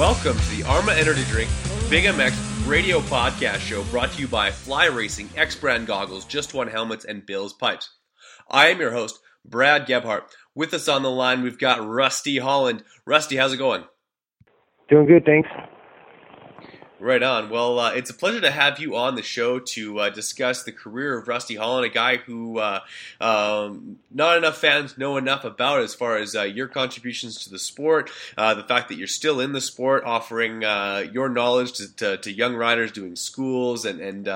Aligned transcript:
Welcome 0.00 0.38
to 0.38 0.56
the 0.56 0.64
Arma 0.66 0.94
Energy 0.94 1.24
Drink 1.24 1.50
Big 1.90 2.04
MX 2.04 2.66
radio 2.66 3.00
podcast 3.00 3.58
show 3.58 3.82
brought 3.90 4.10
to 4.12 4.22
you 4.22 4.28
by 4.28 4.50
Fly 4.50 4.86
Racing, 4.86 5.28
X 5.36 5.54
Brand 5.54 5.86
Goggles, 5.86 6.24
Just 6.24 6.54
One 6.54 6.68
Helmets, 6.68 7.04
and 7.04 7.26
Bill's 7.26 7.52
Pipes. 7.52 7.90
I 8.50 8.68
am 8.68 8.80
your 8.80 8.92
host, 8.92 9.20
Brad 9.44 9.84
Gebhart. 9.84 10.22
With 10.54 10.72
us 10.72 10.88
on 10.88 11.02
the 11.02 11.10
line, 11.10 11.42
we've 11.42 11.58
got 11.58 11.86
Rusty 11.86 12.38
Holland. 12.38 12.82
Rusty, 13.04 13.36
how's 13.36 13.52
it 13.52 13.58
going? 13.58 13.84
Doing 14.88 15.06
good, 15.06 15.26
thanks. 15.26 15.50
Right 17.00 17.22
on. 17.22 17.48
Well, 17.48 17.78
uh, 17.78 17.92
it's 17.92 18.10
a 18.10 18.14
pleasure 18.14 18.42
to 18.42 18.50
have 18.50 18.78
you 18.78 18.94
on 18.94 19.14
the 19.14 19.22
show 19.22 19.58
to 19.58 20.00
uh, 20.00 20.10
discuss 20.10 20.64
the 20.64 20.72
career 20.72 21.16
of 21.16 21.28
Rusty 21.28 21.56
Holland, 21.56 21.86
a 21.86 21.88
guy 21.88 22.18
who 22.18 22.58
uh, 22.58 22.80
um, 23.22 23.98
not 24.10 24.36
enough 24.36 24.58
fans 24.58 24.98
know 24.98 25.16
enough 25.16 25.42
about 25.46 25.80
as 25.80 25.94
far 25.94 26.18
as 26.18 26.36
uh, 26.36 26.42
your 26.42 26.68
contributions 26.68 27.42
to 27.44 27.50
the 27.50 27.58
sport, 27.58 28.10
uh, 28.36 28.52
the 28.52 28.64
fact 28.64 28.90
that 28.90 28.98
you're 28.98 29.06
still 29.06 29.40
in 29.40 29.52
the 29.52 29.62
sport, 29.62 30.04
offering 30.04 30.62
uh, 30.62 31.06
your 31.10 31.30
knowledge 31.30 31.72
to, 31.72 31.96
to, 31.96 32.16
to, 32.18 32.30
young 32.30 32.54
riders 32.54 32.92
doing 32.92 33.16
schools, 33.16 33.86
and, 33.86 34.00
and 34.02 34.28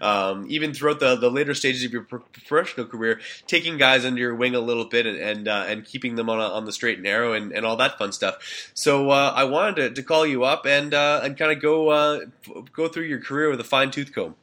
um, 0.00 0.46
even 0.48 0.72
throughout 0.72 1.00
the, 1.00 1.16
the 1.16 1.30
later 1.30 1.52
stages 1.52 1.82
of 1.82 1.92
your 1.92 2.02
professional 2.02 2.86
career, 2.86 3.18
taking 3.48 3.76
guys 3.76 4.04
under 4.04 4.20
your 4.20 4.36
wing 4.36 4.54
a 4.54 4.60
little 4.60 4.84
bit 4.84 5.04
and 5.04 5.18
and, 5.18 5.48
and 5.48 5.84
keeping 5.84 6.14
them 6.14 6.30
on, 6.30 6.38
a, 6.38 6.44
on 6.44 6.64
the 6.64 6.72
straight 6.72 6.98
and 6.98 7.04
narrow 7.04 7.32
and, 7.32 7.50
and 7.50 7.66
all 7.66 7.76
that 7.76 7.98
fun 7.98 8.12
stuff. 8.12 8.70
So 8.72 9.10
I 9.10 9.42
wanted 9.42 9.74
to, 9.74 9.90
to, 9.90 10.02
call 10.04 10.24
you 10.24 10.44
up 10.44 10.64
and 10.64 10.94
and 10.94 11.36
kind 11.36 11.50
of 11.50 11.60
go 11.60 12.03
uh, 12.04 12.60
go 12.72 12.88
through 12.88 13.04
your 13.04 13.20
career 13.20 13.50
with 13.50 13.60
a 13.60 13.64
fine 13.64 13.90
tooth 13.90 14.14
comb. 14.14 14.34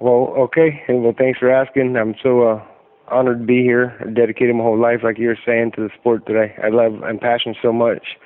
Well, 0.00 0.32
okay. 0.38 0.82
Well, 0.88 1.14
thanks 1.16 1.38
for 1.38 1.50
asking. 1.50 1.96
I'm 1.96 2.14
so 2.22 2.42
uh, 2.42 2.64
honored 3.08 3.40
to 3.40 3.44
be 3.44 3.62
here. 3.62 3.96
I 4.00 4.10
dedicated 4.10 4.54
my 4.56 4.62
whole 4.62 4.80
life, 4.80 5.00
like 5.02 5.18
you 5.18 5.28
were 5.28 5.38
saying, 5.44 5.72
to 5.72 5.82
the 5.82 5.90
sport 5.98 6.24
that 6.26 6.36
I, 6.36 6.66
I 6.66 6.70
love 6.70 7.02
and 7.02 7.20
passion 7.20 7.54
so 7.60 7.72
much. 7.72 8.16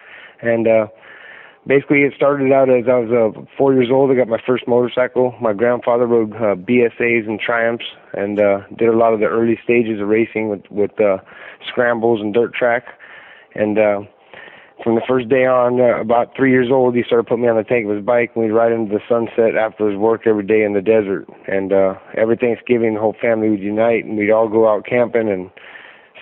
And 0.41 0.69
uh, 0.69 0.86
basically, 1.66 2.02
it 2.02 2.12
started 2.14 2.52
out 2.52 2.70
as 2.70 2.84
I 2.88 2.98
was 2.98 3.11
uh, 3.11 3.41
four 3.58 3.74
years 3.74 3.88
old. 3.91 4.11
I 4.11 4.14
got 4.14 4.28
my 4.28 4.41
first 4.46 4.68
motorcycle. 4.68 5.34
My 5.41 5.52
grandfather 5.52 6.06
rode 6.06 6.33
uh, 6.34 6.55
BSAs 6.55 7.27
and 7.27 7.41
Triumphs, 7.41 7.86
and 8.12 8.39
uh, 8.39 8.61
did 8.77 8.89
a 8.89 8.96
lot 8.96 9.12
of 9.12 9.20
the 9.20 9.27
early 9.27 9.58
stages 9.64 10.00
of 10.00 10.08
racing 10.08 10.48
with 10.48 10.62
with 10.70 11.00
uh, 11.00 11.18
scrambles 11.66 12.20
and 12.20 12.33
dirt 12.33 12.55
track. 12.55 12.84
And 13.56 13.78
uh, 13.78 14.02
from 14.84 14.94
the 14.94 15.02
first 15.08 15.30
day 15.30 15.46
on, 15.46 15.80
uh, 15.80 15.98
about 15.98 16.36
three 16.36 16.50
years 16.50 16.68
old, 16.70 16.94
he 16.94 17.02
started 17.02 17.27
putting 17.27 17.42
me 17.42 17.48
on 17.48 17.56
the 17.56 17.64
tank 17.64 17.86
of 17.88 17.96
his 17.96 18.04
bike, 18.04 18.32
and 18.34 18.44
we'd 18.44 18.52
ride 18.52 18.70
into 18.70 18.92
the 18.92 19.00
sunset 19.08 19.56
after 19.56 19.88
his 19.88 19.98
work 19.98 20.27
every 20.27 20.44
day 20.44 20.62
in 20.62 20.74
the 20.74 20.82
desert. 20.82 21.27
And 21.48 21.72
uh, 21.72 21.94
every 22.14 22.36
Thanksgiving, 22.36 22.94
the 22.94 23.00
whole 23.00 23.16
family 23.18 23.48
would 23.48 23.60
unite, 23.60 24.05
and 24.05 24.18
we'd 24.18 24.30
all 24.30 24.48
go 24.48 24.68
out 24.68 24.84
camping 24.84 25.30
and 25.30 25.50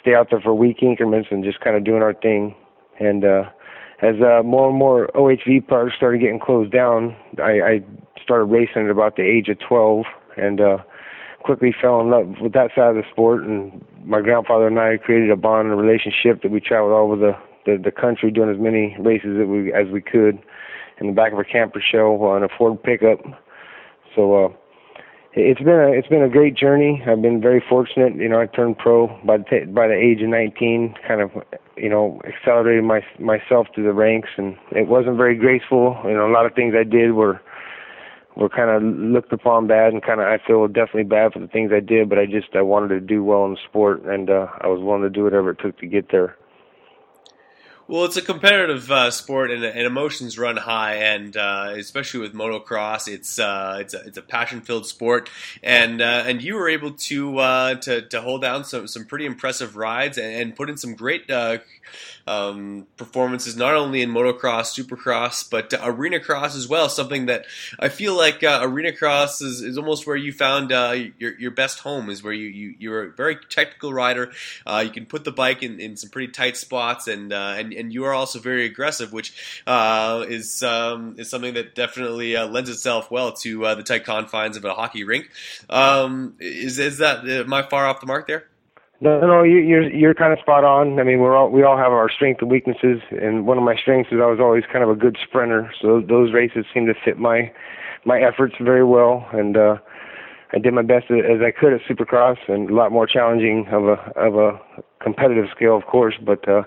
stay 0.00 0.14
out 0.14 0.28
there 0.30 0.40
for 0.40 0.55
week 0.55 0.80
increments 0.80 1.28
and 1.33 1.42
just 1.42 1.61
kind 1.61 1.77
of 1.77 1.84
doing 1.84 2.02
our 2.02 2.14
thing. 2.14 2.55
And 3.01 3.24
uh, 3.24 3.51
as 4.01 4.14
uh, 4.22 4.45
more 4.45 4.70
and 4.70 4.78
more 4.78 5.11
OHV 5.17 5.67
parks 5.67 5.96
started 5.96 6.20
getting 6.20 6.39
closed 6.39 6.70
down, 6.70 7.17
I, 7.42 7.61
I 7.61 7.80
started 8.22 8.45
racing 8.45 8.84
at 8.84 8.90
about 8.90 9.17
the 9.17 9.22
age 9.22 9.48
of 9.48 9.58
12, 9.58 10.05
and 10.36 10.61
uh, 10.61 10.78
quickly 11.42 11.74
fell 11.78 12.01
in 12.01 12.11
love 12.11 12.36
with 12.40 12.52
that 12.52 12.70
side 12.77 12.90
of 12.90 12.96
the 12.96 13.02
sport. 13.11 13.42
And 13.42 13.84
my 14.05 14.20
grandfather 14.20 14.68
and 14.68 14.78
I 14.78 14.98
created 14.98 15.30
a 15.30 15.36
bond 15.36 15.68
and 15.68 15.78
a 15.78 15.83
relationship 15.83 16.42
that 16.42 16.52
we 16.52 16.61
traveled 16.61 16.92
all 16.92 17.11
over 17.11 17.17
the 17.17 17.36
the 17.67 17.77
the 17.83 17.90
country 17.90 18.30
doing 18.30 18.50
as 18.50 18.61
many 18.61 18.96
races 18.98 19.39
as 19.40 19.46
we 19.46 19.73
as 19.73 19.89
we 19.92 20.00
could 20.00 20.39
in 20.98 21.08
the 21.08 21.12
back 21.12 21.33
of 21.33 21.39
a 21.39 21.45
camper 21.45 21.80
shell 21.80 22.23
on 22.23 22.42
a 22.42 22.48
Ford 22.56 22.83
pickup. 22.83 23.18
So 24.14 24.46
uh, 24.46 24.48
it's 25.34 25.61
been 25.61 25.80
a 25.80 25.90
it's 25.92 26.08
been 26.08 26.22
a 26.22 26.28
great 26.28 26.56
journey. 26.56 27.02
I've 27.06 27.22
been 27.22 27.40
very 27.40 27.62
fortunate. 27.67 28.17
You 28.17 28.28
know, 28.28 28.40
I 28.40 28.46
turned 28.46 28.78
pro 28.78 29.08
by 29.24 29.39
the 29.39 29.45
t- 29.45 29.64
by 29.64 29.89
the 29.89 29.95
age 29.95 30.20
of 30.22 30.28
19. 30.28 30.95
Kind 31.06 31.20
of, 31.20 31.30
you 31.77 31.89
know, 31.89 32.20
accelerated 32.27 32.84
my 32.84 33.01
myself 33.18 33.68
to 33.74 33.83
the 33.83 33.92
ranks, 33.92 34.28
and 34.36 34.56
it 34.72 34.89
wasn't 34.89 35.17
very 35.17 35.36
graceful. 35.36 35.96
You 36.05 36.14
know, 36.14 36.27
a 36.27 36.33
lot 36.33 36.46
of 36.46 36.55
things 36.55 36.74
I 36.78 36.84
did 36.84 37.12
were 37.12 37.40
were 38.36 38.48
kind 38.48 38.70
of 38.70 38.83
looked 38.83 39.33
upon 39.33 39.67
bad, 39.67 39.92
and 39.92 40.02
kind 40.02 40.20
of 40.20 40.27
I 40.27 40.39
feel 40.46 40.67
definitely 40.68 41.05
bad 41.05 41.33
for 41.33 41.39
the 41.39 41.48
things 41.48 41.72
I 41.74 41.80
did. 41.80 42.11
But 42.11 42.18
I 42.18 42.27
just 42.27 42.55
I 42.55 42.62
wanted 42.62 42.89
to 42.89 43.01
do 43.01 43.24
well 43.24 43.46
in 43.46 43.52
the 43.52 43.61
sport, 43.67 44.02
and 44.05 44.28
uh, 44.28 44.48
I 44.61 44.67
was 44.67 44.80
willing 44.83 45.02
to 45.02 45.11
do 45.11 45.24
whatever 45.24 45.51
it 45.51 45.58
took 45.61 45.78
to 45.78 45.86
get 45.86 46.11
there. 46.11 46.36
Well, 47.89 48.05
it's 48.05 48.17
a 48.17 48.23
competitive 48.23 48.91
uh, 48.93 49.11
sport, 49.11 49.51
and, 49.51 49.65
and, 49.65 49.81
emotions 49.81 50.39
run 50.39 50.57
high, 50.57 50.95
and 50.95 51.37
uh, 51.37 51.75
especially 51.77 52.20
with 52.20 52.33
motocross, 52.33 53.13
it's 53.13 53.41
uh, 53.41 53.79
it's 53.81 53.93
a, 53.93 54.01
it's 54.07 54.17
a 54.17 54.23
passion 54.23 54.61
filled 54.61 54.87
sport, 54.87 55.29
and 55.65 56.01
uh, 56.01 56.23
and 56.25 56.43
you 56.43 56.55
were 56.55 56.69
able 56.69 56.93
to 56.93 57.39
uh, 57.39 57.75
to 57.75 58.03
to 58.03 58.20
hold 58.20 58.43
down 58.43 58.65
some 58.65 58.87
some 58.87 59.05
pretty 59.05 59.27
impressive 59.27 59.75
rides 59.75 60.17
and, 60.17 60.33
and 60.33 60.57
put 60.57 60.70
in 60.70 60.77
some 60.77 60.95
great 60.95 61.29
uh, 61.29 61.59
um, 62.29 62.87
performances, 62.97 63.57
not 63.57 63.75
only 63.75 64.01
in 64.01 64.11
motocross, 64.11 64.73
supercross, 64.73 65.51
but 65.51 65.75
arena 65.83 66.20
cross 66.20 66.55
as 66.55 66.69
well. 66.69 66.89
Something 66.89 67.27
that 67.27 67.47
I 67.81 67.89
feel 67.89 68.17
like 68.17 68.45
arena 68.45 68.93
cross 68.93 69.43
is, 69.43 69.61
is 69.61 69.77
almost 69.77 70.07
where 70.07 70.14
you 70.14 70.33
found 70.33 70.70
your, 70.70 71.39
your 71.39 71.51
best 71.51 71.81
home, 71.81 72.11
is 72.11 72.23
where 72.23 72.33
you, 72.33 72.47
you, 72.47 72.75
you're 72.79 73.05
a 73.07 73.11
very 73.11 73.37
technical 73.51 73.93
rider. 73.93 74.31
You 74.67 74.91
can 74.91 75.05
put 75.05 75.25
the 75.25 75.33
bike 75.33 75.64
in, 75.64 75.81
in 75.81 75.97
some 75.97 76.11
pretty 76.11 76.33
tight 76.33 76.57
spots, 76.57 77.09
and, 77.09 77.33
uh, 77.33 77.55
and, 77.59 77.73
and 77.83 77.93
you 77.93 78.05
are 78.05 78.15
also 78.15 78.39
very 78.39 78.65
aggressive, 78.65 79.13
which 79.13 79.63
uh, 79.67 80.25
is, 80.29 80.63
um, 80.63 81.17
is 81.19 81.29
something 81.29 81.55
that 81.55 81.75
definitely 81.75 82.37
lends 82.39 82.70
itself 82.70 83.11
well 83.11 83.33
to 83.33 83.61
the 83.75 83.83
tight 83.83 84.05
confines 84.05 84.57
of 84.57 84.65
a 84.65 84.73
hockey 84.73 85.05
rink. 85.05 85.31
Um, 85.69 86.35
is, 86.41 86.79
is 86.79 86.98
that, 86.98 87.29
am 87.29 87.53
I 87.53 87.63
far 87.63 87.87
off 87.87 88.01
the 88.01 88.07
mark 88.07 88.27
there? 88.27 88.47
No, 89.03 89.19
no, 89.19 89.43
you, 89.43 89.59
you're 89.59 89.91
you're 89.91 90.15
kind 90.15 90.33
of 90.33 90.39
spot 90.39 90.63
on. 90.63 91.01
I 91.01 91.03
mean, 91.03 91.19
we're 91.19 91.37
all 91.37 91.51
we 91.51 91.65
all 91.65 91.77
have 91.77 91.91
our 91.91 92.09
strengths 92.09 92.41
and 92.41 92.48
weaknesses, 92.48 93.01
and 93.11 93.48
one 93.48 93.59
of 93.59 93.65
my 93.65 93.75
strengths 93.75 94.13
is 94.13 94.20
I 94.23 94.27
was 94.27 94.39
always 94.39 94.63
kind 94.73 94.85
of 94.85 94.91
a 94.91 94.95
good 94.95 95.19
sprinter. 95.27 95.73
So 95.83 96.01
those 96.01 96.33
races 96.33 96.67
seem 96.73 96.87
to 96.87 96.95
fit 97.05 97.19
my 97.19 97.53
my 98.05 98.20
efforts 98.20 98.55
very 98.61 98.85
well, 98.85 99.27
and 99.33 99.57
uh, 99.57 99.79
I 100.53 100.59
did 100.59 100.73
my 100.73 100.83
best 100.83 101.11
as 101.11 101.41
I 101.43 101.51
could 101.51 101.73
at 101.73 101.81
Supercross, 101.81 102.37
and 102.47 102.70
a 102.70 102.75
lot 102.75 102.93
more 102.93 103.09
challenging 103.09 103.67
of 103.73 103.89
a 103.89 103.97
of 104.14 104.37
a 104.37 104.61
competitive 105.01 105.47
scale, 105.51 105.77
of 105.77 105.87
course. 105.87 106.14
But 106.25 106.49
uh, 106.49 106.63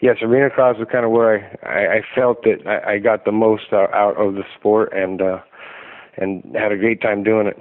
yes, 0.00 0.16
arena 0.22 0.50
cross 0.50 0.76
is 0.78 0.86
kind 0.90 1.04
of 1.04 1.10
where 1.10 1.58
I 1.62 1.68
I, 1.68 1.94
I 1.96 2.00
felt 2.14 2.42
that 2.44 2.66
I, 2.66 2.94
I 2.94 2.98
got 2.98 3.24
the 3.24 3.32
most 3.32 3.72
out, 3.72 3.92
out 3.94 4.16
of 4.16 4.34
the 4.34 4.44
sport, 4.58 4.92
and 4.92 5.20
uh, 5.20 5.38
and 6.16 6.42
had 6.54 6.72
a 6.72 6.76
great 6.76 7.00
time 7.00 7.22
doing 7.22 7.46
it. 7.46 7.56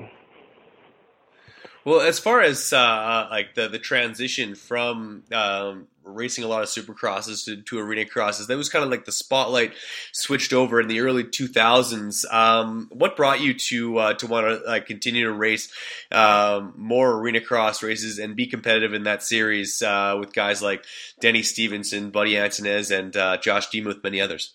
Well, 1.85 1.99
as 1.99 2.17
far 2.17 2.41
as 2.41 2.71
uh, 2.71 2.77
uh, 2.77 3.27
like 3.29 3.55
the 3.55 3.67
the 3.67 3.79
transition 3.79 4.55
from 4.55 5.23
um, 5.33 5.88
racing 6.05 6.45
a 6.45 6.47
lot 6.47 6.63
of 6.63 6.69
supercrosses 6.69 7.44
to, 7.45 7.61
to 7.61 7.79
arena 7.79 8.05
crosses, 8.05 8.47
that 8.47 8.55
was 8.55 8.69
kind 8.69 8.85
of 8.85 8.91
like 8.91 9.03
the 9.03 9.11
spotlight 9.11 9.73
switched 10.13 10.53
over 10.53 10.79
in 10.79 10.88
the 10.88 11.01
early 11.01 11.25
2000s. 11.25 12.31
Um, 12.33 12.88
what 12.91 13.17
brought 13.17 13.41
you 13.41 13.53
to 13.53 13.97
uh, 13.97 14.13
to 14.13 14.28
want 14.28 14.63
to 14.66 14.81
continue 14.81 15.25
to 15.25 15.34
race 15.34 15.73
um, 16.11 16.73
more 16.78 17.11
arena 17.19 17.41
cross 17.41 17.84
races 17.84 18.17
and 18.17 18.35
be 18.35 18.47
competitive 18.47 18.93
in 18.93 19.03
that 19.03 19.22
series 19.22 19.81
uh, 19.81 20.16
with 20.17 20.31
guys 20.31 20.61
like 20.61 20.85
Denny 21.19 21.43
Stephenson, 21.43 22.11
Buddy 22.11 22.34
Antunez, 22.34 22.97
and 22.97 23.16
uh, 23.17 23.37
Josh 23.37 23.69
Demuth, 23.69 24.02
many 24.03 24.22
others? 24.22 24.53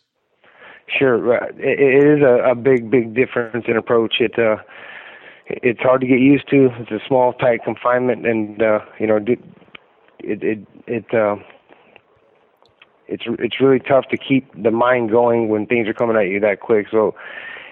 Sure, 0.99 1.35
it, 1.59 2.19
is 2.19 2.23
a, 2.23 2.55
big, 2.55 2.91
big 2.91 3.15
difference 3.15 3.67
in 3.69 3.77
approach. 3.77 4.15
It 4.21 4.33
it's 5.49 5.81
hard 5.81 6.01
to 6.03 6.07
get 6.07 6.21
used 6.21 6.49
to. 6.51 6.69
It's 6.79 6.91
a 6.91 7.01
small, 7.07 7.33
tight 7.33 7.65
confinement, 7.65 8.27
and 8.27 8.63
uh, 8.63 8.81
you 8.99 9.07
know, 9.07 9.17
it 9.17 9.39
it 10.21 10.67
it 10.87 11.15
uh, 11.15 11.37
it's 13.07 13.25
it's 13.27 13.61
really 13.61 13.81
tough 13.81 14.07
to 14.11 14.17
keep 14.17 14.51
the 14.63 14.71
mind 14.71 15.11
going 15.11 15.49
when 15.49 15.67
things 15.67 15.89
are 15.89 15.95
coming 15.95 16.17
at 16.17 16.29
you 16.29 16.41
that 16.41 16.61
quick. 16.61 16.87
So, 16.91 17.15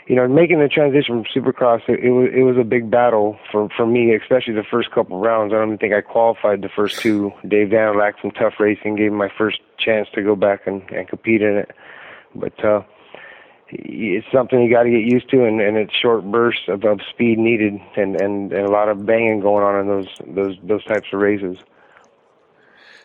you 0.06 0.16
know, 0.16 0.26
making 0.26 0.60
the 0.60 0.68
transition 0.68 1.22
from 1.22 1.42
Supercross, 1.42 1.82
it, 1.88 2.00
it 2.02 2.10
was 2.10 2.30
it 2.34 2.42
was 2.42 2.56
a 2.56 2.64
big 2.64 2.90
battle 2.90 3.38
for 3.52 3.68
for 3.76 3.86
me, 3.86 4.14
especially 4.14 4.54
the 4.54 4.64
first 4.70 4.90
couple 4.90 5.20
rounds. 5.20 5.52
I 5.52 5.56
don't 5.56 5.68
even 5.68 5.78
think 5.78 5.92
I 5.92 6.00
qualified 6.00 6.62
the 6.62 6.70
first 6.74 7.00
two. 7.00 7.32
Dave 7.46 7.68
Vanderlack 7.68 8.18
from 8.20 8.30
Tough 8.30 8.54
Racing 8.58 8.96
gave 8.96 9.12
me 9.12 9.18
my 9.18 9.30
first 9.36 9.60
chance 9.78 10.08
to 10.14 10.22
go 10.22 10.34
back 10.34 10.66
and, 10.66 10.82
and 10.90 11.06
compete 11.08 11.42
in 11.42 11.56
it, 11.58 11.70
but. 12.34 12.64
uh 12.64 12.82
it's 13.68 14.26
something 14.32 14.60
you 14.62 14.70
got 14.70 14.84
to 14.84 14.90
get 14.90 15.02
used 15.02 15.28
to, 15.30 15.44
and, 15.44 15.60
and 15.60 15.76
it's 15.76 15.92
short 15.94 16.24
bursts 16.24 16.68
of, 16.68 16.84
of 16.84 17.00
speed 17.10 17.38
needed, 17.38 17.80
and, 17.96 18.20
and 18.20 18.52
and 18.52 18.66
a 18.66 18.70
lot 18.70 18.88
of 18.88 19.04
banging 19.04 19.40
going 19.40 19.64
on 19.64 19.80
in 19.80 19.86
those 19.88 20.08
those 20.26 20.56
those 20.62 20.84
types 20.84 21.08
of 21.12 21.20
races. 21.20 21.58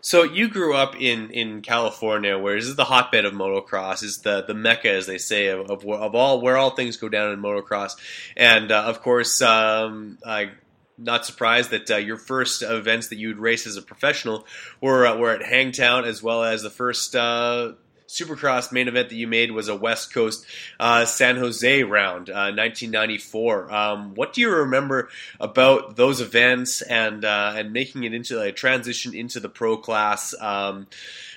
So 0.03 0.23
you 0.23 0.49
grew 0.49 0.75
up 0.75 0.99
in, 0.99 1.29
in 1.29 1.61
California, 1.61 2.35
where 2.35 2.55
this 2.55 2.65
is 2.65 2.75
the 2.75 2.85
hotbed 2.85 3.23
of 3.23 3.33
motocross, 3.33 4.01
is 4.01 4.17
the, 4.23 4.41
the 4.41 4.55
mecca, 4.55 4.89
as 4.89 5.05
they 5.05 5.19
say, 5.19 5.49
of, 5.49 5.69
of, 5.69 5.87
of 5.87 6.15
all 6.15 6.41
where 6.41 6.57
all 6.57 6.71
things 6.71 6.97
go 6.97 7.07
down 7.07 7.31
in 7.31 7.39
motocross, 7.39 7.91
and 8.35 8.71
uh, 8.71 8.83
of 8.83 9.01
course, 9.01 9.41
um, 9.43 10.17
I 10.25 10.51
not 10.97 11.25
surprised 11.25 11.71
that 11.71 11.89
uh, 11.89 11.97
your 11.97 12.17
first 12.17 12.61
events 12.61 13.07
that 13.07 13.17
you'd 13.17 13.39
race 13.39 13.65
as 13.65 13.77
a 13.77 13.81
professional 13.81 14.45
were 14.79 15.05
uh, 15.05 15.17
were 15.17 15.31
at 15.31 15.43
Hangtown, 15.43 16.05
as 16.05 16.21
well 16.21 16.43
as 16.43 16.61
the 16.61 16.69
first 16.69 17.15
uh, 17.15 17.73
Supercross 18.11 18.73
main 18.73 18.89
event 18.89 19.07
that 19.07 19.15
you 19.15 19.25
made 19.25 19.51
was 19.51 19.69
a 19.69 19.75
West 19.75 20.13
Coast 20.13 20.45
uh, 20.81 21.05
San 21.05 21.37
Jose 21.37 21.83
round, 21.83 22.29
uh, 22.29 22.51
1994. 22.51 23.73
Um, 23.73 24.15
what 24.15 24.33
do 24.33 24.41
you 24.41 24.49
remember 24.49 25.09
about 25.39 25.95
those 25.95 26.19
events 26.19 26.81
and 26.81 27.23
uh, 27.23 27.53
and 27.55 27.71
making 27.71 28.03
it 28.03 28.13
into 28.13 28.41
a 28.41 28.51
transition 28.51 29.15
into 29.15 29.39
the 29.39 29.47
pro 29.47 29.77
class? 29.77 30.35
Um, 30.41 30.87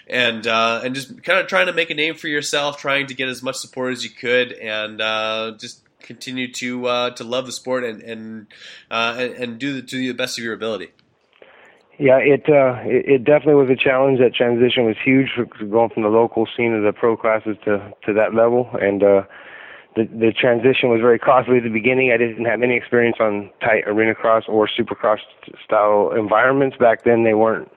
and 0.08 0.46
uh, 0.48 0.80
and 0.84 0.96
just 0.96 1.22
kind 1.22 1.38
of 1.38 1.46
trying 1.46 1.66
to 1.66 1.72
make 1.72 1.90
a 1.90 1.94
name 1.94 2.16
for 2.16 2.26
yourself, 2.26 2.76
trying 2.76 3.06
to 3.06 3.14
get 3.14 3.28
as 3.28 3.40
much 3.40 3.56
support 3.56 3.92
as 3.92 4.02
you 4.02 4.10
could, 4.10 4.52
and 4.52 5.00
uh, 5.00 5.52
just 5.56 5.80
continue 6.00 6.50
to 6.54 6.86
uh, 6.86 7.10
to 7.10 7.22
love 7.22 7.46
the 7.46 7.52
sport 7.52 7.84
and 7.84 8.02
and 8.02 8.46
and, 8.90 9.32
and 9.34 9.58
do 9.60 9.74
the, 9.74 9.82
to 9.82 9.96
the 9.96 10.12
best 10.12 10.38
of 10.38 10.44
your 10.44 10.54
ability. 10.54 10.90
Yeah, 11.98 12.18
it, 12.18 12.48
uh, 12.48 12.80
it 12.84 13.06
it 13.06 13.24
definitely 13.24 13.54
was 13.54 13.70
a 13.70 13.76
challenge. 13.76 14.18
That 14.18 14.34
transition 14.34 14.84
was 14.84 14.96
huge 15.02 15.30
going 15.70 15.90
from 15.90 16.02
the 16.02 16.08
local 16.08 16.46
scene 16.56 16.74
of 16.74 16.82
the 16.82 16.92
pro 16.92 17.16
classes 17.16 17.56
to 17.64 17.92
to 18.04 18.12
that 18.14 18.34
level, 18.34 18.68
and 18.80 19.02
uh, 19.02 19.22
the 19.94 20.04
the 20.06 20.32
transition 20.32 20.90
was 20.90 21.00
very 21.00 21.20
costly 21.20 21.58
at 21.58 21.62
the 21.62 21.68
beginning. 21.68 22.10
I 22.10 22.16
didn't 22.16 22.46
have 22.46 22.62
any 22.62 22.74
experience 22.76 23.18
on 23.20 23.50
tight 23.60 23.84
arena 23.86 24.14
cross 24.14 24.44
or 24.48 24.66
supercross 24.68 25.18
style 25.64 26.10
environments 26.16 26.76
back 26.76 27.04
then. 27.04 27.22
They 27.22 27.34
weren't 27.34 27.70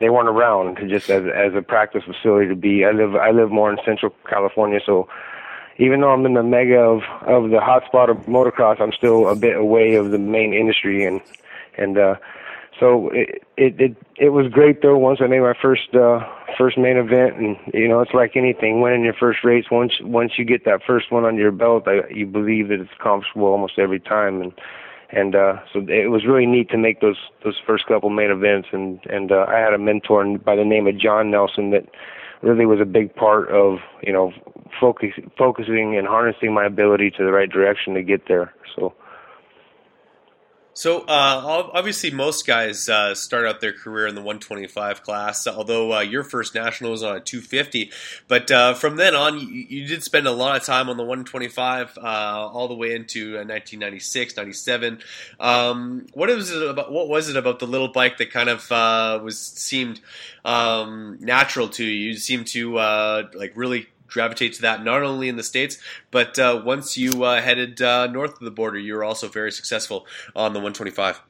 they 0.00 0.08
weren't 0.08 0.28
around 0.28 0.78
just 0.88 1.10
as 1.10 1.24
as 1.26 1.54
a 1.54 1.60
practice 1.60 2.04
facility 2.04 2.48
to 2.48 2.56
be. 2.56 2.86
I 2.86 2.92
live 2.92 3.14
I 3.14 3.30
live 3.30 3.50
more 3.50 3.70
in 3.70 3.78
Central 3.84 4.14
California, 4.28 4.80
so 4.84 5.06
even 5.76 6.00
though 6.00 6.12
I'm 6.12 6.24
in 6.24 6.32
the 6.32 6.42
mega 6.42 6.78
of 6.78 7.02
of 7.26 7.50
the 7.50 7.58
hotspot 7.58 8.08
of 8.08 8.16
motocross, 8.24 8.80
I'm 8.80 8.92
still 8.92 9.28
a 9.28 9.36
bit 9.36 9.56
away 9.56 9.96
of 9.96 10.12
the 10.12 10.18
main 10.18 10.54
industry 10.54 11.04
and 11.04 11.20
and 11.76 11.98
uh 11.98 12.14
so 12.80 13.10
it, 13.12 13.42
it 13.58 13.78
it 13.78 13.96
it 14.16 14.28
was 14.30 14.50
great 14.50 14.80
though. 14.80 14.96
Once 14.96 15.20
I 15.22 15.26
made 15.26 15.40
my 15.40 15.54
first 15.60 15.94
uh, 15.94 16.20
first 16.56 16.78
main 16.78 16.96
event, 16.96 17.36
and 17.36 17.56
you 17.74 17.86
know 17.86 18.00
it's 18.00 18.14
like 18.14 18.36
anything, 18.36 18.80
winning 18.80 19.04
your 19.04 19.14
first 19.14 19.44
race. 19.44 19.66
Once 19.70 19.92
once 20.00 20.32
you 20.38 20.46
get 20.46 20.64
that 20.64 20.80
first 20.86 21.12
one 21.12 21.26
under 21.26 21.40
your 21.40 21.52
belt, 21.52 21.86
I, 21.86 22.08
you 22.10 22.26
believe 22.26 22.68
that 22.68 22.80
it's 22.80 22.90
accomplishable 22.98 23.46
almost 23.46 23.78
every 23.78 24.00
time, 24.00 24.40
and 24.40 24.52
and 25.10 25.34
uh, 25.34 25.58
so 25.72 25.80
it 25.88 26.10
was 26.10 26.24
really 26.24 26.46
neat 26.46 26.70
to 26.70 26.78
make 26.78 27.02
those 27.02 27.18
those 27.44 27.60
first 27.66 27.86
couple 27.86 28.08
main 28.08 28.30
events. 28.30 28.68
And 28.72 28.98
and 29.10 29.30
uh, 29.30 29.44
I 29.46 29.58
had 29.58 29.74
a 29.74 29.78
mentor 29.78 30.38
by 30.38 30.56
the 30.56 30.64
name 30.64 30.86
of 30.86 30.98
John 30.98 31.30
Nelson 31.30 31.70
that 31.72 31.84
really 32.40 32.64
was 32.64 32.80
a 32.80 32.86
big 32.86 33.14
part 33.14 33.50
of 33.50 33.78
you 34.02 34.12
know 34.12 34.32
focus, 34.80 35.10
focusing 35.36 35.98
and 35.98 36.06
harnessing 36.06 36.54
my 36.54 36.64
ability 36.64 37.10
to 37.10 37.24
the 37.24 37.32
right 37.32 37.50
direction 37.50 37.92
to 37.92 38.02
get 38.02 38.26
there. 38.26 38.54
So 38.74 38.94
so 40.80 41.00
uh, 41.00 41.68
obviously, 41.74 42.10
most 42.10 42.46
guys 42.46 42.88
uh, 42.88 43.14
start 43.14 43.44
out 43.44 43.60
their 43.60 43.74
career 43.74 44.06
in 44.06 44.14
the 44.14 44.22
125 44.22 45.02
class. 45.02 45.46
Although 45.46 45.92
uh, 45.92 46.00
your 46.00 46.24
first 46.24 46.54
national 46.54 46.92
was 46.92 47.02
on 47.02 47.16
a 47.16 47.20
250, 47.20 47.92
but 48.28 48.50
uh, 48.50 48.72
from 48.72 48.96
then 48.96 49.14
on, 49.14 49.38
you, 49.38 49.46
you, 49.46 49.86
did 49.86 50.02
spend 50.02 50.26
a 50.26 50.30
lot 50.30 50.56
of 50.56 50.64
time 50.64 50.88
on 50.88 50.96
the 50.96 51.02
125, 51.02 51.98
uh, 51.98 52.00
all 52.00 52.66
the 52.66 52.74
way 52.74 52.94
into 52.94 53.34
1996, 53.34 54.38
uh, 54.38 54.40
97. 54.40 55.00
Um, 55.38 56.06
what 56.14 56.30
was 56.30 56.50
it 56.50 56.62
about? 56.62 56.90
What 56.90 57.08
was 57.08 57.28
it 57.28 57.36
about 57.36 57.58
the 57.58 57.66
little 57.66 57.88
bike 57.88 58.16
that 58.16 58.30
kind 58.30 58.48
of 58.48 58.70
was 59.22 59.38
seemed 59.38 60.00
um, 60.46 61.18
natural 61.20 61.68
to 61.68 61.84
you? 61.84 62.12
You 62.12 62.16
seemed 62.16 62.46
to 62.46 62.76
like 63.34 63.52
really 63.54 63.86
gravitate 64.10 64.54
to 64.54 64.62
that 64.62 64.84
not 64.84 65.02
only 65.02 65.28
in 65.28 65.36
the 65.36 65.42
states, 65.42 65.78
but 66.10 66.38
uh, 66.38 66.60
once 66.64 66.96
you 66.96 67.24
uh, 67.24 67.40
headed 67.40 67.80
uh, 67.80 68.06
north 68.06 68.32
of 68.32 68.40
the 68.40 68.50
border, 68.50 68.78
you 68.78 68.94
were 68.94 69.04
also 69.04 69.28
very 69.28 69.52
successful 69.52 70.06
on 70.34 70.52
the 70.52 70.58
125. 70.58 71.22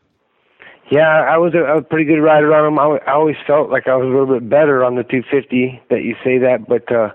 Yeah, 0.90 1.06
I 1.06 1.38
was 1.38 1.54
a, 1.54 1.78
a 1.78 1.82
pretty 1.82 2.04
good 2.04 2.20
rider 2.20 2.52
on 2.52 2.64
them. 2.64 2.78
I, 2.78 2.98
I 3.06 3.12
always 3.12 3.36
felt 3.46 3.70
like 3.70 3.86
I 3.86 3.94
was 3.94 4.06
a 4.06 4.10
little 4.10 4.40
bit 4.40 4.48
better 4.48 4.84
on 4.84 4.96
the 4.96 5.04
250. 5.04 5.80
That 5.88 6.02
you 6.02 6.16
say 6.24 6.38
that, 6.38 6.66
but 6.66 6.90
uh, 6.90 7.12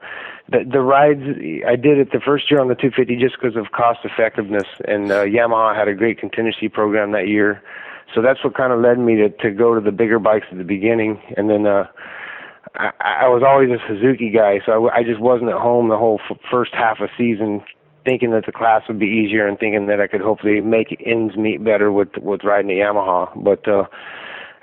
the 0.50 0.64
the 0.64 0.80
rides 0.80 1.22
I 1.68 1.76
did 1.76 1.98
it 1.98 2.12
the 2.12 2.22
first 2.22 2.50
year 2.50 2.62
on 2.62 2.70
the 2.70 2.76
250 2.76 3.18
just 3.18 3.36
because 3.40 3.58
of 3.58 3.72
cost 3.72 4.00
effectiveness, 4.06 4.68
and 4.88 5.12
uh, 5.12 5.26
Yamaha 5.26 5.76
had 5.76 5.90
a 5.90 5.94
great 5.94 6.20
contingency 6.20 6.70
program 6.70 7.12
that 7.12 7.28
year. 7.28 7.62
So 8.14 8.22
that's 8.22 8.42
what 8.46 8.56
kind 8.56 8.72
of 8.72 8.80
led 8.80 8.98
me 8.98 9.16
to 9.16 9.30
to 9.30 9.52
go 9.52 9.76
to 9.76 9.82
the 9.82 9.92
bigger 9.92 10.20
bikes 10.20 10.48
at 10.52 10.58
the 10.58 10.64
beginning, 10.64 11.22
and 11.36 11.50
then 11.50 11.68
uh, 11.68 11.88
I, 12.76 12.92
I 13.00 13.28
was 13.28 13.44
always 13.46 13.70
a 13.70 13.78
Suzuki 13.88 14.30
guy, 14.30 14.60
so 14.66 14.90
I, 14.90 14.98
I 14.98 15.04
just 15.04 15.20
wasn't 15.20 15.50
at 15.50 15.58
home 15.58 15.90
the 15.90 15.98
whole 15.98 16.20
f- 16.30 16.38
first 16.50 16.74
half 16.74 17.00
of 17.00 17.10
season, 17.18 17.64
thinking 18.04 18.32
that 18.32 18.46
the 18.46 18.52
class 18.52 18.84
would 18.88 19.00
be 19.00 19.08
easier 19.08 19.48
and 19.48 19.58
thinking 19.58 19.88
that 19.88 20.02
I 20.02 20.08
could 20.08 20.22
hopefully 20.22 20.62
make 20.62 21.02
ends 21.06 21.36
meet 21.36 21.64
better 21.64 21.92
with 21.92 22.10
with 22.22 22.44
riding 22.44 22.72
a 22.72 22.74
Yamaha. 22.74 23.32
But 23.44 23.68
uh, 23.68 23.86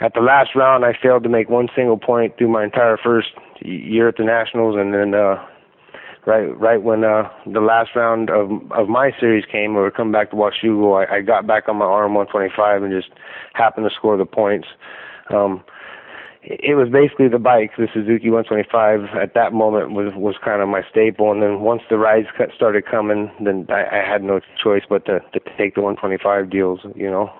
at 0.00 0.14
the 0.14 0.20
last 0.20 0.54
round, 0.54 0.84
I 0.84 0.92
failed 1.00 1.22
to 1.22 1.28
make 1.28 1.48
one 1.48 1.68
single 1.74 1.98
point 1.98 2.36
through 2.36 2.48
my 2.48 2.64
entire 2.64 2.96
first 2.96 3.28
year 3.60 4.08
at 4.08 4.16
the 4.16 4.24
Nationals, 4.24 4.76
and 4.76 4.92
then 4.92 5.14
uh, 5.14 5.44
right 6.26 6.46
right 6.58 6.82
when 6.82 7.04
uh, 7.04 7.28
the 7.46 7.60
last 7.60 7.90
round 7.94 8.30
of 8.30 8.50
of 8.72 8.88
my 8.88 9.12
series 9.18 9.44
came, 9.50 9.76
or 9.76 9.90
come 9.90 10.12
back 10.12 10.30
to 10.30 10.36
Washougal, 10.36 11.06
I, 11.08 11.16
I 11.16 11.20
got 11.20 11.46
back 11.46 11.68
on 11.68 11.76
my 11.76 11.84
arm 11.84 12.14
125 12.14 12.82
and 12.82 12.92
just 12.92 13.12
happened 13.54 13.88
to 13.88 13.94
score 13.94 14.16
the 14.16 14.26
points. 14.26 14.68
Um, 15.30 15.62
it 16.44 16.76
was 16.76 16.88
basically 16.88 17.28
the 17.28 17.38
bike, 17.38 17.70
the 17.76 17.88
Suzuki 17.92 18.30
125. 18.30 19.16
At 19.20 19.34
that 19.34 19.52
moment 19.52 19.92
was 19.92 20.12
was 20.14 20.34
kind 20.44 20.60
of 20.60 20.68
my 20.68 20.82
staple, 20.90 21.30
and 21.30 21.42
then 21.42 21.60
once 21.60 21.82
the 21.88 21.98
rides 21.98 22.28
cut 22.36 22.50
started 22.54 22.84
coming, 22.86 23.30
then 23.40 23.66
I, 23.68 23.84
I 23.84 24.08
had 24.08 24.22
no 24.22 24.40
choice 24.62 24.82
but 24.88 25.04
to 25.06 25.20
to 25.20 25.40
take 25.56 25.74
the 25.74 25.82
125 25.82 26.50
deals. 26.50 26.80
You 26.94 27.10
know. 27.10 27.30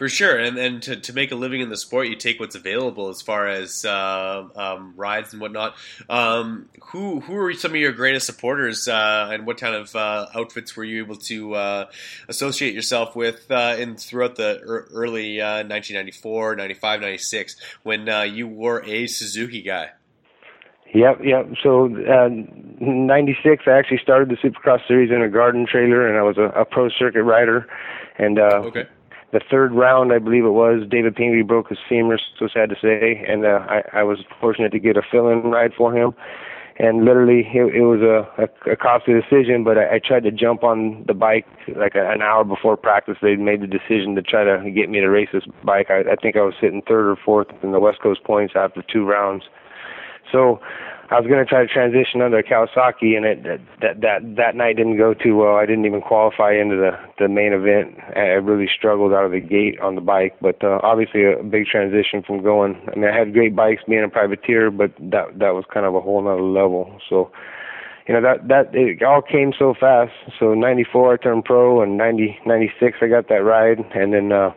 For 0.00 0.08
sure, 0.08 0.38
and 0.38 0.56
and 0.56 0.82
to, 0.84 0.96
to 0.96 1.12
make 1.12 1.30
a 1.30 1.34
living 1.34 1.60
in 1.60 1.68
the 1.68 1.76
sport, 1.76 2.08
you 2.08 2.16
take 2.16 2.40
what's 2.40 2.54
available 2.54 3.10
as 3.10 3.20
far 3.20 3.46
as 3.46 3.84
uh, 3.84 4.48
um, 4.56 4.94
rides 4.96 5.34
and 5.34 5.42
whatnot. 5.42 5.76
Um, 6.08 6.70
who 6.84 7.20
who 7.20 7.36
are 7.36 7.52
some 7.52 7.72
of 7.72 7.76
your 7.76 7.92
greatest 7.92 8.24
supporters, 8.24 8.88
uh, 8.88 9.28
and 9.30 9.46
what 9.46 9.58
kind 9.58 9.74
of 9.74 9.94
uh, 9.94 10.28
outfits 10.34 10.74
were 10.74 10.84
you 10.84 11.04
able 11.04 11.16
to 11.16 11.54
uh, 11.54 11.90
associate 12.30 12.72
yourself 12.72 13.14
with 13.14 13.50
uh, 13.50 13.76
in 13.78 13.96
throughout 13.96 14.36
the 14.36 14.60
early 14.60 15.36
1994, 15.36 16.52
uh, 16.52 16.54
95, 16.54 17.00
96 17.02 17.56
when 17.82 18.06
you 18.32 18.48
were 18.48 18.82
a 18.86 19.06
Suzuki 19.06 19.60
guy? 19.60 19.90
Yep, 20.94 21.20
yep. 21.22 21.46
So, 21.62 21.88
'96, 21.88 23.64
I 23.66 23.72
actually 23.72 24.00
started 24.02 24.30
the 24.30 24.36
Supercross 24.36 24.80
series 24.88 25.10
in 25.10 25.20
a 25.20 25.28
garden 25.28 25.66
trailer, 25.70 26.08
and 26.08 26.16
I 26.16 26.22
was 26.22 26.38
a, 26.38 26.58
a 26.58 26.64
pro 26.64 26.88
circuit 26.88 27.22
rider, 27.22 27.66
and 28.16 28.38
okay 28.38 28.86
the 29.32 29.40
third 29.50 29.72
round, 29.72 30.12
I 30.12 30.18
believe 30.18 30.44
it 30.44 30.50
was, 30.50 30.82
David 30.88 31.14
Pingree 31.14 31.42
broke 31.42 31.68
his 31.68 31.78
femur, 31.88 32.18
so 32.38 32.48
sad 32.52 32.68
to 32.70 32.76
say, 32.82 33.24
and 33.28 33.44
uh, 33.44 33.64
I, 33.68 34.00
I 34.00 34.02
was 34.02 34.18
fortunate 34.40 34.72
to 34.72 34.78
get 34.78 34.96
a 34.96 35.02
fill-in 35.10 35.50
ride 35.50 35.72
for 35.76 35.94
him. 35.94 36.14
And 36.78 37.04
literally, 37.04 37.46
it, 37.52 37.74
it 37.74 37.82
was 37.82 38.00
a, 38.00 38.26
a, 38.42 38.72
a 38.72 38.76
costly 38.76 39.12
decision, 39.12 39.64
but 39.64 39.76
I, 39.76 39.96
I 39.96 40.00
tried 40.02 40.22
to 40.22 40.30
jump 40.30 40.64
on 40.64 41.04
the 41.06 41.12
bike 41.12 41.44
like 41.76 41.94
a, 41.94 42.10
an 42.10 42.22
hour 42.22 42.42
before 42.42 42.76
practice. 42.78 43.18
They 43.20 43.36
made 43.36 43.60
the 43.60 43.66
decision 43.66 44.14
to 44.14 44.22
try 44.22 44.44
to 44.44 44.70
get 44.70 44.88
me 44.88 45.00
to 45.00 45.08
race 45.08 45.28
this 45.30 45.44
bike. 45.62 45.90
I, 45.90 46.00
I 46.10 46.16
think 46.16 46.36
I 46.36 46.40
was 46.40 46.54
sitting 46.58 46.80
third 46.88 47.10
or 47.10 47.16
fourth 47.22 47.48
in 47.62 47.72
the 47.72 47.80
West 47.80 48.00
Coast 48.00 48.24
points 48.24 48.54
after 48.56 48.82
two 48.82 49.04
rounds. 49.04 49.44
So 50.32 50.58
I 51.10 51.18
was 51.18 51.26
going 51.26 51.44
to 51.44 51.48
try 51.48 51.66
to 51.66 51.66
transition 51.66 52.22
under 52.22 52.40
Kawasaki, 52.40 53.16
and 53.16 53.26
it 53.26 53.42
that 53.80 54.00
that 54.00 54.36
that 54.36 54.54
night 54.54 54.76
didn't 54.76 54.96
go 54.96 55.12
too 55.12 55.34
well. 55.36 55.56
I 55.56 55.66
didn't 55.66 55.84
even 55.84 56.00
qualify 56.00 56.54
into 56.54 56.76
the 56.76 56.92
the 57.18 57.28
main 57.28 57.52
event. 57.52 57.98
I 58.14 58.38
really 58.38 58.68
struggled 58.72 59.12
out 59.12 59.24
of 59.24 59.32
the 59.32 59.40
gate 59.40 59.80
on 59.80 59.96
the 59.96 60.00
bike, 60.00 60.36
but 60.40 60.62
uh, 60.62 60.78
obviously 60.84 61.24
a 61.24 61.42
big 61.42 61.66
transition 61.66 62.22
from 62.22 62.44
going. 62.44 62.80
I 62.86 62.96
mean, 62.96 63.10
I 63.10 63.16
had 63.16 63.32
great 63.32 63.56
bikes 63.56 63.82
being 63.88 64.04
a 64.04 64.08
privateer, 64.08 64.70
but 64.70 64.92
that 65.00 65.36
that 65.40 65.50
was 65.50 65.64
kind 65.74 65.84
of 65.84 65.96
a 65.96 66.00
whole 66.00 66.22
nother 66.22 66.42
level. 66.42 67.00
So, 67.08 67.32
you 68.06 68.14
know, 68.14 68.22
that 68.22 68.46
that 68.46 68.72
it 68.72 69.02
all 69.02 69.20
came 69.20 69.52
so 69.58 69.74
fast. 69.74 70.12
So 70.38 70.54
'94 70.54 71.14
I 71.14 71.16
turned 71.16 71.44
pro, 71.44 71.82
and 71.82 71.98
'90 71.98 72.38
'96 72.46 72.98
I 73.02 73.08
got 73.08 73.28
that 73.30 73.42
ride, 73.42 73.80
and 73.96 74.14
then 74.14 74.30
uh, 74.30 74.50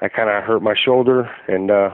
I 0.00 0.08
kind 0.08 0.30
of 0.30 0.42
hurt 0.42 0.62
my 0.62 0.74
shoulder 0.74 1.28
and. 1.48 1.70
uh 1.70 1.90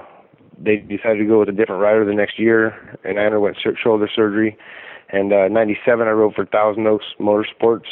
they 0.62 0.76
decided 0.76 1.18
to 1.18 1.24
go 1.24 1.40
with 1.40 1.48
a 1.48 1.52
different 1.52 1.82
rider 1.82 2.04
the 2.04 2.14
next 2.14 2.38
year, 2.38 2.98
and 3.04 3.18
I 3.18 3.24
underwent 3.24 3.56
shoulder 3.82 4.08
surgery. 4.14 4.56
And 5.10 5.32
uh, 5.32 5.48
'97, 5.48 6.06
I 6.06 6.10
rode 6.10 6.34
for 6.34 6.44
Thousand 6.44 6.86
Oaks 6.86 7.06
Motorsports, 7.18 7.86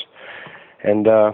and 0.82 1.08
uh, 1.08 1.32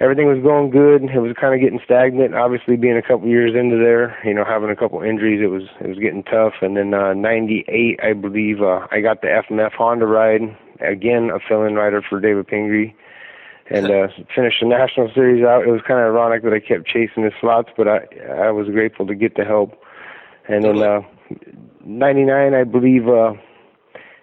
everything 0.00 0.26
was 0.26 0.42
going 0.42 0.70
good. 0.70 1.04
It 1.04 1.20
was 1.20 1.36
kind 1.38 1.54
of 1.54 1.60
getting 1.60 1.80
stagnant. 1.84 2.34
Obviously, 2.34 2.76
being 2.76 2.96
a 2.96 3.02
couple 3.02 3.28
years 3.28 3.52
into 3.54 3.76
there, 3.76 4.16
you 4.24 4.34
know, 4.34 4.44
having 4.44 4.70
a 4.70 4.76
couple 4.76 5.00
injuries, 5.02 5.40
it 5.42 5.48
was 5.48 5.64
it 5.80 5.88
was 5.88 5.98
getting 5.98 6.22
tough. 6.22 6.54
And 6.62 6.76
then 6.76 6.94
uh, 6.94 7.12
'98, 7.14 8.00
I 8.02 8.12
believe, 8.12 8.62
uh, 8.62 8.86
I 8.90 9.00
got 9.00 9.20
the 9.20 9.28
FMF 9.28 9.72
Honda 9.72 10.06
ride. 10.06 10.56
again 10.80 11.30
a 11.34 11.38
fill-in 11.38 11.74
rider 11.74 12.02
for 12.02 12.20
David 12.20 12.46
Pingree, 12.46 12.94
and 13.68 13.86
uh, 13.86 14.08
finished 14.34 14.60
the 14.60 14.68
national 14.68 15.10
series 15.14 15.44
out. 15.44 15.64
It 15.64 15.70
was 15.70 15.82
kind 15.86 16.00
of 16.00 16.06
ironic 16.06 16.44
that 16.44 16.52
I 16.52 16.60
kept 16.60 16.86
chasing 16.86 17.24
the 17.24 17.32
slots, 17.40 17.70
but 17.76 17.88
I 17.88 18.06
I 18.30 18.50
was 18.50 18.68
grateful 18.68 19.06
to 19.06 19.14
get 19.14 19.36
the 19.36 19.44
help. 19.44 19.74
And 20.48 20.64
then 20.64 20.82
uh, 20.82 21.00
99, 21.84 22.54
I 22.54 22.64
believe, 22.64 23.08
uh, 23.08 23.32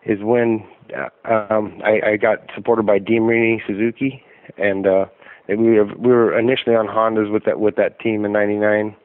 is 0.06 0.20
when 0.22 0.66
uh, 0.96 1.54
um, 1.54 1.82
I, 1.84 2.12
I 2.12 2.18
got 2.18 2.40
supported 2.56 2.86
by 2.86 3.00
DeMarini 3.00 3.60
Suzuki, 3.66 4.24
and 4.58 4.88
uh, 4.88 5.06
we 5.48 5.56
were 5.56 5.86
we 5.98 6.10
were 6.10 6.38
initially 6.38 6.76
on 6.76 6.88
Hondas 6.88 7.32
with 7.32 7.44
that 7.46 7.60
with 7.60 7.76
that 7.76 8.00
team 8.00 8.26
in 8.26 8.32
'99, 8.32 8.96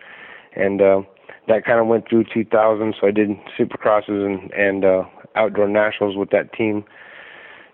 and 0.55 0.81
uh, 0.83 1.03
that 1.49 1.65
kind 1.65 1.81
of 1.81 1.87
went 1.87 2.09
through 2.09 2.25
2000. 2.33 2.95
So 3.01 3.07
I 3.07 3.11
did 3.11 3.31
Supercrosses 3.59 4.25
and 4.25 4.53
and 4.53 4.85
uh, 4.85 5.05
outdoor 5.35 5.69
nationals 5.69 6.17
with 6.17 6.31
that 6.31 6.53
team, 6.53 6.85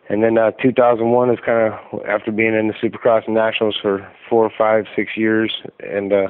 and 0.09 0.23
then 0.23 0.39
uh, 0.39 0.53
2001 0.63 1.31
is 1.31 1.39
kind 1.45 1.73
of 1.73 2.01
after 2.07 2.31
being 2.31 2.55
in 2.55 2.69
the 2.69 2.75
Supercross 2.75 3.27
and 3.27 3.35
nationals 3.35 3.77
for 3.81 4.07
four, 4.29 4.51
five, 4.57 4.87
six 4.95 5.17
years, 5.17 5.53
and 5.81 6.13
uh, 6.13 6.29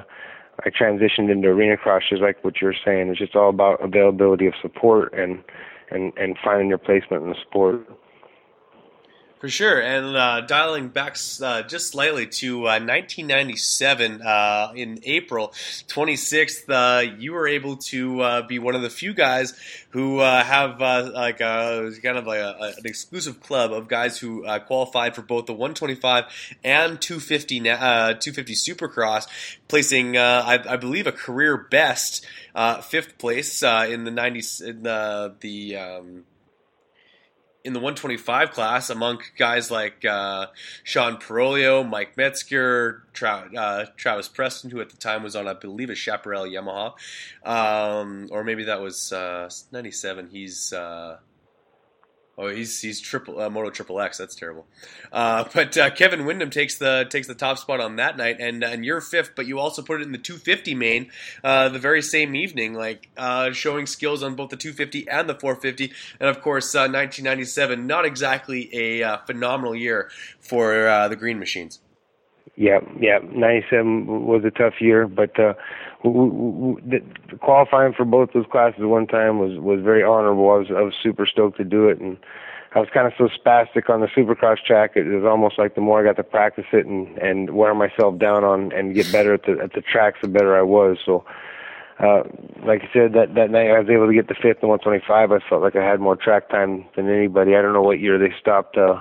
I 0.61 0.71
transitioned 0.71 1.31
into 1.31 1.49
arena 1.49 1.77
just 1.77 2.21
like 2.21 2.43
what 2.45 2.61
you're 2.61 2.75
saying. 2.85 3.09
It's 3.09 3.19
just 3.19 3.35
all 3.35 3.51
about 3.51 3.83
availability 3.83 4.47
of 4.47 4.55
support 4.61 5.13
and 5.15 5.43
and 5.91 6.13
and 6.17 6.37
finding 6.43 6.69
your 6.69 6.79
placement 6.79 7.25
in 7.25 7.31
the 7.31 7.37
sport. 7.43 7.81
For 9.45 9.51
sure, 9.51 9.79
and 9.79 10.17
uh, 10.17 10.41
dialing 10.41 10.89
back 10.89 11.19
uh, 11.43 11.61
just 11.65 11.89
slightly 11.89 12.27
to 12.27 12.61
uh, 12.61 12.81
1997, 12.81 14.23
uh, 14.23 14.73
in 14.75 15.01
April 15.03 15.49
26th, 15.49 16.71
uh, 16.71 17.13
you 17.19 17.35
were 17.35 17.47
able 17.47 17.77
to 17.77 18.23
uh, 18.23 18.47
be 18.47 18.59
one 18.59 18.75
of 18.75 18.81
the 18.81 18.89
few 18.89 19.13
guys 19.13 19.53
who 19.91 20.21
have 20.21 20.81
like 20.81 21.43
a, 21.43 21.93
kind 22.03 22.17
of 22.17 22.27
like 22.27 22.39
a, 22.39 22.73
an 22.79 22.87
exclusive 22.87 23.43
club 23.43 23.71
of 23.71 23.87
guys 23.87 24.17
who 24.17 24.47
qualified 24.61 25.15
for 25.15 25.21
both 25.21 25.45
the 25.45 25.53
125 25.53 26.25
and 26.65 26.99
250 26.99 27.61
250 27.61 28.55
Supercross, 28.55 29.27
placing 29.69 30.17
I, 30.17 30.59
I, 30.67 30.77
believe 30.79 31.07
a 31.07 31.13
career 31.13 31.59
best 31.59 32.25
fifth 32.85 33.19
place 33.19 33.63
in 33.63 34.05
the 34.05 34.11
90s 34.11 34.67
in 34.67 34.85
the 34.85 35.35
the 35.41 35.77
um, 35.77 36.25
in 37.65 37.73
the 37.73 37.79
125 37.79 38.51
class 38.51 38.91
among 38.91 39.21
guys 39.39 39.71
like 39.71 40.05
uh, 40.05 40.47
Sean 40.83 41.17
Parolio, 41.17 41.89
Mike 41.89 42.15
Metzger, 42.17 43.03
Tra- 43.15 43.51
uh, 43.57 43.87
Travis 43.97 44.29
Preston, 44.29 44.71
who 44.71 44.81
at 44.81 44.91
the 44.91 44.97
time 44.99 45.23
was 45.23 45.35
on, 45.35 45.49
I 45.49 45.55
believe, 45.55 45.89
a 45.89 45.95
Chaparral 45.95 46.45
Yamaha, 46.45 46.93
um, 47.43 48.29
or 48.31 48.45
maybe 48.45 48.65
that 48.65 48.83
was 48.83 49.13
uh, 49.13 49.49
97. 49.73 50.29
He's 50.31 50.75
uh, 50.75 51.17
Oh, 52.37 52.49
he's 52.49 52.81
he's 52.81 53.01
triple 53.01 53.41
uh, 53.41 53.49
Moto 53.49 53.71
Triple 53.71 54.01
X. 54.01 54.19
That's 54.19 54.35
terrible. 54.35 54.67
Uh, 55.13 55.45
but 55.55 55.77
uh, 55.77 55.91
Kevin 55.91 56.25
Windham 56.25 56.51
takes 56.51 56.77
the 56.79 57.07
takes 57.09 57.27
the 57.27 57.35
top 57.35 57.59
spot 57.59 57.81
on 57.81 57.97
that 57.97 58.17
night, 58.17 58.37
and 58.41 58.65
and 58.65 58.85
you're 58.85 59.01
fifth. 59.01 59.33
But 59.37 59.47
you 59.47 59.59
also 59.61 59.83
put 59.83 60.01
it 60.01 60.05
in 60.05 60.13
the 60.13 60.19
250 60.19 60.75
main 60.75 61.11
uh, 61.45 61.69
the 61.69 61.79
very 61.79 62.03
same 62.03 62.35
evening, 62.35 62.75
like 62.75 63.09
uh, 63.17 63.53
showing 63.53 63.87
skills 63.87 64.23
on 64.23 64.35
both 64.35 64.51
the 64.51 64.57
250 64.57 65.09
and 65.09 65.29
the 65.29 65.35
450. 65.35 65.93
And 66.19 66.29
of 66.29 66.41
course, 66.43 66.75
1997, 66.75 67.79
uh, 67.79 67.83
not 67.83 68.05
exactly 68.05 69.01
a 69.01 69.19
phenomenal 69.27 69.75
year 69.75 70.11
for 70.41 71.07
the 71.09 71.17
Green 71.17 71.39
Machines. 71.39 71.79
Yeah, 72.57 72.79
yeah. 73.01 73.19
97 73.33 74.27
was 74.27 74.45
a 74.45 74.51
tough 74.51 74.75
year, 74.81 75.09
but 75.09 75.39
uh, 75.41 75.55
the, 76.05 77.03
qualifying 77.41 77.93
for 77.95 78.05
both 78.05 78.31
those 78.33 78.47
classes 78.51 78.83
one 78.83 79.07
time 79.09 79.39
was 79.41 79.59
was 79.59 79.83
very 79.83 80.05
honorable. 80.05 80.51
I 80.51 80.59
was 80.59 80.69
I 80.71 80.83
was 80.83 80.95
super 81.03 81.27
stoked 81.27 81.57
to 81.57 81.65
do 81.65 81.89
it, 81.89 81.99
and 81.99 82.17
I 82.75 82.79
was 82.79 82.89
kind 82.95 83.09
of 83.09 83.13
so 83.19 83.29
spastic 83.29 83.91
on 83.91 84.01
the 84.01 84.07
Supercross 84.07 84.59
track. 84.65 84.93
It 84.95 85.07
was 85.07 85.25
almost 85.25 85.59
like 85.59 85.75
the 85.75 85.81
more 85.81 86.01
I 86.01 86.05
got 86.05 86.17
to 86.17 86.23
practice 86.23 86.67
it 86.73 86.87
and 86.87 87.19
and 87.19 87.51
wear 87.57 87.75
myself 87.75 88.19
down 88.19 88.45
on 88.45 88.71
and 88.73 88.95
get 88.95 89.11
better 89.11 89.35
at 89.35 89.43
the 89.47 89.59
at 89.61 89.73
the 89.73 89.81
tracks, 89.81 90.19
the 90.23 90.29
better 90.29 90.57
I 90.57 90.63
was. 90.63 90.99
So. 91.05 91.25
Uh, 92.01 92.25
like 92.67 92.83
I 92.83 92.93
said, 92.93 93.13
that 93.13 93.37
that 93.37 93.53
night 93.53 93.71
I 93.71 93.79
was 93.79 93.89
able 93.89 94.09
to 94.09 94.13
get 94.13 94.27
the 94.27 94.35
fifth 94.35 94.59
and 94.63 94.69
125. 94.69 95.31
I 95.31 95.39
felt 95.49 95.63
like 95.63 95.77
I 95.77 95.89
had 95.89 96.01
more 96.01 96.17
track 96.17 96.49
time 96.49 96.85
than 96.97 97.09
anybody. 97.09 97.55
I 97.55 97.63
don't 97.63 97.73
know 97.73 97.83
what 97.83 98.01
year 98.01 98.19
they 98.19 98.35
stopped 98.41 98.77
uh, 98.77 98.99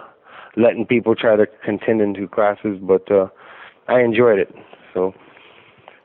letting 0.55 0.85
people 0.85 1.15
try 1.15 1.35
to 1.35 1.47
contend 1.65 2.01
in 2.01 2.13
two 2.13 2.27
classes, 2.27 2.77
but 2.79 3.11
uh, 3.11 3.29
I 3.87 4.01
enjoyed 4.01 4.39
it. 4.39 4.53
So 4.93 5.13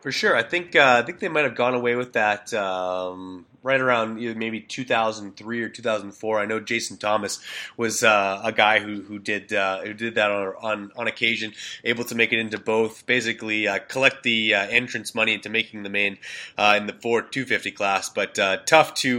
for 0.00 0.12
sure, 0.12 0.37
I 0.37 0.42
think 0.42 0.76
uh, 0.76 1.00
I 1.02 1.06
think 1.06 1.20
they 1.20 1.28
might 1.28 1.44
have 1.44 1.54
gone 1.54 1.75
away 1.75 1.94
with 1.94 2.12
that 2.14 2.52
um, 2.54 3.47
right 3.62 3.80
around 3.80 4.16
maybe 4.38 4.60
2003 4.60 5.62
or 5.62 5.68
2004. 5.68 6.38
I 6.38 6.46
know 6.46 6.60
Jason 6.60 6.96
Thomas 6.96 7.40
was 7.76 8.02
uh, 8.02 8.40
a 8.44 8.52
guy 8.52 8.80
who 8.80 9.02
who 9.02 9.18
did 9.18 9.52
uh, 9.52 9.80
who 9.80 9.94
did 9.94 10.14
that 10.14 10.30
on, 10.30 10.54
on, 10.60 10.92
on 10.96 11.06
occasion, 11.08 11.52
able 11.84 12.04
to 12.04 12.14
make 12.14 12.32
it 12.32 12.38
into 12.38 12.58
both. 12.58 13.06
Basically, 13.06 13.66
uh, 13.66 13.78
collect 13.80 14.22
the 14.22 14.54
uh, 14.54 14.66
entrance 14.66 15.14
money 15.14 15.34
into 15.34 15.48
making 15.48 15.82
the 15.82 15.90
main 15.90 16.18
uh, 16.56 16.74
in 16.76 16.86
the 16.86 16.92
Ford 16.92 17.32
250 17.32 17.70
class, 17.72 18.08
but 18.08 18.38
uh, 18.38 18.58
tough 18.66 18.94
to 18.94 19.18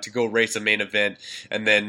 to 0.00 0.10
go 0.10 0.24
race 0.24 0.56
a 0.56 0.60
main 0.60 0.80
event 0.80 1.18
and 1.50 1.66
then 1.66 1.88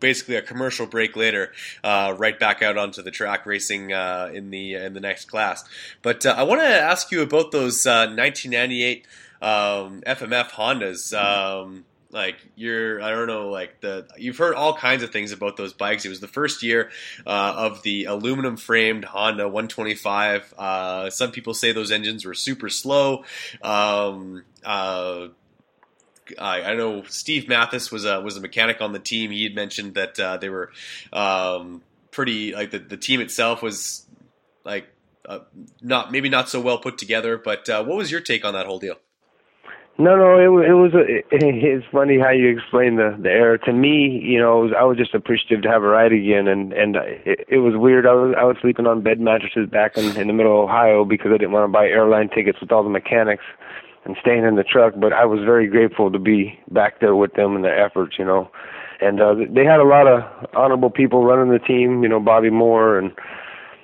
basically 0.00 0.36
a 0.36 0.42
commercial 0.42 0.86
break 0.86 1.16
later, 1.16 1.52
right 1.84 2.38
back 2.38 2.62
out 2.62 2.76
onto 2.76 3.02
the 3.02 3.10
track 3.10 3.46
racing 3.46 3.90
in 3.90 4.50
the 4.50 4.74
in 4.74 4.94
the 4.94 5.00
next 5.00 5.26
class. 5.26 5.64
But 6.02 6.24
I 6.26 6.42
want 6.42 6.60
to 6.60 6.66
ask 6.66 7.10
you 7.10 7.22
about 7.22 7.50
those 7.50 7.84
1998 7.84 9.06
um, 9.42 10.00
FMF 10.06 10.50
Hondas. 10.50 11.12
Um, 11.12 11.84
like 12.12 12.36
you're, 12.56 13.02
I 13.02 13.10
don't 13.10 13.26
know, 13.26 13.48
like 13.48 13.80
the 13.80 14.06
you've 14.18 14.36
heard 14.36 14.54
all 14.54 14.76
kinds 14.76 15.02
of 15.02 15.10
things 15.10 15.32
about 15.32 15.56
those 15.56 15.72
bikes. 15.72 16.04
It 16.04 16.10
was 16.10 16.20
the 16.20 16.28
first 16.28 16.62
year 16.62 16.90
uh, 17.26 17.54
of 17.56 17.82
the 17.82 18.04
aluminum 18.04 18.58
framed 18.58 19.04
Honda 19.04 19.44
125. 19.44 20.54
Uh, 20.56 21.10
some 21.10 21.32
people 21.32 21.54
say 21.54 21.72
those 21.72 21.90
engines 21.90 22.26
were 22.26 22.34
super 22.34 22.68
slow. 22.68 23.24
Um, 23.62 24.44
uh, 24.62 25.28
I, 26.38 26.62
I, 26.62 26.74
know 26.74 27.02
Steve 27.04 27.48
Matthes 27.48 27.90
was 27.90 28.04
a 28.04 28.20
was 28.20 28.36
a 28.36 28.40
mechanic 28.40 28.80
on 28.80 28.92
the 28.92 28.98
team. 28.98 29.30
He 29.30 29.44
had 29.44 29.54
mentioned 29.54 29.94
that 29.94 30.20
uh, 30.20 30.36
they 30.36 30.50
were 30.50 30.70
um, 31.14 31.82
pretty 32.10 32.52
like 32.54 32.70
the, 32.70 32.78
the 32.78 32.98
team 32.98 33.20
itself 33.20 33.62
was 33.62 34.06
like 34.64 34.86
uh, 35.24 35.40
not 35.80 36.12
maybe 36.12 36.28
not 36.28 36.50
so 36.50 36.60
well 36.60 36.78
put 36.78 36.98
together. 36.98 37.38
But 37.38 37.68
uh, 37.70 37.82
what 37.84 37.96
was 37.96 38.10
your 38.10 38.20
take 38.20 38.44
on 38.44 38.52
that 38.52 38.66
whole 38.66 38.78
deal? 38.78 38.96
No, 39.98 40.16
no, 40.16 40.38
it, 40.38 40.70
it 40.70 40.72
was. 40.72 40.94
A, 40.94 41.00
it, 41.00 41.26
it's 41.32 41.86
funny 41.92 42.18
how 42.18 42.30
you 42.30 42.48
explain 42.48 42.96
the 42.96 43.16
the 43.20 43.28
error. 43.28 43.58
To 43.58 43.72
me, 43.72 44.20
you 44.22 44.38
know, 44.38 44.60
was, 44.60 44.72
I 44.78 44.84
was 44.84 44.96
just 44.96 45.14
appreciative 45.14 45.62
to 45.62 45.68
have 45.68 45.82
a 45.82 45.86
ride 45.86 46.12
again, 46.12 46.48
and 46.48 46.72
and 46.72 46.96
it, 46.96 47.44
it 47.48 47.58
was 47.58 47.74
weird. 47.76 48.06
I 48.06 48.14
was 48.14 48.34
I 48.38 48.44
was 48.44 48.56
sleeping 48.62 48.86
on 48.86 49.02
bed 49.02 49.20
mattresses 49.20 49.68
back 49.68 49.98
in, 49.98 50.16
in 50.16 50.28
the 50.28 50.32
middle 50.32 50.62
of 50.62 50.68
Ohio 50.68 51.04
because 51.04 51.30
I 51.32 51.36
didn't 51.36 51.52
want 51.52 51.68
to 51.68 51.72
buy 51.72 51.86
airline 51.86 52.30
tickets 52.30 52.58
with 52.60 52.72
all 52.72 52.82
the 52.82 52.88
mechanics 52.88 53.44
and 54.04 54.16
staying 54.20 54.44
in 54.44 54.56
the 54.56 54.64
truck. 54.64 54.94
But 54.96 55.12
I 55.12 55.26
was 55.26 55.40
very 55.44 55.66
grateful 55.66 56.10
to 56.10 56.18
be 56.18 56.58
back 56.70 57.00
there 57.00 57.14
with 57.14 57.34
them 57.34 57.54
and 57.54 57.64
their 57.64 57.78
efforts, 57.78 58.16
you 58.18 58.24
know. 58.24 58.50
And 59.00 59.20
uh, 59.20 59.34
they 59.50 59.64
had 59.64 59.80
a 59.80 59.84
lot 59.84 60.06
of 60.06 60.22
honorable 60.54 60.90
people 60.90 61.24
running 61.24 61.52
the 61.52 61.58
team, 61.58 62.02
you 62.02 62.08
know, 62.08 62.20
Bobby 62.20 62.50
Moore 62.50 62.98
and 62.98 63.12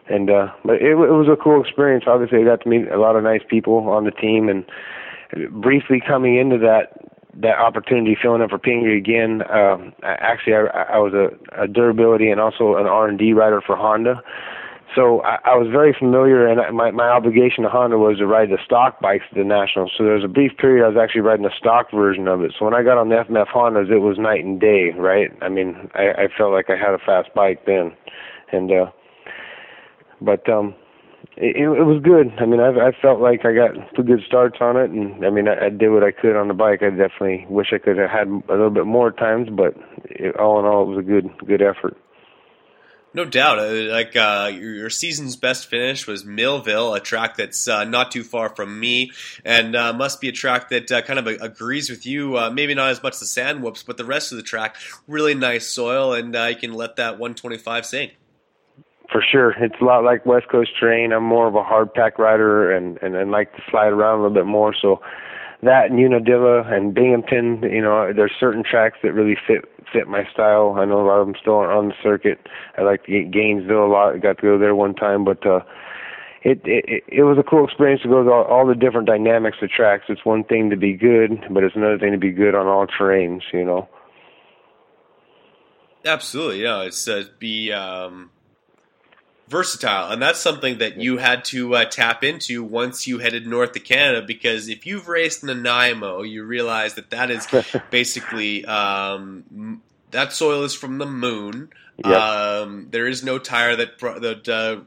and 0.09 0.31
uh, 0.31 0.49
but 0.65 0.77
it, 0.77 0.93
it 0.93 1.13
was 1.13 1.29
a 1.29 1.37
cool 1.37 1.61
experience. 1.61 2.05
Obviously, 2.07 2.41
I 2.41 2.45
got 2.45 2.63
to 2.63 2.69
meet 2.69 2.89
a 2.89 2.99
lot 2.99 3.15
of 3.15 3.23
nice 3.23 3.43
people 3.47 3.91
on 3.91 4.05
the 4.05 4.11
team 4.11 4.49
and 4.49 4.65
briefly 5.51 6.03
coming 6.07 6.37
into 6.37 6.59
that 6.59 6.93
that 7.41 7.59
opportunity 7.59 8.17
filling 8.21 8.43
in 8.43 8.49
for 8.49 8.59
Pingree 8.59 8.99
again. 8.99 9.43
Um, 9.49 9.93
actually, 10.03 10.55
I, 10.55 10.95
I 10.95 10.99
was 10.99 11.13
a, 11.15 11.63
a 11.63 11.69
durability 11.69 12.31
and 12.31 12.41
also 12.41 12.77
an 12.77 12.87
R 12.87 13.07
and 13.07 13.19
D 13.19 13.33
writer 13.33 13.63
for 13.65 13.77
Honda. 13.77 14.23
So 14.97 15.21
I, 15.23 15.39
I 15.45 15.55
was 15.55 15.69
very 15.71 15.95
familiar, 15.97 16.47
and 16.47 16.77
my 16.77 16.91
my 16.91 17.09
obligation 17.09 17.63
to 17.63 17.71
Honda 17.71 17.99
was 17.99 18.19
to 18.19 18.27
ride 18.27 18.49
the 18.49 18.59
stock 18.65 19.01
bikes 19.01 19.25
at 19.31 19.37
the 19.37 19.45
Nationals. 19.45 19.93
So 19.97 20.05
there 20.05 20.15
was 20.15 20.25
a 20.25 20.29
brief 20.29 20.57
period 20.57 20.85
I 20.85 20.89
was 20.89 20.97
actually 20.97 21.21
riding 21.21 21.45
the 21.45 21.55
stock 21.57 21.91
version 21.93 22.27
of 22.27 22.43
it. 22.43 22.55
So 22.59 22.65
when 22.65 22.75
I 22.75 22.83
got 22.83 22.99
on 22.99 23.09
the 23.09 23.17
FMF 23.17 23.49
Hondas, 23.49 23.91
it 23.91 23.99
was 23.99 24.19
night 24.19 24.45
and 24.45 24.61
day, 24.61 24.91
right? 24.97 25.31
I 25.43 25.49
mean, 25.49 25.91
I, 25.95 26.25
I 26.25 26.29
felt 26.37 26.53
like 26.53 26.71
I 26.71 26.77
had 26.77 26.95
a 26.95 26.99
fast 26.99 27.29
bike 27.35 27.67
then, 27.67 27.93
and 28.51 28.73
uh, 28.73 28.87
but 30.21 30.49
um, 30.49 30.75
it, 31.41 31.57
it 31.57 31.85
was 31.85 32.03
good. 32.03 32.33
I 32.39 32.47
mean, 32.47 32.61
I 32.61 32.89
I 32.89 32.93
felt 33.01 33.21
like 33.21 33.45
I 33.45 33.55
got 33.55 33.71
two 33.95 34.03
good 34.03 34.23
starts 34.27 34.59
on 34.61 34.77
it, 34.77 34.91
and 34.91 35.25
I 35.25 35.31
mean, 35.31 35.47
I, 35.47 35.67
I 35.67 35.69
did 35.71 35.91
what 35.91 36.03
I 36.03 36.11
could 36.11 36.37
on 36.37 36.49
the 36.49 36.55
bike. 36.55 36.83
I 36.83 36.91
definitely 36.91 37.47
wish 37.49 37.69
I 37.73 37.79
could 37.79 37.97
have 37.97 38.11
had 38.11 38.27
a 38.27 38.53
little 38.53 38.71
bit 38.71 38.87
more 38.87 39.13
times, 39.13 39.49
but 39.51 39.75
it, 40.05 40.37
all 40.37 40.59
in 40.59 40.67
all, 40.67 40.83
it 40.83 40.97
was 40.97 40.99
a 40.99 41.09
good 41.09 41.31
good 41.47 41.63
effort. 41.63 41.97
No 43.15 43.25
doubt. 43.25 43.59
Uh, 43.59 43.91
like 43.91 44.17
uh, 44.17 44.51
your, 44.53 44.91
season's 44.91 45.35
best 45.35 45.67
finish 45.67 46.07
was 46.07 46.25
Millville, 46.27 46.93
a 46.93 47.01
track 47.01 47.37
that's 47.37 47.67
uh, 47.67 47.85
not 47.85 48.11
too 48.11 48.23
far 48.23 48.55
from 48.55 48.79
me, 48.79 49.13
and 49.45 49.75
uh, 49.75 49.93
must 49.93 50.21
be 50.21 50.29
a 50.29 50.33
track 50.33 50.69
that 50.69 50.93
uh, 50.93 51.03
kind 51.03 51.19
of 51.19 51.27
agrees 51.27 51.89
with 51.89 52.05
you. 52.05 52.37
Uh, 52.37 52.51
maybe 52.51 52.75
not 52.75 52.91
as 52.91 53.03
much 53.03 53.19
the 53.19 53.27
sand 53.27 53.63
whoops, 53.63 53.83
but 53.83 53.97
the 53.97 54.05
rest 54.05 54.31
of 54.31 54.37
the 54.37 54.43
track, 54.43 54.77
really 55.07 55.35
nice 55.35 55.67
soil, 55.67 56.13
and 56.13 56.35
you 56.35 56.57
can 56.57 56.75
let 56.75 56.97
that 56.97 57.13
125 57.13 57.87
sink 57.87 58.17
for 59.11 59.23
sure. 59.23 59.51
It's 59.63 59.81
a 59.81 59.85
lot 59.85 60.05
like 60.05 60.27
West 60.27 60.49
Coast 60.49 60.71
terrain. 60.79 61.13
I'm 61.13 61.25
more 61.25 61.47
of 61.47 61.55
a 61.55 61.63
hard 61.63 61.93
pack 61.95 62.19
rider 62.19 62.71
and, 62.71 62.99
and, 63.03 63.15
and 63.15 63.31
like 63.31 63.55
to 63.57 63.63
slide 63.71 63.93
around 63.93 64.21
a 64.21 64.23
little 64.23 64.35
bit 64.35 64.47
more. 64.47 64.75
So 64.75 65.01
that 65.63 65.91
and 65.91 65.99
Unadilla 65.99 66.63
and 66.63 66.95
Binghamton, 66.95 67.63
you 67.63 67.83
know, 67.83 68.13
there's 68.15 68.33
certain 68.39 68.63
tracks 68.63 68.99
that 69.03 69.13
really 69.13 69.37
fit 69.47 69.65
fit 69.93 70.07
my 70.07 70.29
style. 70.31 70.77
I 70.79 70.85
know 70.85 71.01
a 71.01 71.07
lot 71.07 71.21
of 71.21 71.27
them 71.27 71.37
still 71.41 71.55
aren't 71.55 71.73
on 71.73 71.89
the 71.89 71.95
circuit. 72.03 72.47
I 72.77 72.83
like 72.83 73.07
Gainesville 73.07 73.87
a 73.87 73.89
lot. 73.89 74.15
I 74.15 74.19
got 74.19 74.37
to 74.37 74.43
go 74.43 74.59
there 74.59 74.75
one 74.75 74.95
time, 74.95 75.25
but 75.25 75.47
uh 75.47 75.61
it, 76.43 76.61
it 76.65 77.05
it 77.09 77.23
was 77.25 77.37
a 77.39 77.43
cool 77.43 77.65
experience 77.65 78.03
to 78.03 78.09
go 78.09 78.23
to 78.23 78.31
all, 78.31 78.45
all 78.45 78.67
the 78.67 78.75
different 78.75 79.07
dynamics 79.07 79.59
of 79.61 79.71
tracks. 79.71 80.05
It's 80.09 80.25
one 80.25 80.45
thing 80.45 80.71
to 80.71 80.77
be 80.77 80.93
good, 80.93 81.45
but 81.51 81.65
it's 81.65 81.75
another 81.75 81.99
thing 81.99 82.13
to 82.13 82.19
be 82.19 82.31
good 82.31 82.55
on 82.55 82.67
all 82.67 82.87
terrains, 82.87 83.43
you 83.53 83.65
know. 83.65 83.89
Absolutely, 86.05 86.63
yeah. 86.63 86.83
It's 86.83 87.09
uh, 87.09 87.25
be 87.39 87.73
um, 87.73 88.31
versatile, 89.49 90.11
and 90.11 90.21
that's 90.21 90.41
something 90.41 90.79
that 90.79 90.99
you 90.99 91.19
had 91.19 91.45
to 91.47 91.75
uh, 91.75 91.85
tap 91.85 92.23
into 92.23 92.63
once 92.63 93.07
you 93.07 93.19
headed 93.19 93.47
north 93.47 93.73
to 93.73 93.81
Canada. 93.81 94.23
Because 94.27 94.69
if 94.69 94.87
you've 94.87 95.09
raced 95.09 95.43
Nanaimo, 95.45 96.23
you 96.23 96.45
realize 96.45 96.95
that 96.95 97.11
that 97.11 97.31
is 97.31 97.47
basically 97.91 98.65
um, 98.67 99.83
that 100.11 100.33
soil 100.33 100.65
is 100.65 100.75
from 100.75 100.99
the 100.99 101.07
moon. 101.07 101.71
Yep. 102.05 102.15
Um, 102.15 102.89
there 102.91 103.09
is 103.09 103.25
no 103.25 103.39
tire 103.39 103.75
that 103.75 103.99
that 103.99 104.49
uh, 104.49 104.81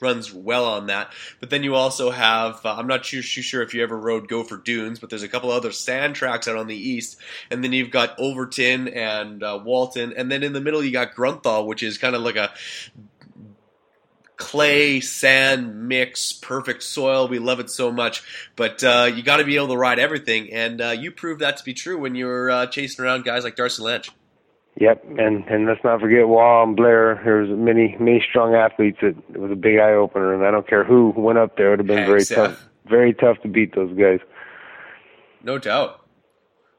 runs 0.00 0.32
well 0.32 0.64
on 0.64 0.86
that. 0.86 1.12
But 1.40 1.50
then 1.50 1.62
you 1.62 1.74
also 1.74 2.10
have 2.10 2.64
uh, 2.64 2.74
I'm 2.76 2.86
not 2.86 3.04
too, 3.04 3.22
too 3.22 3.42
sure 3.42 3.62
if 3.62 3.74
you 3.74 3.82
ever 3.82 3.96
rode 3.96 4.28
Gopher 4.28 4.56
Dunes, 4.56 4.98
but 4.98 5.10
there's 5.10 5.22
a 5.22 5.28
couple 5.28 5.50
other 5.50 5.72
sand 5.72 6.16
tracks 6.16 6.48
out 6.48 6.56
on 6.56 6.66
the 6.66 6.76
east, 6.76 7.18
and 7.50 7.62
then 7.62 7.72
you've 7.72 7.90
got 7.90 8.18
Overton 8.18 8.88
and 8.88 9.42
uh, 9.42 9.60
Walton, 9.62 10.14
and 10.16 10.30
then 10.30 10.42
in 10.42 10.52
the 10.52 10.60
middle 10.60 10.82
you 10.82 10.92
got 10.92 11.14
Grunthal, 11.14 11.66
which 11.66 11.82
is 11.82 11.98
kind 11.98 12.14
of 12.14 12.22
like 12.22 12.36
a 12.36 12.52
clay 14.36 15.00
sand 15.00 15.88
mix, 15.88 16.32
perfect 16.32 16.82
soil. 16.82 17.28
We 17.28 17.38
love 17.38 17.60
it 17.60 17.70
so 17.70 17.90
much, 17.90 18.22
but 18.54 18.82
uh, 18.84 19.10
you 19.14 19.22
got 19.22 19.38
to 19.38 19.44
be 19.44 19.56
able 19.56 19.68
to 19.68 19.76
ride 19.76 19.98
everything, 19.98 20.52
and 20.52 20.80
uh, 20.80 20.90
you 20.90 21.10
proved 21.10 21.40
that 21.40 21.56
to 21.58 21.64
be 21.64 21.74
true 21.74 21.98
when 21.98 22.14
you 22.14 22.26
were 22.26 22.50
uh, 22.50 22.66
chasing 22.66 23.04
around 23.04 23.24
guys 23.24 23.44
like 23.44 23.56
Darcy 23.56 23.82
Lynch. 23.82 24.10
Yep, 24.78 25.04
and 25.18 25.44
and 25.46 25.66
let's 25.66 25.82
not 25.82 26.00
forget 26.00 26.28
Wall 26.28 26.64
and 26.64 26.76
Blair. 26.76 27.20
There's 27.24 27.48
many 27.48 27.96
many 27.98 28.22
strong 28.28 28.54
athletes. 28.54 28.98
That 29.00 29.16
it 29.32 29.38
was 29.38 29.50
a 29.50 29.56
big 29.56 29.78
eye 29.78 29.92
opener, 29.92 30.34
and 30.34 30.44
I 30.44 30.50
don't 30.50 30.68
care 30.68 30.84
who 30.84 31.14
went 31.16 31.38
up 31.38 31.56
there. 31.56 31.68
It 31.68 31.78
would 31.78 31.78
have 31.78 31.86
been 31.86 32.06
very 32.06 32.24
tough, 32.24 32.68
very 32.84 33.14
tough 33.14 33.40
to 33.42 33.48
beat 33.48 33.74
those 33.74 33.96
guys. 33.96 34.20
No 35.42 35.58
doubt. 35.58 36.06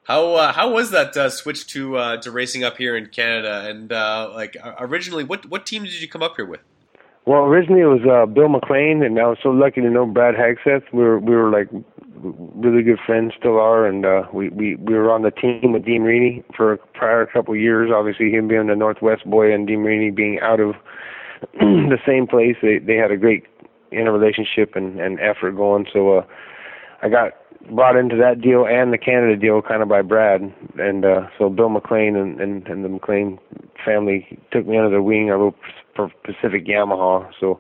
How 0.03 0.35
uh, 0.35 0.53
how 0.53 0.71
was 0.71 0.91
that 0.91 1.17
uh, 1.17 1.31
switch 1.31 1.65
to 1.67 1.97
uh, 1.97 2.17
to 2.21 2.29
racing 2.29 2.63
up 2.63 2.77
here 2.77 2.95
in 2.95 3.07
Canada? 3.07 3.65
And 3.67 3.91
uh, 3.91 4.31
like 4.33 4.55
originally, 4.79 5.23
what 5.23 5.47
what 5.47 5.65
team 5.65 5.83
did 5.83 5.99
you 5.99 6.07
come 6.07 6.21
up 6.21 6.35
here 6.35 6.45
with? 6.45 6.61
Well, 7.27 7.43
originally 7.43 7.81
it 7.81 7.91
was 7.91 8.07
uh, 8.09 8.25
Bill 8.25 8.47
McLean, 8.47 9.03
and 9.03 9.19
I 9.19 9.27
was 9.27 9.37
so 9.43 9.49
lucky 9.49 9.81
to 9.81 9.89
know 9.89 10.05
Brad 10.05 10.35
Hagseth. 10.35 10.83
We 10.93 11.03
were 11.03 11.19
we 11.19 11.35
were 11.35 11.51
like 11.51 11.67
really 12.23 12.83
good 12.83 12.99
friends, 13.05 13.33
still 13.37 13.59
are, 13.59 13.85
and 13.85 14.05
uh, 14.05 14.23
we 14.31 14.47
we 14.47 14.75
we 14.75 14.93
were 14.93 15.11
on 15.11 15.23
the 15.23 15.31
team 15.31 15.73
with 15.73 15.83
Dean 15.83 16.03
Reaney 16.03 16.45
for 16.55 16.71
a 16.71 16.77
prior 16.77 17.25
couple 17.25 17.53
of 17.53 17.59
years. 17.59 17.91
Obviously, 17.93 18.31
him 18.31 18.47
being 18.47 18.67
the 18.67 18.77
Northwest 18.77 19.25
boy 19.25 19.53
and 19.53 19.67
Dean 19.67 19.79
Reaney 19.79 20.15
being 20.15 20.39
out 20.41 20.61
of 20.61 20.75
the 21.59 21.99
same 22.07 22.27
place, 22.27 22.55
they 22.61 22.77
they 22.77 22.95
had 22.95 23.11
a 23.11 23.17
great 23.17 23.43
interrelationship 23.91 24.77
and 24.77 24.97
and 24.97 25.19
effort 25.19 25.51
going. 25.51 25.85
So 25.91 26.19
uh, 26.19 26.25
I 27.01 27.09
got 27.09 27.33
brought 27.75 27.97
into 27.97 28.15
that 28.15 28.39
deal 28.39 28.65
and 28.65 28.93
the 28.93 28.97
Canada 28.97 29.35
deal 29.35 29.61
kind 29.61 29.81
of 29.81 29.89
by 29.89 30.01
Brad, 30.01 30.53
and 30.79 31.03
uh, 31.03 31.27
so 31.37 31.49
Bill 31.49 31.67
McLean 31.67 32.15
and, 32.15 32.39
and 32.39 32.65
and 32.67 32.85
the 32.85 32.89
McLean 32.89 33.37
family 33.83 34.39
took 34.49 34.65
me 34.65 34.77
under 34.77 34.89
their 34.89 35.01
wing. 35.01 35.29
I 35.29 35.33
wrote 35.33 35.55
for 35.97 36.09
Pacific 36.23 36.65
Yamaha, 36.65 37.29
so 37.37 37.59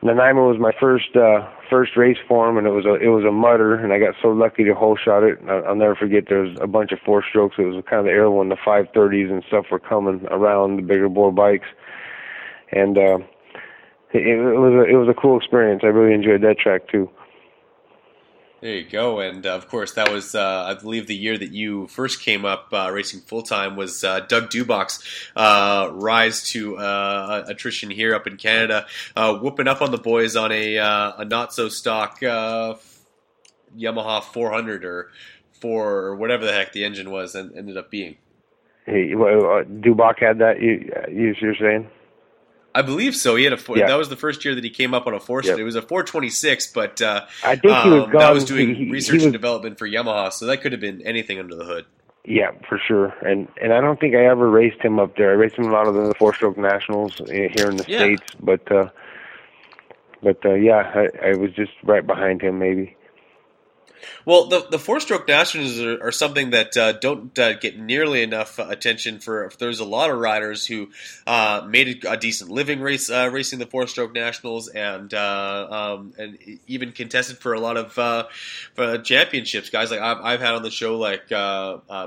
Nanaimo 0.00 0.48
was 0.48 0.60
my 0.60 0.72
first 0.78 1.16
uh, 1.16 1.48
first 1.68 1.96
race 1.96 2.18
for 2.28 2.48
him, 2.48 2.56
and 2.56 2.66
it 2.66 2.70
was 2.70 2.86
a 2.86 2.94
it 2.94 3.08
was 3.08 3.24
a 3.24 3.32
mutter, 3.32 3.74
and 3.74 3.92
I 3.92 3.98
got 3.98 4.14
so 4.22 4.28
lucky 4.28 4.62
to 4.64 4.74
hole 4.74 4.96
shot 4.96 5.24
it. 5.24 5.38
I'll, 5.48 5.66
I'll 5.66 5.74
never 5.74 5.96
forget. 5.96 6.24
There 6.28 6.42
was 6.42 6.56
a 6.60 6.68
bunch 6.68 6.92
of 6.92 7.00
four 7.04 7.24
strokes. 7.28 7.56
It 7.58 7.62
was 7.62 7.82
kind 7.90 8.00
of 8.00 8.04
the 8.04 8.12
era 8.12 8.30
when 8.30 8.48
the 8.48 8.56
530s 8.56 9.30
and 9.30 9.42
stuff 9.48 9.66
were 9.72 9.80
coming 9.80 10.24
around 10.30 10.76
the 10.76 10.82
bigger 10.82 11.08
bore 11.08 11.32
bikes, 11.32 11.66
and 12.70 12.96
uh, 12.96 13.18
it, 14.12 14.22
it 14.22 14.58
was 14.58 14.72
a 14.72 14.84
it 14.88 14.96
was 14.96 15.08
a 15.08 15.20
cool 15.20 15.36
experience. 15.36 15.82
I 15.82 15.88
really 15.88 16.14
enjoyed 16.14 16.42
that 16.42 16.58
track 16.58 16.86
too. 16.88 17.10
There 18.60 18.74
you 18.74 18.88
go, 18.88 19.20
and 19.20 19.46
uh, 19.46 19.50
of 19.50 19.68
course 19.68 19.92
that 19.92 20.10
was, 20.10 20.34
uh, 20.34 20.64
I 20.64 20.74
believe, 20.74 21.06
the 21.06 21.14
year 21.14 21.38
that 21.38 21.52
you 21.52 21.86
first 21.86 22.22
came 22.22 22.44
up 22.44 22.66
uh, 22.72 22.90
racing 22.92 23.20
full 23.20 23.42
time 23.42 23.76
was 23.76 24.02
uh, 24.02 24.18
Doug 24.20 24.50
Dubach's 24.50 25.00
uh, 25.36 25.90
rise 25.92 26.42
to 26.50 26.76
uh, 26.76 27.44
attrition 27.46 27.88
here 27.88 28.16
up 28.16 28.26
in 28.26 28.36
Canada, 28.36 28.86
whooping 29.16 29.68
up 29.68 29.80
on 29.80 29.92
the 29.92 29.98
boys 29.98 30.34
on 30.34 30.50
a, 30.50 30.76
a 30.76 31.24
not 31.24 31.54
so 31.54 31.68
stock 31.68 32.20
Yamaha 32.20 32.80
400 34.24 34.84
or 34.84 35.10
four 35.60 35.92
or 35.92 36.16
whatever 36.16 36.44
the 36.44 36.52
heck 36.52 36.72
the 36.72 36.84
engine 36.84 37.12
was, 37.12 37.36
and 37.36 37.56
ended 37.56 37.76
up 37.76 37.92
being. 37.92 38.16
Hey, 38.86 39.14
well, 39.14 39.62
had 40.18 40.38
that. 40.38 40.60
You, 40.60 40.90
you're 41.12 41.54
saying? 41.54 41.88
I 42.74 42.82
believe 42.82 43.16
so. 43.16 43.34
He 43.36 43.44
had 43.44 43.52
a 43.52 43.56
four, 43.56 43.78
yeah. 43.78 43.86
that 43.86 43.96
was 43.96 44.08
the 44.08 44.16
first 44.16 44.44
year 44.44 44.54
that 44.54 44.62
he 44.62 44.70
came 44.70 44.94
up 44.94 45.06
on 45.06 45.14
a 45.14 45.20
four. 45.20 45.42
Yep. 45.42 45.58
It 45.58 45.64
was 45.64 45.74
a 45.74 45.82
426, 45.82 46.72
but 46.72 47.00
uh, 47.00 47.26
I 47.42 47.56
think 47.56 47.76
he 47.76 47.90
was 47.90 48.04
um, 48.04 48.12
that 48.12 48.32
was 48.32 48.44
doing 48.44 48.74
he, 48.74 48.90
research 48.90 49.12
he 49.12 49.16
was, 49.16 49.24
and 49.24 49.32
development 49.32 49.78
for 49.78 49.88
Yamaha, 49.88 50.32
so 50.32 50.46
that 50.46 50.60
could 50.60 50.72
have 50.72 50.80
been 50.80 51.02
anything 51.02 51.38
under 51.38 51.54
the 51.54 51.64
hood. 51.64 51.86
Yeah, 52.24 52.50
for 52.68 52.78
sure. 52.78 53.14
And 53.26 53.48
and 53.60 53.72
I 53.72 53.80
don't 53.80 53.98
think 53.98 54.14
I 54.14 54.26
ever 54.26 54.50
raced 54.50 54.80
him 54.82 54.98
up 54.98 55.16
there. 55.16 55.30
I 55.30 55.34
raced 55.34 55.56
him 55.56 55.64
a 55.64 55.72
lot 55.72 55.88
of 55.88 55.94
the 55.94 56.14
four 56.18 56.34
stroke 56.34 56.58
nationals 56.58 57.20
eh, 57.30 57.48
here 57.56 57.70
in 57.70 57.78
the 57.78 57.86
yeah. 57.88 57.98
states, 57.98 58.22
but 58.38 58.70
uh, 58.70 58.90
but 60.22 60.44
uh, 60.44 60.52
yeah, 60.54 60.92
I, 60.94 61.30
I 61.30 61.36
was 61.36 61.52
just 61.52 61.72
right 61.84 62.06
behind 62.06 62.42
him 62.42 62.58
maybe. 62.58 62.97
Well, 64.24 64.46
the 64.46 64.66
the 64.70 64.78
four 64.78 65.00
stroke 65.00 65.26
nationals 65.26 65.80
are, 65.80 66.08
are, 66.08 66.12
something 66.12 66.50
that 66.50 66.76
uh, 66.76 66.92
don't 66.92 67.36
uh, 67.38 67.54
get 67.54 67.78
nearly 67.78 68.22
enough 68.22 68.58
attention 68.58 69.20
for. 69.20 69.50
There's 69.58 69.80
a 69.80 69.84
lot 69.84 70.10
of 70.10 70.18
riders 70.18 70.66
who 70.66 70.90
uh, 71.26 71.66
made 71.68 72.04
a, 72.04 72.16
decent 72.16 72.50
living 72.50 72.80
race 72.80 73.10
uh, 73.10 73.30
racing 73.32 73.58
the 73.58 73.66
four 73.66 73.86
stroke 73.86 74.12
nationals, 74.12 74.68
and 74.68 75.12
uh, 75.14 75.96
um, 75.98 76.12
and 76.18 76.38
even 76.66 76.92
contested 76.92 77.38
for 77.38 77.54
a 77.54 77.60
lot 77.60 77.76
of 77.76 77.98
uh, 77.98 78.98
championships. 78.98 79.70
Guys 79.70 79.90
like 79.90 80.00
I've, 80.00 80.18
I've, 80.18 80.40
had 80.40 80.54
on 80.54 80.62
the 80.62 80.70
show, 80.70 80.98
like 80.98 81.30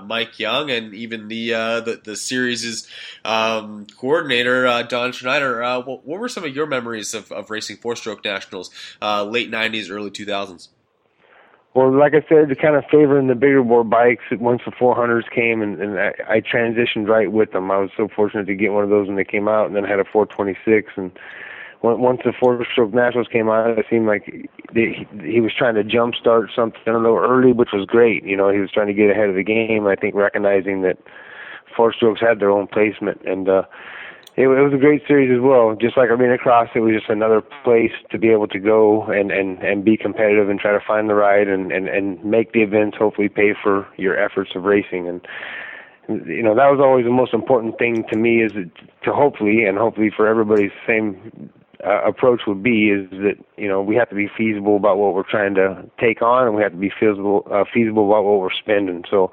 Mike 0.03 0.39
Young, 0.39 0.69
and 0.69 0.93
even 0.93 1.27
the 1.27 1.49
the, 1.49 2.01
the 2.03 2.15
series' 2.15 2.87
um, 3.25 3.87
coordinator 3.97 4.83
Don 4.83 5.11
Schneider. 5.11 5.61
What, 5.81 6.05
what, 6.05 6.19
were 6.19 6.29
some 6.29 6.43
of 6.43 6.55
your 6.55 6.67
memories 6.67 7.13
of, 7.13 7.31
of 7.31 7.49
racing 7.49 7.77
four 7.77 7.95
stroke 7.95 8.23
nationals, 8.23 8.69
late 9.01 9.49
'90s, 9.49 9.89
early 9.89 10.11
2000s? 10.11 10.67
Well, 11.73 11.97
like 11.97 12.13
I 12.13 12.21
said, 12.27 12.49
kind 12.59 12.75
of 12.75 12.83
favoring 12.91 13.27
the 13.27 13.35
bigger 13.35 13.63
bore 13.63 13.85
bikes 13.85 14.25
once 14.31 14.61
the 14.65 14.71
400s 14.71 15.29
came, 15.33 15.61
and, 15.61 15.81
and 15.81 15.97
I, 15.97 16.11
I 16.27 16.41
transitioned 16.41 17.07
right 17.07 17.31
with 17.31 17.53
them. 17.53 17.71
I 17.71 17.77
was 17.77 17.91
so 17.95 18.09
fortunate 18.13 18.45
to 18.47 18.55
get 18.55 18.73
one 18.73 18.83
of 18.83 18.89
those 18.89 19.07
when 19.07 19.15
they 19.15 19.23
came 19.23 19.47
out, 19.47 19.67
and 19.67 19.75
then 19.75 19.85
I 19.85 19.89
had 19.89 19.99
a 19.99 20.03
426. 20.03 20.91
And 20.97 21.11
once 21.81 22.19
the 22.25 22.33
four-stroke 22.37 22.93
nationals 22.93 23.29
came 23.31 23.47
out, 23.49 23.79
it 23.79 23.85
seemed 23.89 24.05
like 24.05 24.25
he, 24.73 25.07
he 25.23 25.39
was 25.39 25.53
trying 25.57 25.75
to 25.75 25.83
jumpstart 25.83 26.53
something 26.53 26.81
a 26.87 26.97
little 26.97 27.17
early, 27.17 27.53
which 27.53 27.69
was 27.71 27.85
great. 27.85 28.25
You 28.25 28.35
know, 28.35 28.51
he 28.51 28.59
was 28.59 28.69
trying 28.71 28.87
to 28.87 28.93
get 28.93 29.09
ahead 29.09 29.29
of 29.29 29.35
the 29.35 29.43
game. 29.43 29.87
I 29.87 29.95
think 29.95 30.13
recognizing 30.13 30.81
that 30.81 30.97
four 31.75 31.93
strokes 31.93 32.19
had 32.19 32.41
their 32.41 32.51
own 32.51 32.67
placement, 32.67 33.21
and 33.25 33.47
uh, 33.47 33.63
it, 34.37 34.43
it 34.43 34.63
was 34.63 34.73
a 34.73 34.77
great 34.77 35.01
series 35.07 35.29
as 35.31 35.41
well. 35.41 35.75
Just 35.79 35.97
like 35.97 36.09
Arena 36.09 36.37
Cross, 36.37 36.69
it 36.75 36.79
was 36.79 36.93
just 36.93 37.09
another 37.09 37.41
place 37.63 37.91
to 38.11 38.17
be 38.17 38.29
able 38.29 38.47
to 38.47 38.59
go 38.59 39.03
and 39.03 39.31
and 39.31 39.59
and 39.59 39.83
be 39.83 39.97
competitive 39.97 40.49
and 40.49 40.59
try 40.59 40.71
to 40.71 40.79
find 40.85 41.09
the 41.09 41.15
ride 41.15 41.47
and 41.47 41.71
and 41.71 41.89
and 41.89 42.23
make 42.23 42.53
the 42.53 42.61
events 42.61 42.97
hopefully 42.97 43.29
pay 43.29 43.53
for 43.61 43.87
your 43.97 44.17
efforts 44.17 44.51
of 44.55 44.63
racing 44.63 45.07
and 45.07 45.21
you 46.25 46.43
know 46.43 46.55
that 46.55 46.67
was 46.67 46.79
always 46.81 47.05
the 47.05 47.11
most 47.11 47.33
important 47.33 47.77
thing 47.77 48.03
to 48.09 48.17
me 48.17 48.43
is 48.43 48.51
to 49.03 49.13
hopefully 49.13 49.65
and 49.65 49.77
hopefully 49.77 50.11
for 50.15 50.27
everybody's 50.27 50.71
same 50.87 51.49
uh, 51.85 52.01
approach 52.03 52.41
would 52.47 52.61
be 52.61 52.89
is 52.89 53.09
that 53.11 53.35
you 53.57 53.67
know 53.67 53.81
we 53.81 53.95
have 53.95 54.09
to 54.09 54.15
be 54.15 54.29
feasible 54.37 54.75
about 54.75 54.97
what 54.97 55.13
we're 55.13 55.29
trying 55.29 55.55
to 55.55 55.83
take 55.99 56.21
on 56.21 56.47
and 56.47 56.55
we 56.55 56.61
have 56.61 56.71
to 56.71 56.77
be 56.77 56.91
feasible 56.99 57.47
uh, 57.51 57.63
feasible 57.73 58.07
about 58.07 58.23
what 58.23 58.39
we're 58.39 58.53
spending 58.53 59.03
so 59.09 59.31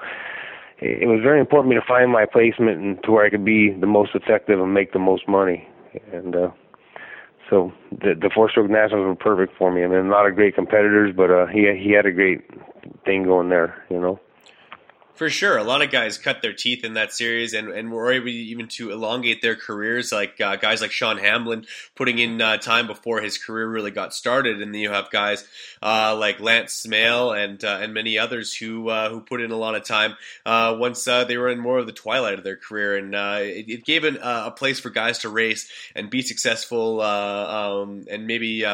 it 0.80 1.08
was 1.08 1.20
very 1.22 1.40
important 1.40 1.70
to 1.70 1.76
me 1.76 1.80
to 1.80 1.86
find 1.86 2.10
my 2.10 2.24
placement 2.24 2.78
and 2.78 3.02
to 3.02 3.10
where 3.10 3.24
I 3.24 3.30
could 3.30 3.44
be 3.44 3.70
the 3.72 3.86
most 3.86 4.14
effective 4.14 4.60
and 4.60 4.72
make 4.72 4.92
the 4.92 4.98
most 4.98 5.26
money. 5.28 5.68
And 6.12 6.36
uh, 6.36 6.50
so 7.50 7.72
the 7.90 8.14
the 8.14 8.30
four 8.32 8.50
stroke 8.50 8.70
nationals 8.70 9.06
were 9.06 9.14
perfect 9.16 9.56
for 9.58 9.72
me. 9.72 9.82
I 9.82 9.88
mean, 9.88 10.06
a 10.06 10.10
lot 10.10 10.26
of 10.26 10.34
great 10.34 10.54
competitors, 10.54 11.14
but 11.16 11.30
uh, 11.30 11.46
he 11.46 11.60
he 11.82 11.92
had 11.92 12.06
a 12.06 12.12
great 12.12 12.42
thing 13.04 13.24
going 13.24 13.48
there, 13.48 13.82
you 13.90 13.98
know. 14.00 14.20
For 15.18 15.30
sure, 15.30 15.58
a 15.58 15.64
lot 15.64 15.82
of 15.82 15.90
guys 15.90 16.16
cut 16.16 16.42
their 16.42 16.52
teeth 16.52 16.84
in 16.84 16.94
that 16.94 17.12
series, 17.12 17.52
and, 17.52 17.70
and 17.70 17.90
were 17.90 18.12
able 18.12 18.28
even 18.28 18.68
to 18.68 18.92
elongate 18.92 19.42
their 19.42 19.56
careers. 19.56 20.12
Like 20.12 20.40
uh, 20.40 20.54
guys 20.54 20.80
like 20.80 20.92
Sean 20.92 21.18
Hamblin 21.18 21.66
putting 21.96 22.20
in 22.20 22.40
uh, 22.40 22.58
time 22.58 22.86
before 22.86 23.20
his 23.20 23.36
career 23.36 23.66
really 23.68 23.90
got 23.90 24.14
started, 24.14 24.62
and 24.62 24.72
then 24.72 24.80
you 24.80 24.90
have 24.90 25.10
guys 25.10 25.44
uh, 25.82 26.14
like 26.16 26.38
Lance 26.38 26.86
Smail 26.86 27.36
and 27.36 27.64
uh, 27.64 27.80
and 27.82 27.92
many 27.92 28.16
others 28.16 28.54
who 28.54 28.90
uh, 28.90 29.10
who 29.10 29.20
put 29.20 29.40
in 29.40 29.50
a 29.50 29.56
lot 29.56 29.74
of 29.74 29.84
time 29.84 30.14
uh, 30.46 30.76
once 30.78 31.02
they 31.02 31.36
were 31.36 31.48
in 31.48 31.58
more 31.58 31.78
of 31.78 31.86
the 31.86 31.92
twilight 31.92 32.38
of 32.38 32.44
their 32.44 32.56
career, 32.56 32.96
and 32.96 33.12
it, 33.44 33.68
it, 33.68 33.84
gave 33.84 34.04
an, 34.04 34.18
a 34.22 34.52
place 34.52 34.78
for 34.78 34.90
guys 34.90 35.18
to 35.18 35.28
race 35.28 35.68
and 35.96 36.10
be 36.10 36.22
successful, 36.22 37.00
um, 37.00 38.04
and 38.08 38.28
maybe 38.28 38.64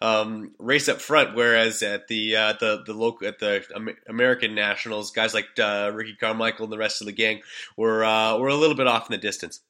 um, 0.00 0.52
race 0.58 0.88
up 0.88 1.00
front. 1.00 1.34
Whereas 1.34 1.82
at 1.82 2.08
the 2.08 2.36
uh, 2.36 2.52
the 2.60 2.82
the 2.84 2.94
local 2.94 3.26
at 3.26 3.38
the 3.38 3.64
American 4.08 4.54
Nationals, 4.54 5.10
guys 5.10 5.34
like 5.34 5.46
uh, 5.58 5.90
Ricky 5.94 6.14
Carmichael 6.14 6.64
and 6.64 6.72
the 6.72 6.78
rest 6.78 7.00
of 7.00 7.06
the 7.06 7.12
gang 7.12 7.40
were 7.76 8.04
uh, 8.04 8.38
were 8.38 8.48
a 8.48 8.56
little 8.56 8.76
bit 8.76 8.86
off 8.86 9.08
in 9.08 9.12
the 9.12 9.18
distance. 9.18 9.60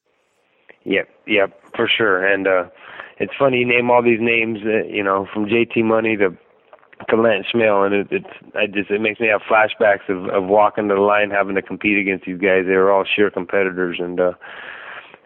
Yep, 0.85 1.09
yep, 1.27 1.61
for 1.77 1.89
sure. 1.89 2.25
And 2.25 2.47
uh, 2.47 2.65
it's 3.19 3.33
funny 3.39 3.59
you 3.59 3.67
name 3.67 3.91
all 3.91 4.03
these 4.03 4.21
names, 4.21 4.59
uh, 4.65 4.87
you 4.87 5.03
know, 5.03 5.27
from 5.33 5.47
JT 5.47 5.85
Money 5.85 6.17
to 6.17 6.37
to 7.09 7.17
Lance 7.17 7.47
Schmale, 7.55 7.87
and 7.87 7.95
it, 7.95 8.09
it's 8.11 8.55
I 8.57 8.67
just 8.67 8.91
it 8.91 9.01
makes 9.01 9.21
me 9.21 9.29
have 9.29 9.41
flashbacks 9.43 10.09
of 10.09 10.29
of 10.29 10.45
walking 10.45 10.89
to 10.89 10.95
the 10.95 11.01
line, 11.01 11.31
having 11.31 11.55
to 11.55 11.63
compete 11.63 11.99
against 11.99 12.27
these 12.27 12.41
guys. 12.41 12.65
They 12.67 12.77
were 12.77 12.91
all 12.91 13.05
sheer 13.05 13.31
competitors, 13.31 13.99
and 14.01 14.19
uh, 14.19 14.33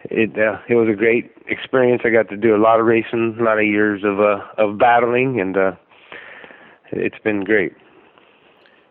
it 0.05 0.39
uh, 0.39 0.59
it 0.69 0.75
was 0.75 0.89
a 0.89 0.97
great 0.97 1.31
experience. 1.47 2.03
I 2.05 2.11
got 2.11 2.29
to 2.31 2.37
do 2.37 2.55
a 2.55 2.59
lot 2.59 2.81
of 2.81 2.87
racing, 2.87 3.37
a 3.39 3.43
lot 3.43 3.59
of 3.59 3.67
years 3.67 4.03
of 4.05 4.21
uh, 4.21 4.41
of 4.59 4.79
battling, 4.79 5.41
and 5.41 5.57
uh, 5.57 5.73
it's 6.91 7.19
been 7.23 7.45
great. 7.45 7.73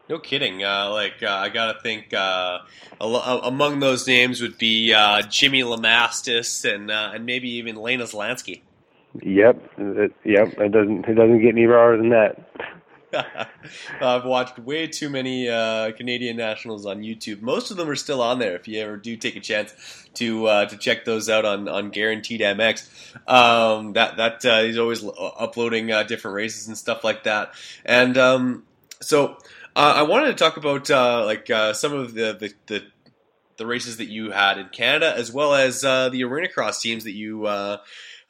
No 0.10 0.20
kidding. 0.20 0.64
Uh, 0.64 0.90
like 0.92 1.24
uh, 1.24 1.30
I 1.30 1.50
gotta 1.50 1.80
think, 1.80 2.14
uh, 2.14 2.60
among 3.00 3.80
those 3.80 4.06
names 4.08 4.42
would 4.42 4.58
be 4.58 4.94
uh, 4.94 5.22
Jimmy 5.22 5.62
Lamastis 5.62 6.70
and 6.70 6.92
uh, 6.92 7.12
and 7.14 7.26
maybe 7.26 7.50
even 7.52 7.82
Lena 7.82 8.04
Zlansky. 8.04 8.62
Yep, 9.22 9.72
it, 9.78 10.14
yep. 10.26 10.48
It 10.58 10.72
doesn't 10.72 11.06
it 11.06 11.14
doesn't 11.14 11.42
get 11.42 11.50
any 11.50 11.66
rawer 11.66 11.96
than 11.96 12.10
that. 12.10 12.51
I've 14.02 14.26
watched 14.26 14.60
way 14.60 14.88
too 14.88 15.10
many 15.10 15.50
uh, 15.50 15.92
Canadian 15.92 16.38
nationals 16.38 16.86
on 16.86 17.02
YouTube. 17.02 17.42
Most 17.42 17.72
of 17.72 17.78
them 17.78 17.90
are 17.90 17.96
still 17.96 18.22
on 18.22 18.40
there. 18.40 18.56
If 18.56 18.68
you 18.68 18.80
ever 18.80 18.98
do 18.98 19.16
take 19.18 19.36
a 19.36 19.40
chance 19.40 19.74
to 20.16 20.48
uh, 20.48 20.66
to 20.66 20.78
check 20.78 21.06
those 21.06 21.30
out 21.30 21.46
on, 21.46 21.68
on 21.68 21.90
Guaranteed 21.90 22.42
MX, 22.42 23.30
um, 23.30 23.94
that 23.94 24.18
that 24.18 24.46
uh, 24.46 24.62
he's 24.64 24.78
always 24.78 25.04
uploading 25.04 25.92
uh, 25.92 26.04
different 26.04 26.36
races 26.36 26.68
and 26.68 26.78
stuff 26.78 27.04
like 27.04 27.24
that. 27.24 27.54
And 27.86 28.18
um, 28.18 28.64
so 29.02 29.38
uh, 29.76 29.94
I 29.98 30.04
wanted 30.04 30.28
to 30.28 30.34
talk 30.34 30.58
about 30.58 30.90
uh, 30.90 31.26
like 31.26 31.48
some 31.76 31.94
of 31.94 32.14
the, 32.14 32.34
the, 32.40 32.54
the 32.68 32.84
the 33.58 33.66
races 33.66 33.98
that 33.98 34.08
you 34.08 34.32
had 34.32 34.58
in 34.58 34.70
Canada, 34.70 35.14
as 35.16 35.32
well 35.32 35.54
as 35.54 35.82
the 35.82 36.24
arena 36.24 36.48
cross 36.48 36.82
teams 36.82 37.04
that 37.04 37.14
you 37.14 37.48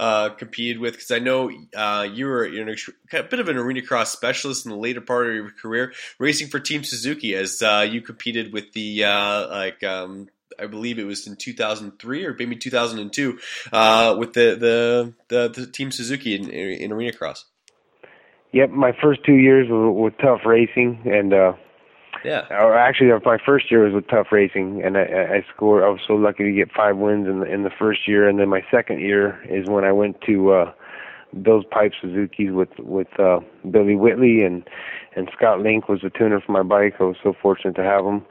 uh, 0.01 0.29
competed 0.29 0.79
with? 0.79 0.93
Because 0.95 1.11
I 1.11 1.19
know 1.19 1.51
uh, 1.75 2.07
you 2.11 2.25
were 2.25 2.45
a 2.45 3.23
bit 3.23 3.39
of 3.39 3.47
an 3.47 3.55
arena 3.55 3.83
cross 3.83 4.11
specialist 4.11 4.65
in 4.65 4.71
the 4.71 4.77
later 4.77 4.99
part 4.99 5.27
of 5.27 5.35
your 5.35 5.51
career, 5.51 5.93
racing 6.17 6.47
for 6.47 6.59
Team 6.59 6.83
Suzuki 6.83 7.35
as 7.35 7.61
uh, 7.61 7.87
you 7.87 8.01
competed 8.01 8.51
with 8.51 8.73
the 8.73 9.05
uh, 9.05 9.47
like. 9.47 9.83
Um, 9.83 10.27
I 10.59 10.67
believe 10.67 10.99
it 10.99 11.05
was 11.05 11.25
in 11.25 11.37
2003 11.37 12.25
or 12.25 12.35
maybe 12.37 12.55
2002 12.55 13.39
uh, 13.71 14.15
with 14.19 14.33
the, 14.33 14.55
the, 14.59 15.13
the 15.29 15.61
the 15.61 15.65
Team 15.65 15.91
Suzuki 15.91 16.35
in, 16.35 16.49
in 16.49 16.91
arena 16.91 17.13
cross. 17.13 17.45
Yep, 18.51 18.69
my 18.71 18.91
first 19.01 19.23
two 19.23 19.35
years 19.35 19.69
were, 19.69 19.91
were 19.91 20.11
tough 20.11 20.41
racing, 20.45 21.03
and 21.05 21.33
uh, 21.33 21.53
yeah. 22.23 22.45
Or 22.51 22.75
actually, 22.75 23.11
my 23.25 23.37
first 23.43 23.71
year 23.71 23.83
was 23.83 23.93
with 23.93 24.07
Tough 24.07 24.31
Racing, 24.31 24.81
and 24.83 24.97
I, 24.97 25.01
I 25.01 25.45
scored. 25.53 25.83
I 25.83 25.89
was 25.89 26.01
so 26.05 26.13
lucky 26.13 26.43
to 26.43 26.51
get 26.51 26.71
five 26.71 26.97
wins 26.97 27.27
in 27.27 27.39
the 27.39 27.45
in 27.45 27.63
the 27.63 27.71
first 27.71 28.07
year, 28.07 28.27
and 28.27 28.39
then 28.39 28.49
my 28.49 28.63
second 28.69 29.01
year 29.01 29.41
is 29.49 29.67
when 29.67 29.83
I 29.83 29.91
went 29.91 30.21
to 30.21 30.51
uh, 30.51 30.71
Bill's 31.41 31.65
Pipe 31.71 31.93
Suzuki's 31.99 32.51
with 32.51 32.69
with 32.79 33.19
uh, 33.19 33.39
Billy 33.69 33.95
Whitley 33.95 34.43
and 34.43 34.67
and 35.15 35.29
Scott 35.35 35.61
Link 35.61 35.89
was 35.89 36.01
the 36.01 36.09
tuner 36.09 36.39
for 36.41 36.51
my 36.51 36.63
bike. 36.63 36.95
I 36.99 37.03
was 37.03 37.17
so 37.23 37.33
fortunate 37.41 37.75
to 37.75 37.83
have 37.83 38.05
him, 38.05 38.23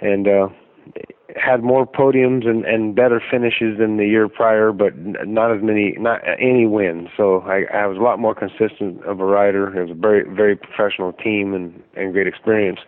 and 0.00 0.28
uh, 0.28 0.48
had 1.36 1.62
more 1.62 1.86
podiums 1.86 2.46
and 2.46 2.64
and 2.66 2.94
better 2.94 3.22
finishes 3.30 3.78
than 3.78 3.96
the 3.96 4.06
year 4.06 4.28
prior, 4.28 4.72
but 4.72 4.92
not 5.26 5.50
as 5.50 5.62
many, 5.62 5.94
not 5.98 6.20
any 6.38 6.66
wins. 6.66 7.08
So 7.16 7.40
I, 7.40 7.64
I 7.72 7.86
was 7.86 7.96
a 7.96 8.02
lot 8.02 8.18
more 8.18 8.34
consistent 8.34 9.02
of 9.04 9.20
a 9.20 9.24
rider. 9.24 9.74
It 9.78 9.82
was 9.82 9.92
a 9.92 10.00
very 10.00 10.24
very 10.28 10.56
professional 10.56 11.14
team 11.14 11.54
and 11.54 11.82
and 11.94 12.12
great 12.12 12.26
experience 12.26 12.80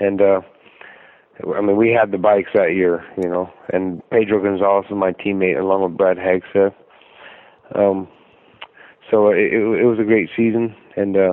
and 0.00 0.20
uh 0.20 0.40
I 1.56 1.60
mean, 1.60 1.76
we 1.76 1.90
had 1.90 2.12
the 2.12 2.18
bikes 2.18 2.50
that 2.54 2.74
year, 2.74 3.04
you 3.20 3.28
know, 3.28 3.50
and 3.72 4.08
Pedro 4.10 4.40
Gonzalez 4.40 4.86
was 4.88 4.96
my 4.96 5.12
teammate 5.12 5.58
along 5.58 5.82
with 5.82 5.96
Brad 5.96 6.16
Hagseth. 6.16 6.74
Um, 7.74 8.06
so 9.10 9.30
it, 9.30 9.52
it, 9.52 9.80
it 9.80 9.84
was 9.84 9.98
a 9.98 10.04
great 10.04 10.30
season, 10.36 10.76
and 10.96 11.16
uh, 11.16 11.32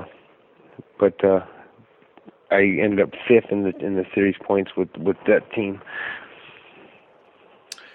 but 1.00 1.24
uh, 1.24 1.42
I 2.50 2.62
ended 2.82 3.00
up 3.00 3.12
fifth 3.28 3.52
in 3.52 3.64
the 3.64 3.78
in 3.78 3.96
the 3.96 4.06
series 4.16 4.36
points 4.44 4.72
with 4.76 4.90
with 4.98 5.18
that 5.28 5.52
team 5.54 5.82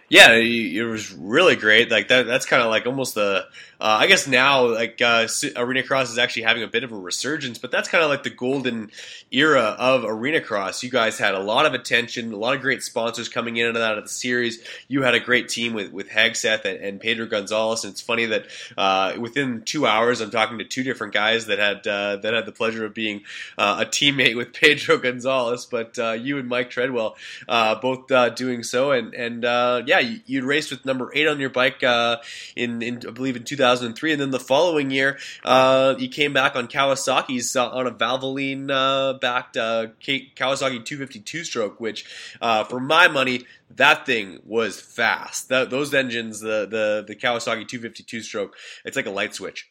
yeah, 0.08 0.34
it 0.34 0.84
was 0.84 1.12
really 1.12 1.56
great. 1.56 1.90
Like 1.90 2.08
that, 2.08 2.26
that's 2.26 2.46
kind 2.46 2.62
of 2.62 2.70
like 2.70 2.86
almost 2.86 3.14
the. 3.14 3.46
Uh, 3.78 3.98
I 4.00 4.06
guess 4.06 4.26
now, 4.26 4.68
like 4.68 5.02
uh, 5.02 5.28
arena 5.54 5.82
cross 5.82 6.10
is 6.10 6.16
actually 6.16 6.44
having 6.44 6.62
a 6.62 6.66
bit 6.66 6.82
of 6.82 6.92
a 6.92 6.96
resurgence, 6.96 7.58
but 7.58 7.70
that's 7.70 7.88
kind 7.88 8.02
of 8.02 8.08
like 8.08 8.22
the 8.22 8.30
golden 8.30 8.90
era 9.30 9.76
of 9.78 10.04
arena 10.04 10.40
cross. 10.40 10.82
You 10.82 10.88
guys 10.88 11.18
had 11.18 11.34
a 11.34 11.40
lot 11.40 11.66
of 11.66 11.74
attention, 11.74 12.32
a 12.32 12.36
lot 12.36 12.54
of 12.54 12.62
great 12.62 12.82
sponsors 12.82 13.28
coming 13.28 13.58
in 13.58 13.66
and 13.66 13.76
out 13.76 13.98
of 13.98 14.04
the 14.04 14.08
series. 14.08 14.62
You 14.88 15.02
had 15.02 15.14
a 15.14 15.20
great 15.20 15.50
team 15.50 15.74
with 15.74 15.92
with 15.92 16.08
Hagseth 16.08 16.64
and, 16.64 16.78
and 16.78 17.00
Pedro 17.00 17.26
Gonzalez. 17.26 17.84
And 17.84 17.92
it's 17.92 18.00
funny 18.00 18.24
that 18.26 18.46
uh, 18.78 19.14
within 19.18 19.60
two 19.62 19.86
hours, 19.86 20.22
I'm 20.22 20.30
talking 20.30 20.56
to 20.58 20.64
two 20.64 20.82
different 20.82 21.12
guys 21.12 21.46
that 21.46 21.58
had 21.58 21.86
uh, 21.86 22.16
that 22.16 22.32
had 22.32 22.46
the 22.46 22.52
pleasure 22.52 22.86
of 22.86 22.94
being 22.94 23.24
uh, 23.58 23.84
a 23.84 23.86
teammate 23.86 24.36
with 24.36 24.52
Pedro 24.54 24.96
Gonzalez. 24.96 25.66
But 25.66 25.98
uh, 25.98 26.12
you 26.12 26.38
and 26.38 26.48
Mike 26.48 26.70
Treadwell 26.70 27.16
both 27.46 28.06
doing 28.36 28.62
so, 28.62 28.92
and 28.92 29.12
and 29.12 29.42
yeah 29.86 29.95
yeah, 30.00 30.18
you, 30.26 30.40
would 30.40 30.48
raced 30.48 30.70
with 30.70 30.84
number 30.84 31.10
eight 31.14 31.26
on 31.26 31.40
your 31.40 31.50
bike 31.50 31.82
uh, 31.82 32.18
in, 32.54 32.82
in, 32.82 33.02
I 33.06 33.10
believe 33.10 33.36
in 33.36 33.44
2003, 33.44 34.12
and 34.12 34.20
then 34.20 34.30
the 34.30 34.40
following 34.40 34.90
year 34.90 35.18
uh, 35.44 35.94
you 35.98 36.08
came 36.08 36.32
back 36.32 36.56
on 36.56 36.68
Kawasaki's 36.68 37.54
uh, 37.56 37.68
on 37.70 37.86
a 37.86 37.90
Valvoline 37.90 38.70
uh, 38.70 39.14
backed 39.18 39.56
uh, 39.56 39.88
Kawasaki 40.00 40.84
252 40.84 41.44
stroke, 41.44 41.80
which 41.80 42.04
uh, 42.40 42.64
for 42.64 42.80
my 42.80 43.08
money 43.08 43.44
that 43.74 44.06
thing 44.06 44.40
was 44.44 44.80
fast. 44.80 45.48
That, 45.48 45.70
those 45.70 45.92
engines, 45.92 46.40
the 46.40 46.66
the 46.66 47.04
the 47.06 47.16
Kawasaki 47.16 47.66
252 47.66 48.22
stroke, 48.22 48.56
it's 48.84 48.96
like 48.96 49.06
a 49.06 49.10
light 49.10 49.34
switch. 49.34 49.70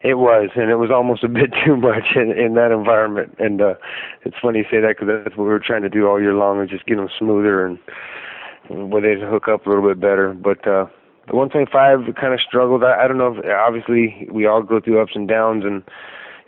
It 0.00 0.14
was, 0.14 0.50
and 0.54 0.70
it 0.70 0.76
was 0.76 0.90
almost 0.92 1.24
a 1.24 1.28
bit 1.28 1.50
too 1.66 1.76
much 1.76 2.14
in, 2.14 2.30
in 2.30 2.54
that 2.54 2.70
environment. 2.70 3.36
And 3.38 3.60
uh, 3.60 3.74
it's 4.24 4.36
funny 4.40 4.60
you 4.60 4.64
say 4.70 4.80
that 4.80 4.96
because 4.96 5.08
that's 5.24 5.36
what 5.36 5.44
we 5.44 5.50
were 5.50 5.62
trying 5.64 5.82
to 5.82 5.88
do 5.88 6.06
all 6.06 6.20
year 6.20 6.34
long, 6.34 6.62
is 6.62 6.70
just 6.70 6.86
get 6.86 6.96
them 6.96 7.08
smoother 7.18 7.66
and 7.66 7.78
where 8.68 9.02
they 9.02 9.20
hook 9.20 9.48
up 9.48 9.66
a 9.66 9.68
little 9.68 9.86
bit 9.86 10.00
better. 10.00 10.34
But 10.34 10.66
uh, 10.66 10.86
the 11.26 11.36
125 11.36 12.14
kind 12.14 12.34
of 12.34 12.40
struggled. 12.40 12.84
I, 12.84 13.04
I 13.04 13.08
don't 13.08 13.18
know. 13.18 13.36
If, 13.36 13.44
obviously, 13.46 14.28
we 14.30 14.46
all 14.46 14.62
go 14.62 14.80
through 14.80 15.00
ups 15.00 15.12
and 15.14 15.28
downs, 15.28 15.64
and 15.64 15.82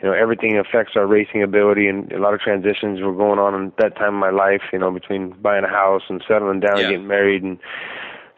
you 0.02 0.08
know 0.08 0.12
everything 0.12 0.58
affects 0.58 0.92
our 0.96 1.06
racing 1.06 1.42
ability. 1.42 1.86
And 1.86 2.10
a 2.12 2.18
lot 2.18 2.34
of 2.34 2.40
transitions 2.40 3.00
were 3.00 3.14
going 3.14 3.38
on 3.38 3.66
at 3.66 3.76
that 3.78 3.96
time 3.96 4.14
in 4.14 4.20
my 4.20 4.30
life. 4.30 4.62
You 4.72 4.78
know, 4.78 4.90
between 4.90 5.30
buying 5.42 5.64
a 5.64 5.68
house 5.68 6.02
and 6.08 6.22
settling 6.26 6.60
down 6.60 6.76
yeah. 6.76 6.84
and 6.84 6.92
getting 6.92 7.06
married, 7.08 7.42
and 7.42 7.58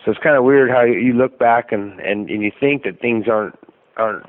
so 0.05 0.11
it's 0.11 0.21
kind 0.21 0.37
of 0.37 0.45
weird 0.45 0.71
how 0.71 0.83
you 0.83 1.12
look 1.12 1.38
back 1.38 1.73
and 1.73 2.01
and 2.01 2.29
and 2.29 2.42
you 2.42 2.53
think 2.59 2.85
that 2.85 3.01
things 3.01 3.29
aren't 3.29 3.59
aren't 3.97 4.27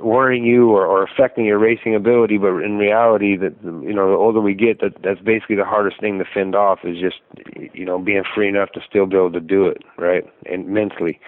worrying 0.00 0.44
you 0.44 0.70
or, 0.70 0.86
or 0.86 1.02
affecting 1.02 1.44
your 1.44 1.58
racing 1.58 1.94
ability, 1.94 2.38
but 2.38 2.48
in 2.62 2.78
reality, 2.78 3.36
that 3.36 3.54
you 3.62 3.94
know, 3.94 4.10
the 4.10 4.16
older 4.16 4.40
we 4.40 4.54
get, 4.54 4.80
that 4.80 4.94
that's 5.02 5.20
basically 5.20 5.56
the 5.56 5.64
hardest 5.64 6.00
thing 6.00 6.18
to 6.18 6.24
fend 6.32 6.54
off 6.54 6.80
is 6.84 6.98
just 6.98 7.16
you 7.74 7.84
know 7.84 7.98
being 7.98 8.24
free 8.34 8.48
enough 8.48 8.70
to 8.72 8.80
still 8.88 9.06
be 9.06 9.16
able 9.16 9.32
to 9.32 9.40
do 9.40 9.66
it, 9.66 9.82
right, 9.98 10.24
and 10.46 10.68
mentally. 10.68 11.20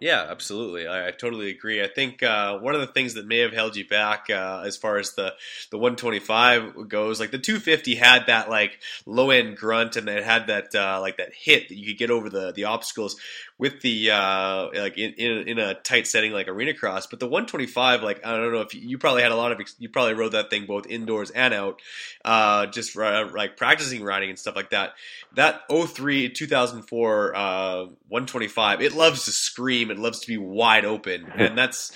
Yeah, 0.00 0.26
absolutely. 0.30 0.86
I, 0.86 1.08
I, 1.08 1.10
totally 1.10 1.50
agree. 1.50 1.82
I 1.82 1.86
think 1.86 2.22
uh, 2.22 2.58
one 2.58 2.74
of 2.74 2.80
the 2.80 2.86
things 2.86 3.14
that 3.14 3.26
may 3.26 3.40
have 3.40 3.52
held 3.52 3.76
you 3.76 3.86
back 3.86 4.30
uh, 4.30 4.62
as 4.64 4.78
far 4.78 4.96
as 4.96 5.12
the, 5.12 5.34
the 5.70 5.76
125 5.76 6.88
goes, 6.88 7.20
like 7.20 7.30
the 7.30 7.38
250 7.38 7.96
had 7.96 8.26
that 8.26 8.48
like 8.48 8.80
low 9.04 9.30
end 9.30 9.58
grunt 9.58 9.96
and 9.96 10.08
it 10.08 10.24
had 10.24 10.46
that 10.46 10.74
uh, 10.74 10.98
like 11.02 11.18
that 11.18 11.34
hit 11.34 11.68
that 11.68 11.76
you 11.76 11.88
could 11.88 11.98
get 11.98 12.10
over 12.10 12.30
the 12.30 12.52
the 12.52 12.64
obstacles 12.64 13.16
with 13.58 13.82
the 13.82 14.10
uh, 14.10 14.70
like 14.74 14.96
in, 14.96 15.12
in, 15.12 15.48
in 15.48 15.58
a 15.58 15.74
tight 15.74 16.06
setting 16.06 16.32
like 16.32 16.48
arena 16.48 16.72
cross. 16.72 17.06
But 17.06 17.20
the 17.20 17.26
125, 17.26 18.02
like 18.02 18.24
I 18.24 18.34
don't 18.34 18.52
know 18.52 18.62
if 18.62 18.74
you, 18.74 18.80
you 18.80 18.96
probably 18.96 19.20
had 19.20 19.32
a 19.32 19.36
lot 19.36 19.52
of 19.52 19.60
you 19.78 19.90
probably 19.90 20.14
rode 20.14 20.32
that 20.32 20.48
thing 20.48 20.64
both 20.64 20.86
indoors 20.86 21.30
and 21.30 21.52
out, 21.52 21.82
uh, 22.24 22.66
just 22.66 22.96
like 22.96 23.58
practicing 23.58 24.02
riding 24.02 24.30
and 24.30 24.38
stuff 24.38 24.56
like 24.56 24.70
that. 24.70 24.94
That 25.34 25.60
03 25.70 26.30
2004 26.30 27.36
uh, 27.36 27.86
125, 28.10 28.82
it 28.82 28.92
loves 28.92 29.24
to 29.24 29.32
scream. 29.32 29.90
It 29.90 29.98
loves 29.98 30.20
to 30.20 30.26
be 30.26 30.36
wide 30.36 30.84
open, 30.84 31.26
and 31.34 31.56
that's 31.56 31.92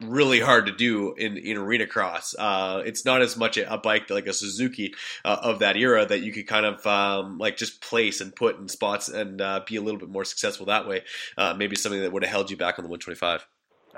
really 0.00 0.40
hard 0.40 0.66
to 0.66 0.72
do 0.72 1.12
in, 1.14 1.36
in 1.36 1.56
arena 1.58 1.86
cross. 1.86 2.34
Uh, 2.38 2.82
it's 2.84 3.04
not 3.04 3.22
as 3.22 3.36
much 3.36 3.58
a, 3.58 3.72
a 3.72 3.78
bike 3.78 4.08
like 4.10 4.26
a 4.26 4.32
Suzuki 4.32 4.94
uh, 5.24 5.36
of 5.42 5.58
that 5.58 5.76
era 5.76 6.06
that 6.06 6.20
you 6.20 6.32
could 6.32 6.46
kind 6.46 6.66
of 6.66 6.86
um, 6.86 7.38
like 7.38 7.56
just 7.56 7.80
place 7.80 8.20
and 8.20 8.34
put 8.34 8.58
in 8.58 8.68
spots 8.68 9.08
and 9.08 9.40
uh, 9.40 9.60
be 9.66 9.76
a 9.76 9.82
little 9.82 10.00
bit 10.00 10.08
more 10.08 10.24
successful 10.24 10.66
that 10.66 10.88
way. 10.88 11.02
Uh, 11.36 11.54
maybe 11.56 11.76
something 11.76 12.00
that 12.00 12.12
would 12.12 12.24
have 12.24 12.32
held 12.32 12.50
you 12.50 12.56
back 12.56 12.78
on 12.78 12.84
the 12.84 12.88
125. 12.88 13.46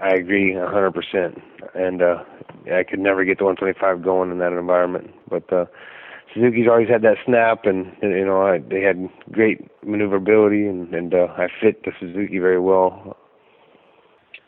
I 0.01 0.15
agree 0.17 0.53
100%. 0.53 1.41
And 1.75 2.03
uh, 2.03 2.25
I 2.73 2.83
could 2.83 2.99
never 2.99 3.25
get 3.25 3.39
the 3.39 3.45
125 3.45 4.03
going 4.03 4.31
in 4.31 4.39
that 4.39 4.53
environment. 4.53 5.11
But 5.29 5.53
uh, 5.53 5.67
Suzuki's 6.35 6.67
always 6.69 6.89
had 6.89 7.03
that 7.03 7.17
snap, 7.27 7.67
and 7.67 7.93
you 8.03 8.25
know 8.25 8.43
I, 8.43 8.59
they 8.59 8.81
had 8.81 9.09
great 9.31 9.61
maneuverability, 9.85 10.67
and, 10.67 10.95
and 10.95 11.13
uh, 11.13 11.27
I 11.37 11.49
fit 11.61 11.83
the 11.85 11.93
Suzuki 12.01 12.39
very 12.39 12.61
well 12.61 13.17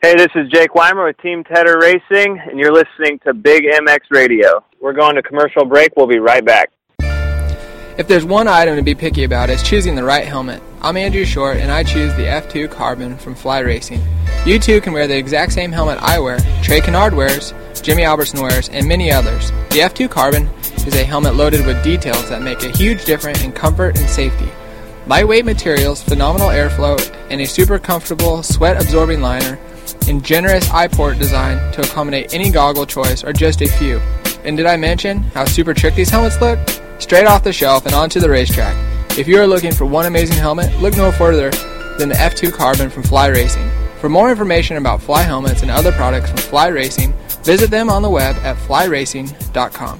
Hey, 0.05 0.13
this 0.13 0.27
is 0.35 0.47
Jake 0.51 0.75
Weimer 0.75 1.07
with 1.07 1.17
Team 1.17 1.43
Tedder 1.43 1.79
Racing, 1.79 2.39
and 2.39 2.59
you're 2.59 2.71
listening 2.71 3.17
to 3.25 3.33
Big 3.33 3.63
MX 3.63 3.97
Radio. 4.11 4.63
We're 4.79 4.93
going 4.93 5.15
to 5.15 5.23
commercial 5.23 5.65
break. 5.65 5.93
We'll 5.97 6.05
be 6.05 6.19
right 6.19 6.45
back. 6.45 6.69
If 7.97 8.07
there's 8.07 8.23
one 8.23 8.47
item 8.47 8.75
to 8.75 8.83
be 8.83 8.93
picky 8.93 9.23
about, 9.23 9.49
it's 9.49 9.67
choosing 9.67 9.95
the 9.95 10.03
right 10.03 10.27
helmet. 10.27 10.61
I'm 10.83 10.95
Andrew 10.95 11.25
Short, 11.25 11.57
and 11.57 11.71
I 11.71 11.81
choose 11.81 12.13
the 12.17 12.25
F2 12.25 12.69
Carbon 12.69 13.17
from 13.17 13.33
Fly 13.33 13.61
Racing. 13.61 13.99
You 14.45 14.59
too 14.59 14.79
can 14.79 14.93
wear 14.93 15.07
the 15.07 15.17
exact 15.17 15.53
same 15.53 15.71
helmet 15.71 15.97
I 16.03 16.19
wear, 16.19 16.37
Trey 16.61 16.81
Canard 16.81 17.15
wears, 17.15 17.55
Jimmy 17.81 18.03
Albertson 18.03 18.41
wears, 18.41 18.69
and 18.69 18.87
many 18.87 19.11
others. 19.11 19.49
The 19.71 19.79
F2 19.79 20.11
Carbon 20.11 20.51
is 20.85 20.95
a 20.95 21.03
helmet 21.03 21.35
loaded 21.35 21.65
with 21.65 21.83
details 21.83 22.29
that 22.29 22.41
make 22.41 22.63
a 22.63 22.69
huge 22.69 23.05
difference 23.05 23.43
in 23.43 23.51
comfort 23.51 23.97
and 23.97 24.09
safety. 24.09 24.49
Lightweight 25.07 25.45
materials, 25.45 26.01
phenomenal 26.01 26.49
airflow, 26.49 26.97
and 27.29 27.41
a 27.41 27.45
super 27.45 27.77
comfortable 27.77 28.41
sweat 28.43 28.81
absorbing 28.81 29.21
liner 29.21 29.59
and 30.07 30.23
generous 30.23 30.69
eye 30.71 30.87
port 30.87 31.17
design 31.17 31.57
to 31.73 31.81
accommodate 31.81 32.33
any 32.33 32.49
goggle 32.49 32.85
choice 32.85 33.23
are 33.23 33.33
just 33.33 33.61
a 33.61 33.67
few. 33.67 33.99
And 34.43 34.57
did 34.57 34.65
I 34.65 34.77
mention 34.77 35.19
how 35.19 35.45
super 35.45 35.73
trick 35.73 35.95
these 35.95 36.09
helmets 36.09 36.39
look? 36.41 36.59
Straight 36.99 37.25
off 37.25 37.43
the 37.43 37.53
shelf 37.53 37.85
and 37.85 37.93
onto 37.93 38.19
the 38.19 38.29
racetrack. 38.29 38.75
If 39.17 39.27
you 39.27 39.39
are 39.39 39.47
looking 39.47 39.73
for 39.73 39.85
one 39.85 40.05
amazing 40.05 40.37
helmet, 40.37 40.75
look 40.79 40.97
no 40.97 41.11
further 41.11 41.51
than 41.97 42.09
the 42.09 42.15
F2 42.15 42.53
Carbon 42.53 42.89
from 42.89 43.03
Fly 43.03 43.27
Racing. 43.27 43.69
For 43.99 44.09
more 44.09 44.29
information 44.29 44.77
about 44.77 45.01
Fly 45.01 45.23
helmets 45.23 45.61
and 45.61 45.71
other 45.71 45.91
products 45.91 46.29
from 46.29 46.37
Fly 46.37 46.67
Racing, 46.67 47.13
visit 47.43 47.71
them 47.71 47.89
on 47.89 48.01
the 48.01 48.09
web 48.09 48.35
at 48.37 48.57
flyracing.com. 48.57 49.99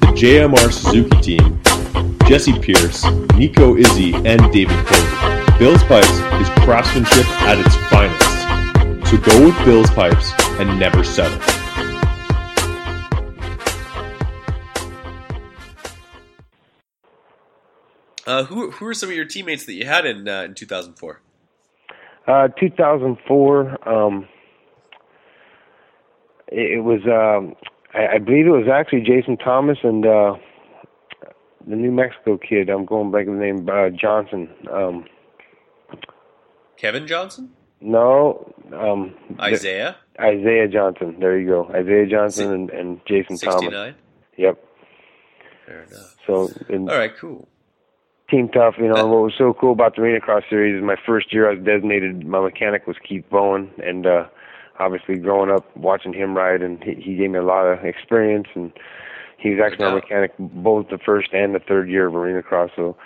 JMR 0.13 0.71
Suzuki 0.71 1.21
team, 1.21 1.61
Jesse 2.27 2.57
Pierce, 2.59 3.03
Nico 3.35 3.75
Izzi, 3.75 4.13
and 4.25 4.53
David 4.53 4.77
Cody. 4.85 5.57
Bill's 5.57 5.83
Pipes 5.83 6.09
is 6.39 6.49
craftsmanship 6.63 7.25
at 7.41 7.57
its 7.59 7.75
finest. 7.89 9.09
So 9.09 9.17
go 9.17 9.45
with 9.45 9.65
Bill's 9.65 9.89
Pipes 9.91 10.31
and 10.59 10.79
never 10.79 11.03
settle. 11.03 11.39
Uh, 18.27 18.43
who 18.45 18.71
who 18.71 18.85
are 18.85 18.93
some 18.93 19.09
of 19.09 19.15
your 19.15 19.25
teammates 19.25 19.65
that 19.65 19.73
you 19.73 19.85
had 19.85 20.05
in 20.05 20.27
uh, 20.27 20.43
in 20.43 20.53
2004? 20.53 21.21
Uh, 22.27 22.47
2004. 22.59 23.89
Um, 23.89 24.27
it, 26.47 26.77
it 26.77 26.79
was. 26.79 27.01
Um, 27.05 27.55
I, 27.93 28.15
I 28.15 28.17
believe 28.17 28.47
it 28.47 28.51
was 28.51 28.67
actually 28.71 29.01
Jason 29.01 29.37
Thomas 29.37 29.79
and 29.83 30.05
uh, 30.05 30.35
the 31.67 31.75
New 31.75 31.91
Mexico 31.91 32.37
kid. 32.37 32.69
I'm 32.69 32.85
going 32.85 33.11
back 33.11 33.25
to 33.25 33.31
the 33.31 33.37
name 33.37 33.67
uh, 33.69 33.89
Johnson. 33.89 34.49
Um, 34.71 35.05
Kevin 36.77 37.05
Johnson, 37.05 37.51
no, 37.79 38.53
um, 38.73 39.13
Isaiah, 39.39 39.97
the- 40.15 40.23
Isaiah 40.23 40.67
Johnson. 40.67 41.17
There 41.19 41.37
you 41.37 41.47
go. 41.47 41.65
Isaiah 41.73 42.07
Johnson 42.07 42.53
and, 42.53 42.69
and 42.71 43.01
Jason 43.07 43.37
Thomas. 43.37 43.61
69. 43.61 43.95
Yep. 44.37 44.65
Fair 45.65 45.83
enough. 45.83 46.15
So 46.25 46.49
and 46.69 46.89
All 46.89 46.97
right, 46.97 47.15
cool. 47.15 47.47
Team 48.29 48.47
Tough, 48.47 48.75
you 48.77 48.87
know, 48.87 49.07
what 49.07 49.23
was 49.23 49.33
so 49.37 49.53
cool 49.53 49.73
about 49.73 49.95
the 49.97 50.03
Arena 50.03 50.21
Cross 50.21 50.43
Series 50.49 50.77
is 50.77 50.83
my 50.83 50.95
first 51.05 51.33
year 51.33 51.49
I 51.49 51.55
was 51.55 51.65
designated, 51.65 52.25
my 52.25 52.39
mechanic 52.39 52.87
was 52.87 52.95
Keith 53.05 53.25
Bowen, 53.29 53.69
and 53.83 54.07
uh, 54.07 54.27
obviously 54.81 55.17
growing 55.17 55.51
up 55.51 55.65
watching 55.77 56.13
him 56.13 56.35
ride, 56.35 56.61
and 56.61 56.83
he, 56.83 56.95
he 56.95 57.15
gave 57.15 57.29
me 57.29 57.39
a 57.39 57.43
lot 57.43 57.65
of 57.65 57.85
experience, 57.85 58.47
and 58.55 58.71
he 59.37 59.51
was 59.51 59.59
actually 59.63 59.85
my 59.85 59.95
mechanic 59.95 60.31
both 60.39 60.89
the 60.89 60.97
first 60.97 61.29
and 61.33 61.55
the 61.55 61.59
third 61.59 61.89
year 61.89 62.07
of 62.07 62.15
Arena 62.15 62.41
Cross, 62.41 62.71
so 62.75 62.97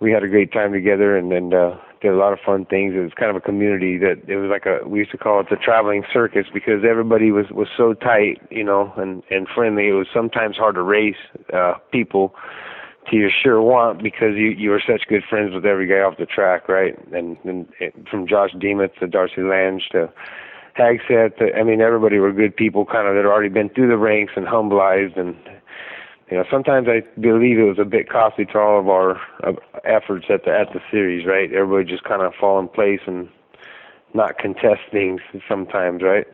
we 0.00 0.10
had 0.10 0.24
a 0.24 0.28
great 0.28 0.52
time 0.52 0.72
together, 0.72 1.16
and 1.16 1.30
then 1.30 1.54
uh, 1.54 1.78
did 2.00 2.10
a 2.10 2.16
lot 2.16 2.32
of 2.32 2.40
fun 2.44 2.66
things. 2.66 2.94
It 2.94 2.98
was 2.98 3.12
kind 3.14 3.30
of 3.30 3.36
a 3.36 3.40
community 3.40 3.96
that 3.98 4.20
it 4.26 4.36
was 4.36 4.50
like 4.50 4.66
a 4.66 4.86
we 4.86 4.98
used 4.98 5.12
to 5.12 5.18
call 5.18 5.40
it 5.40 5.46
the 5.48 5.56
traveling 5.56 6.02
circus 6.12 6.46
because 6.52 6.82
everybody 6.88 7.30
was 7.30 7.46
was 7.50 7.68
so 7.76 7.94
tight, 7.94 8.42
you 8.50 8.64
know, 8.64 8.92
and 8.96 9.22
and 9.30 9.46
friendly. 9.54 9.88
It 9.88 9.92
was 9.92 10.08
sometimes 10.12 10.56
hard 10.56 10.74
to 10.74 10.82
race 10.82 11.22
uh, 11.54 11.74
people 11.92 12.34
to 13.10 13.16
your 13.16 13.30
sure 13.30 13.60
want 13.60 14.02
because 14.02 14.36
you 14.36 14.50
you 14.50 14.70
were 14.70 14.82
such 14.86 15.02
good 15.08 15.22
friends 15.28 15.54
with 15.54 15.66
every 15.66 15.86
guy 15.86 16.00
off 16.00 16.18
the 16.18 16.26
track, 16.26 16.68
right? 16.68 16.96
And 17.12 17.36
and 17.44 17.68
it, 17.80 17.94
from 18.08 18.26
Josh 18.26 18.50
Demuth 18.58 18.92
to 19.00 19.06
Darcy 19.06 19.42
Lange 19.42 19.82
to 19.92 20.10
Hagseth, 20.78 21.36
to, 21.38 21.54
I 21.54 21.64
mean 21.64 21.80
everybody 21.80 22.18
were 22.18 22.32
good 22.32 22.56
people, 22.56 22.84
kind 22.84 23.08
of 23.08 23.14
that 23.14 23.24
had 23.24 23.26
already 23.26 23.48
been 23.48 23.68
through 23.70 23.88
the 23.88 23.96
ranks 23.96 24.34
and 24.36 24.46
humbleized, 24.46 25.18
and 25.18 25.36
you 26.30 26.36
know 26.36 26.44
sometimes 26.50 26.86
I 26.88 27.02
believe 27.20 27.58
it 27.58 27.64
was 27.64 27.78
a 27.80 27.84
bit 27.84 28.08
costly 28.08 28.46
to 28.46 28.58
all 28.58 28.78
of 28.78 28.88
our 28.88 29.20
uh, 29.42 29.52
efforts 29.84 30.26
at 30.28 30.44
the 30.44 30.52
at 30.52 30.72
the 30.72 30.80
series, 30.90 31.26
right? 31.26 31.52
Everybody 31.52 31.90
just 31.90 32.04
kind 32.04 32.22
of 32.22 32.34
fall 32.34 32.60
in 32.60 32.68
place 32.68 33.00
and 33.06 33.28
not 34.14 34.38
contest 34.38 34.82
things 34.90 35.20
sometimes, 35.48 36.02
right? 36.02 36.26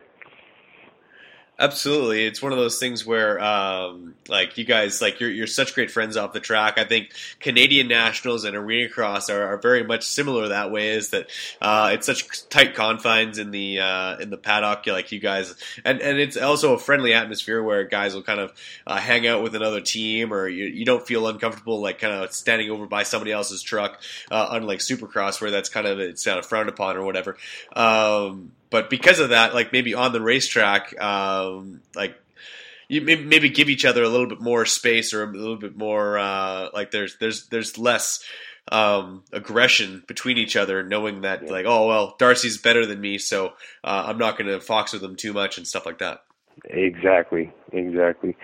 Absolutely, 1.61 2.25
it's 2.25 2.41
one 2.41 2.53
of 2.53 2.57
those 2.57 2.79
things 2.79 3.05
where, 3.05 3.37
um, 3.43 4.15
like 4.29 4.57
you 4.57 4.63
guys, 4.63 5.01
like 5.01 5.19
you're 5.19 5.29
you're 5.29 5.45
such 5.45 5.75
great 5.75 5.91
friends 5.91 6.15
off 6.15 6.31
the 6.31 6.39
track. 6.39 6.77
I 6.77 6.85
think 6.85 7.09
Canadian 7.41 7.89
Nationals 7.89 8.45
and 8.45 8.55
Arena 8.55 8.87
Cross 8.87 9.29
are, 9.29 9.45
are 9.45 9.57
very 9.57 9.83
much 9.83 10.05
similar 10.05 10.47
that 10.47 10.71
way. 10.71 10.91
Is 10.91 11.09
that 11.09 11.29
uh, 11.61 11.89
it's 11.91 12.05
such 12.05 12.47
tight 12.47 12.75
confines 12.75 13.39
in 13.39 13.51
the 13.51 13.81
uh, 13.81 14.17
in 14.19 14.29
the 14.29 14.37
paddock, 14.37 14.87
like 14.87 15.11
you 15.11 15.19
guys, 15.19 15.53
and 15.83 15.99
and 15.99 16.17
it's 16.17 16.37
also 16.37 16.75
a 16.75 16.79
friendly 16.79 17.13
atmosphere 17.13 17.61
where 17.61 17.83
guys 17.83 18.15
will 18.15 18.23
kind 18.23 18.39
of 18.39 18.53
uh, 18.87 18.97
hang 18.97 19.27
out 19.27 19.43
with 19.43 19.53
another 19.53 19.81
team, 19.81 20.33
or 20.33 20.47
you, 20.47 20.63
you 20.63 20.85
don't 20.85 21.05
feel 21.05 21.27
uncomfortable 21.27 21.81
like 21.81 21.99
kind 21.99 22.13
of 22.13 22.31
standing 22.31 22.69
over 22.71 22.85
by 22.85 23.03
somebody 23.03 23.33
else's 23.33 23.61
truck, 23.61 23.99
uh, 24.31 24.47
unlike 24.51 24.79
Supercross 24.79 25.41
where 25.41 25.51
that's 25.51 25.67
kind 25.67 25.87
of 25.87 25.99
it's 25.99 26.23
kind 26.23 26.39
of 26.39 26.45
frowned 26.45 26.69
upon 26.69 26.95
or 26.95 27.03
whatever. 27.03 27.35
Um, 27.75 28.53
but 28.69 28.89
because 28.89 29.19
of 29.19 29.29
that, 29.29 29.53
like 29.53 29.71
maybe 29.73 29.93
on 29.93 30.13
the 30.13 30.21
racetrack, 30.21 30.99
um, 31.01 31.81
like 31.95 32.15
you 32.87 33.01
maybe, 33.01 33.23
maybe 33.23 33.49
give 33.49 33.69
each 33.69 33.85
other 33.85 34.03
a 34.03 34.09
little 34.09 34.27
bit 34.27 34.41
more 34.41 34.65
space 34.65 35.13
or 35.13 35.23
a 35.23 35.27
little 35.27 35.57
bit 35.57 35.77
more 35.77 36.17
uh, 36.17 36.69
like 36.73 36.91
there's 36.91 37.17
there's 37.17 37.47
there's 37.47 37.77
less 37.77 38.23
um, 38.71 39.23
aggression 39.31 40.03
between 40.07 40.37
each 40.37 40.55
other, 40.55 40.83
knowing 40.83 41.21
that 41.21 41.49
like 41.49 41.65
oh 41.65 41.87
well 41.87 42.15
Darcy's 42.19 42.57
better 42.57 42.85
than 42.85 43.01
me, 43.01 43.17
so 43.17 43.53
uh, 43.83 44.03
I'm 44.07 44.17
not 44.17 44.37
going 44.37 44.49
to 44.49 44.59
fox 44.59 44.93
with 44.93 45.03
him 45.03 45.15
too 45.15 45.33
much 45.33 45.57
and 45.57 45.67
stuff 45.67 45.85
like 45.85 45.99
that. 45.99 46.23
Exactly, 46.65 47.51
exactly. 47.71 48.35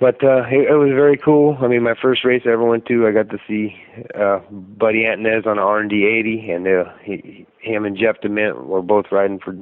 But 0.00 0.24
uh, 0.24 0.44
it, 0.50 0.70
it 0.70 0.76
was 0.76 0.92
very 0.94 1.18
cool. 1.18 1.58
I 1.60 1.68
mean, 1.68 1.82
my 1.82 1.94
first 1.94 2.24
race 2.24 2.42
I 2.46 2.50
ever 2.50 2.64
went 2.64 2.86
to, 2.86 3.06
I 3.06 3.12
got 3.12 3.28
to 3.30 3.38
see 3.46 3.76
uh, 4.18 4.38
Buddy 4.50 5.04
Antunez 5.04 5.46
on 5.46 5.52
an 5.52 5.58
R&D 5.58 6.06
80, 6.06 6.50
and 6.50 6.66
uh, 6.66 6.84
he, 7.02 7.46
him 7.58 7.84
and 7.84 7.98
Jeff 7.98 8.18
Dement 8.22 8.64
were 8.64 8.80
both 8.80 9.12
riding 9.12 9.38
for 9.38 9.54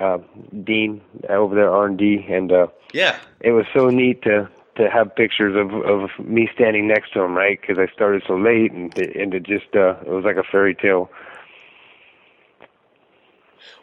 uh, 0.00 0.18
Dean 0.64 1.00
over 1.28 1.54
there 1.54 1.70
R&D, 1.70 2.26
and 2.28 2.50
uh, 2.50 2.66
Yeah, 2.92 3.16
it 3.40 3.52
was 3.52 3.66
so 3.72 3.88
neat 3.88 4.22
to 4.22 4.48
to 4.76 4.90
have 4.90 5.14
pictures 5.14 5.54
of 5.54 5.72
of 5.84 6.10
me 6.18 6.48
standing 6.52 6.88
next 6.88 7.12
to 7.12 7.20
him, 7.20 7.36
right? 7.36 7.60
Because 7.60 7.78
I 7.78 7.86
started 7.94 8.24
so 8.26 8.34
late, 8.36 8.72
and 8.72 8.92
and 8.98 9.32
it 9.32 9.44
just 9.44 9.76
uh, 9.76 9.94
it 10.00 10.08
was 10.08 10.24
like 10.24 10.36
a 10.36 10.42
fairy 10.42 10.74
tale. 10.74 11.08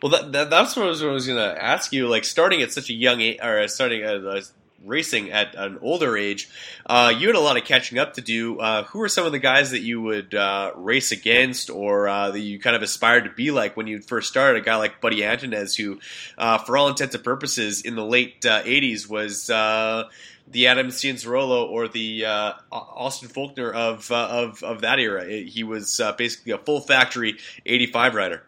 Well, 0.01 0.11
that, 0.11 0.31
that 0.33 0.49
that's 0.49 0.75
what 0.75 0.87
I 0.87 0.89
was, 0.89 1.01
was 1.01 1.27
going 1.27 1.37
to 1.37 1.63
ask 1.63 1.93
you. 1.93 2.09
Like 2.09 2.25
starting 2.25 2.61
at 2.61 2.73
such 2.73 2.89
a 2.89 2.93
young 2.93 3.21
age, 3.21 3.39
or 3.41 3.65
starting 3.69 4.01
at 4.03 4.25
uh, 4.25 4.41
racing 4.83 5.31
at 5.31 5.55
an 5.55 5.79
older 5.81 6.17
age, 6.17 6.49
uh, 6.85 7.13
you 7.15 7.27
had 7.27 7.35
a 7.35 7.39
lot 7.39 7.57
of 7.57 7.63
catching 7.63 7.99
up 7.99 8.13
to 8.15 8.21
do. 8.21 8.59
Uh, 8.59 8.83
who 8.83 9.01
are 9.01 9.09
some 9.09 9.25
of 9.25 9.31
the 9.31 9.39
guys 9.39 9.71
that 9.71 9.81
you 9.81 10.01
would 10.01 10.33
uh, 10.33 10.71
race 10.75 11.11
against, 11.11 11.69
or 11.69 12.07
uh, 12.07 12.31
that 12.31 12.39
you 12.39 12.59
kind 12.59 12.75
of 12.75 12.81
aspired 12.81 13.25
to 13.25 13.31
be 13.31 13.51
like 13.51 13.77
when 13.77 13.87
you 13.87 14.01
first 14.01 14.29
started? 14.29 14.61
A 14.61 14.65
guy 14.65 14.75
like 14.75 15.01
Buddy 15.01 15.21
Antunez, 15.21 15.75
who, 15.75 15.99
uh, 16.37 16.57
for 16.59 16.77
all 16.77 16.87
intents 16.87 17.15
and 17.15 17.23
purposes, 17.23 17.81
in 17.81 17.95
the 17.95 18.05
late 18.05 18.45
uh, 18.45 18.63
'80s 18.63 19.09
was. 19.09 19.49
Uh, 19.49 20.09
the 20.47 20.67
Adam 20.67 20.87
Cianciarulo 20.87 21.69
or 21.69 21.87
the 21.87 22.25
uh, 22.25 22.53
Austin 22.71 23.29
Forkner 23.29 23.73
of, 23.73 24.11
uh, 24.11 24.27
of 24.29 24.63
of 24.63 24.81
that 24.81 24.99
era. 24.99 25.25
He 25.25 25.63
was 25.63 25.99
uh, 25.99 26.11
basically 26.13 26.51
a 26.51 26.57
full 26.57 26.81
factory 26.81 27.37
'85 27.65 28.15
rider. 28.15 28.43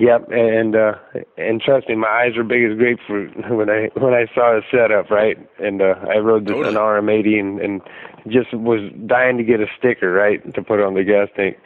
Yep, 0.00 0.30
and 0.30 0.74
uh 0.74 0.94
and 1.36 1.60
trust 1.60 1.86
me, 1.90 1.94
my 1.94 2.08
eyes 2.08 2.34
were 2.34 2.42
big 2.42 2.64
as 2.64 2.78
grapefruit 2.78 3.36
when 3.50 3.68
I 3.68 3.90
when 3.94 4.14
I 4.14 4.24
saw 4.34 4.58
the 4.58 4.62
setup, 4.70 5.10
right? 5.10 5.36
And 5.58 5.82
uh 5.82 5.94
I 6.08 6.16
rode 6.16 6.46
the, 6.46 6.56
an 6.56 6.74
RM80 6.74 7.38
and 7.38 7.60
and 7.60 7.82
just 8.26 8.54
was 8.54 8.80
dying 9.06 9.36
to 9.36 9.44
get 9.44 9.60
a 9.60 9.66
sticker, 9.78 10.10
right, 10.10 10.42
to 10.54 10.62
put 10.62 10.80
on 10.80 10.94
the 10.94 11.04
gas 11.04 11.28
tank. 11.36 11.58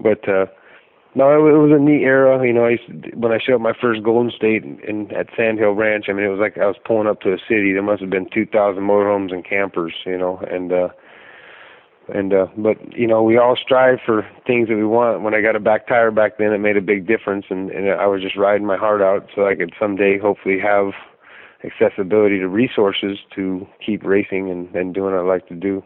But 0.00 0.28
uh 0.28 0.46
no, 1.14 1.30
it, 1.30 1.54
it 1.54 1.58
was 1.58 1.70
a 1.72 1.80
neat 1.80 2.02
era. 2.02 2.44
You 2.44 2.52
know, 2.52 2.64
I 2.64 2.70
used 2.70 2.86
to, 2.88 3.16
when 3.16 3.30
I 3.30 3.38
showed 3.38 3.60
my 3.60 3.72
first 3.80 4.02
Golden 4.02 4.32
State 4.32 4.64
in, 4.64 4.80
in 4.80 5.12
at 5.14 5.28
Sandhill 5.36 5.72
Ranch. 5.72 6.06
I 6.08 6.12
mean, 6.12 6.24
it 6.24 6.28
was 6.28 6.40
like 6.40 6.58
I 6.58 6.66
was 6.66 6.76
pulling 6.84 7.06
up 7.06 7.20
to 7.20 7.32
a 7.32 7.38
city. 7.48 7.72
There 7.72 7.82
must 7.82 8.00
have 8.00 8.10
been 8.10 8.28
2,000 8.34 8.82
motorhomes 8.82 9.32
and 9.32 9.44
campers. 9.44 9.94
You 10.04 10.18
know, 10.18 10.38
and 10.50 10.72
uh, 10.72 10.88
and 12.14 12.32
uh, 12.32 12.46
but 12.56 12.76
you 12.96 13.06
know, 13.06 13.22
we 13.22 13.38
all 13.38 13.56
strive 13.56 13.98
for 14.04 14.26
things 14.46 14.68
that 14.68 14.76
we 14.76 14.84
want. 14.84 15.22
When 15.22 15.34
I 15.34 15.40
got 15.40 15.56
a 15.56 15.60
back 15.60 15.86
tire 15.86 16.10
back 16.10 16.38
then, 16.38 16.52
it 16.52 16.58
made 16.58 16.76
a 16.76 16.82
big 16.82 17.06
difference, 17.06 17.46
and, 17.50 17.70
and 17.70 17.88
I 17.90 18.06
was 18.06 18.22
just 18.22 18.36
riding 18.36 18.66
my 18.66 18.76
heart 18.76 19.02
out 19.02 19.28
so 19.34 19.46
I 19.46 19.54
could 19.54 19.72
someday 19.78 20.18
hopefully 20.18 20.58
have 20.60 20.92
accessibility 21.64 22.38
to 22.38 22.48
resources 22.48 23.18
to 23.34 23.66
keep 23.84 24.02
racing 24.04 24.50
and, 24.50 24.74
and 24.74 24.94
doing 24.94 25.14
what 25.14 25.20
I 25.20 25.26
like 25.26 25.46
to 25.48 25.54
do. 25.54 25.82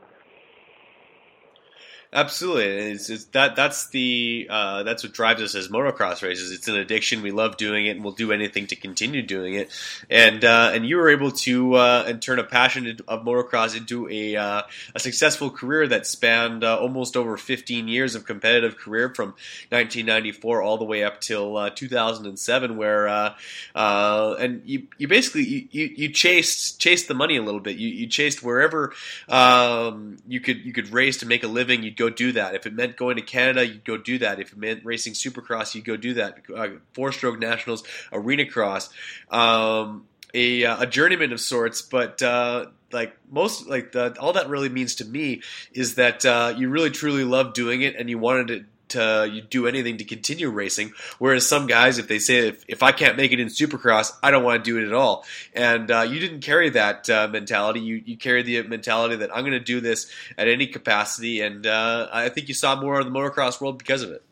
Absolutely, 2.14 2.92
it's, 2.92 3.10
it's 3.10 3.24
that 3.26 3.56
that's 3.56 3.88
the 3.88 4.46
uh, 4.48 4.84
that's 4.84 5.02
what 5.02 5.12
drives 5.12 5.42
us 5.42 5.56
as 5.56 5.66
motocross 5.66 6.22
racers. 6.22 6.52
It's 6.52 6.68
an 6.68 6.76
addiction. 6.76 7.22
We 7.22 7.32
love 7.32 7.56
doing 7.56 7.86
it, 7.86 7.96
and 7.96 8.04
we'll 8.04 8.12
do 8.12 8.30
anything 8.30 8.68
to 8.68 8.76
continue 8.76 9.20
doing 9.20 9.54
it. 9.54 9.68
And 10.08 10.44
uh, 10.44 10.70
and 10.72 10.86
you 10.86 10.98
were 10.98 11.10
able 11.10 11.32
to 11.32 11.74
uh, 11.74 12.04
and 12.06 12.22
turn 12.22 12.38
a 12.38 12.44
passion 12.44 13.00
of 13.08 13.24
motocross 13.24 13.76
into 13.76 14.08
a 14.08 14.36
uh, 14.36 14.62
a 14.94 15.00
successful 15.00 15.50
career 15.50 15.88
that 15.88 16.06
spanned 16.06 16.62
uh, 16.62 16.78
almost 16.78 17.16
over 17.16 17.36
15 17.36 17.88
years 17.88 18.14
of 18.14 18.24
competitive 18.24 18.76
career 18.76 19.12
from 19.12 19.30
1994 19.70 20.62
all 20.62 20.78
the 20.78 20.84
way 20.84 21.02
up 21.02 21.20
till 21.20 21.56
uh, 21.56 21.70
2007, 21.70 22.76
where 22.76 23.34
and 23.74 24.62
you 24.64 24.86
you 24.98 25.08
basically 25.08 25.68
you, 25.72 25.92
you 25.96 26.08
chased 26.10 26.78
chased 26.78 27.08
the 27.08 27.14
money 27.14 27.36
a 27.36 27.42
little 27.42 27.58
bit. 27.58 27.76
You, 27.76 27.88
you 27.88 28.06
chased 28.06 28.40
wherever 28.40 28.92
um, 29.28 30.18
you 30.28 30.38
could 30.38 30.64
you 30.64 30.72
could 30.72 30.90
race 30.90 31.16
to 31.16 31.26
make 31.26 31.42
a 31.42 31.48
living. 31.48 31.82
You'd 31.82 31.96
go 31.96 32.03
do 32.11 32.32
that. 32.32 32.55
If 32.55 32.66
it 32.66 32.74
meant 32.74 32.96
going 32.96 33.16
to 33.16 33.22
Canada, 33.22 33.66
you'd 33.66 33.84
go 33.84 33.96
do 33.96 34.18
that. 34.18 34.40
If 34.40 34.52
it 34.52 34.59
meant 34.59 34.84
racing 34.84 35.14
Supercross, 35.14 35.74
you'd 35.74 35.84
go 35.84 35.96
do 35.96 36.14
that. 36.14 36.38
Uh, 36.55 36.68
Four 36.92 37.12
stroke 37.12 37.38
nationals, 37.38 37.84
arena 38.12 38.46
cross, 38.46 38.90
um, 39.30 40.07
a, 40.32 40.64
uh, 40.64 40.82
a 40.82 40.86
journeyman 40.86 41.32
of 41.32 41.40
sorts, 41.40 41.82
but. 41.82 42.22
Uh, 42.22 42.66
like 42.92 43.16
most, 43.28 43.66
like 43.66 43.90
the, 43.90 44.16
all 44.20 44.34
that 44.34 44.48
really 44.48 44.68
means 44.68 44.94
to 44.94 45.05
me 45.05 45.42
is 45.72 45.96
that 45.96 46.24
uh, 46.24 46.55
you 46.57 46.68
really 46.68 46.90
truly 46.90 47.24
love 47.24 47.52
doing 47.52 47.82
it, 47.82 47.96
and 47.96 48.09
you 48.09 48.18
wanted 48.18 48.46
to 48.46 48.64
to 48.89 49.43
do 49.51 49.66
anything 49.66 49.99
to 49.99 50.05
continue 50.05 50.51
racing. 50.51 50.93
Whereas 51.18 51.47
some 51.47 51.66
guys, 51.66 51.99
if 51.99 52.09
they 52.09 52.18
say 52.18 52.49
if, 52.49 52.64
if 52.68 52.82
I 52.82 52.93
can't 52.93 53.16
make 53.16 53.32
it 53.32 53.41
in 53.41 53.49
Supercross, 53.49 54.12
I 54.22 54.30
don't 54.30 54.45
want 54.45 54.64
to 54.64 54.70
do 54.70 54.78
it 54.78 54.87
at 54.87 54.93
all. 54.93 55.24
And 55.55 55.91
uh, 55.91 56.03
you 56.03 56.20
didn't 56.20 56.41
carry 56.41 56.70
that 56.70 57.09
uh, 57.11 57.28
mentality. 57.28 57.80
You 57.80 58.03
you 58.05 58.16
carried 58.16 58.47
the 58.47 58.62
mentality 58.62 59.16
that 59.16 59.35
I'm 59.35 59.43
going 59.43 59.53
to 59.53 59.61
do 59.61 59.80
this 59.80 60.11
at 60.37 60.49
any 60.49 60.66
capacity. 60.66 61.41
And 61.41 61.66
uh, 61.66 62.09
I 62.12 62.28
think 62.28 62.49
you 62.49 62.55
saw 62.55 62.80
more 62.80 63.01
of 63.01 63.07
the 63.07 63.12
motocross 63.12 63.61
world 63.61 63.78
because 63.78 64.03
of 64.03 64.11
it. 64.11 64.22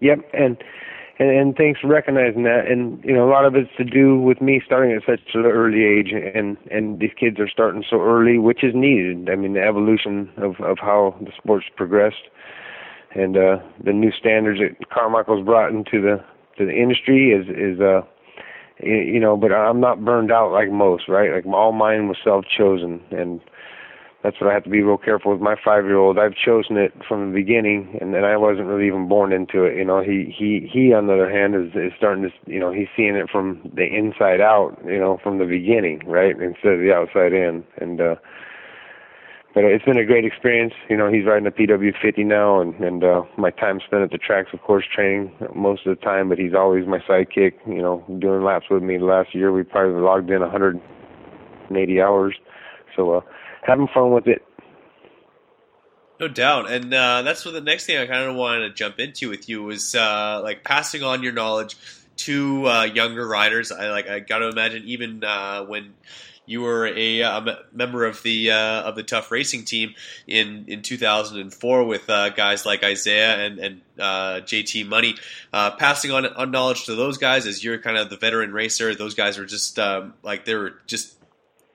Yep, 0.00 0.30
and. 0.32 0.62
And, 1.18 1.30
and 1.30 1.56
thanks 1.56 1.78
for 1.78 1.88
recognizing 1.88 2.44
that. 2.44 2.66
And 2.66 3.04
you 3.04 3.12
know, 3.12 3.28
a 3.28 3.30
lot 3.30 3.44
of 3.44 3.54
it's 3.54 3.70
to 3.76 3.84
do 3.84 4.18
with 4.18 4.40
me 4.40 4.62
starting 4.64 4.92
at 4.92 5.02
such 5.04 5.20
an 5.34 5.44
early 5.44 5.84
age, 5.84 6.10
and 6.10 6.56
and 6.70 6.98
these 6.98 7.12
kids 7.20 7.38
are 7.38 7.48
starting 7.48 7.84
so 7.88 8.00
early, 8.00 8.38
which 8.38 8.64
is 8.64 8.74
needed. 8.74 9.28
I 9.30 9.36
mean, 9.36 9.52
the 9.52 9.62
evolution 9.62 10.30
of 10.38 10.58
of 10.60 10.78
how 10.80 11.14
the 11.20 11.30
sport's 11.36 11.66
progressed 11.76 12.28
and 13.14 13.36
uh, 13.36 13.56
the 13.84 13.92
new 13.92 14.12
standards 14.12 14.60
that 14.60 14.88
Carmichael's 14.90 15.44
brought 15.44 15.70
into 15.70 16.00
the 16.00 16.24
to 16.58 16.66
the 16.66 16.72
industry 16.72 17.30
is 17.30 17.46
is 17.48 17.80
uh 17.80 18.02
you 18.82 19.20
know, 19.20 19.36
but 19.36 19.52
I'm 19.52 19.80
not 19.80 20.04
burned 20.04 20.32
out 20.32 20.50
like 20.50 20.70
most, 20.70 21.08
right? 21.08 21.32
Like 21.32 21.46
all 21.46 21.72
mine 21.72 22.08
was 22.08 22.16
self 22.24 22.44
chosen, 22.46 23.00
and 23.10 23.40
that's 24.22 24.40
what 24.40 24.50
I 24.50 24.54
have 24.54 24.64
to 24.64 24.70
be 24.70 24.82
real 24.82 24.98
careful 24.98 25.32
with 25.32 25.40
my 25.40 25.54
five 25.64 25.84
year 25.84 25.98
old. 25.98 26.18
I've 26.18 26.34
chosen 26.34 26.76
it 26.76 26.92
from 27.06 27.28
the 27.30 27.34
beginning, 27.34 27.96
and, 28.00 28.14
and 28.14 28.26
I 28.26 28.36
wasn't 28.36 28.66
really 28.66 28.86
even 28.86 29.08
born 29.08 29.32
into 29.32 29.64
it. 29.64 29.76
You 29.76 29.84
know, 29.84 30.02
he 30.02 30.34
he 30.36 30.68
he 30.72 30.92
on 30.92 31.06
the 31.06 31.12
other 31.14 31.30
hand 31.30 31.54
is 31.54 31.70
is 31.74 31.92
starting 31.96 32.24
to 32.24 32.30
you 32.50 32.58
know 32.58 32.72
he's 32.72 32.88
seeing 32.96 33.14
it 33.14 33.30
from 33.30 33.70
the 33.74 33.84
inside 33.84 34.40
out, 34.40 34.76
you 34.84 34.98
know, 34.98 35.18
from 35.22 35.38
the 35.38 35.44
beginning, 35.44 36.00
right, 36.06 36.34
instead 36.40 36.72
of 36.72 36.80
the 36.80 36.92
outside 36.92 37.32
in, 37.32 37.64
and. 37.78 38.00
uh 38.00 38.14
but 39.54 39.64
it's 39.64 39.84
been 39.84 39.98
a 39.98 40.04
great 40.04 40.24
experience. 40.24 40.72
You 40.88 40.96
know, 40.96 41.10
he's 41.12 41.26
riding 41.26 41.46
a 41.46 41.50
PW50 41.50 42.24
now, 42.24 42.60
and 42.60 42.74
and 42.76 43.04
uh, 43.04 43.22
my 43.36 43.50
time 43.50 43.80
spent 43.86 44.02
at 44.02 44.10
the 44.10 44.18
tracks, 44.18 44.50
of 44.52 44.62
course, 44.62 44.84
training 44.94 45.32
most 45.54 45.86
of 45.86 45.96
the 45.96 46.02
time. 46.02 46.28
But 46.28 46.38
he's 46.38 46.54
always 46.54 46.86
my 46.86 46.98
sidekick. 47.00 47.54
You 47.66 47.82
know, 47.82 48.04
doing 48.18 48.42
laps 48.42 48.66
with 48.70 48.82
me. 48.82 48.98
Last 48.98 49.34
year, 49.34 49.52
we 49.52 49.62
probably 49.62 50.00
logged 50.00 50.30
in 50.30 50.40
180 50.40 52.00
hours. 52.00 52.34
So, 52.96 53.16
uh, 53.16 53.20
having 53.62 53.88
fun 53.92 54.12
with 54.12 54.26
it. 54.26 54.42
No 56.20 56.28
doubt, 56.28 56.70
and 56.70 56.94
uh, 56.94 57.22
that's 57.22 57.44
what 57.44 57.52
the 57.52 57.60
next 57.60 57.86
thing 57.86 57.98
I 57.98 58.06
kind 58.06 58.30
of 58.30 58.36
wanted 58.36 58.68
to 58.68 58.74
jump 58.74 59.00
into 59.00 59.28
with 59.28 59.48
you 59.48 59.64
was 59.64 59.94
uh, 59.94 60.40
like 60.42 60.62
passing 60.62 61.02
on 61.02 61.22
your 61.22 61.32
knowledge 61.32 61.76
to 62.16 62.66
uh, 62.68 62.84
younger 62.84 63.26
riders. 63.26 63.72
I 63.72 63.90
like 63.90 64.08
I 64.08 64.20
got 64.20 64.38
to 64.38 64.48
imagine 64.48 64.84
even 64.86 65.24
uh, 65.24 65.64
when 65.64 65.94
you 66.46 66.62
were 66.62 66.86
a, 66.86 67.20
a 67.20 67.58
member 67.72 68.04
of 68.04 68.22
the 68.22 68.50
uh, 68.50 68.82
of 68.82 68.96
the 68.96 69.02
Tough 69.02 69.30
Racing 69.30 69.64
team 69.64 69.94
in 70.26 70.64
in 70.68 70.82
2004 70.82 71.84
with 71.84 72.10
uh, 72.10 72.30
guys 72.30 72.66
like 72.66 72.82
Isaiah 72.82 73.36
and 73.46 73.58
and 73.58 73.80
uh, 73.98 74.40
JT 74.40 74.88
Money, 74.88 75.16
uh, 75.52 75.72
passing 75.72 76.10
on, 76.10 76.26
on 76.26 76.50
knowledge 76.50 76.86
to 76.86 76.94
those 76.94 77.18
guys 77.18 77.46
as 77.46 77.62
you're 77.62 77.78
kind 77.78 77.96
of 77.96 78.10
the 78.10 78.16
veteran 78.16 78.52
racer. 78.52 78.94
Those 78.94 79.14
guys 79.14 79.38
were 79.38 79.46
just 79.46 79.78
um, 79.78 80.14
like 80.22 80.44
they 80.44 80.54
were 80.54 80.74
just 80.86 81.16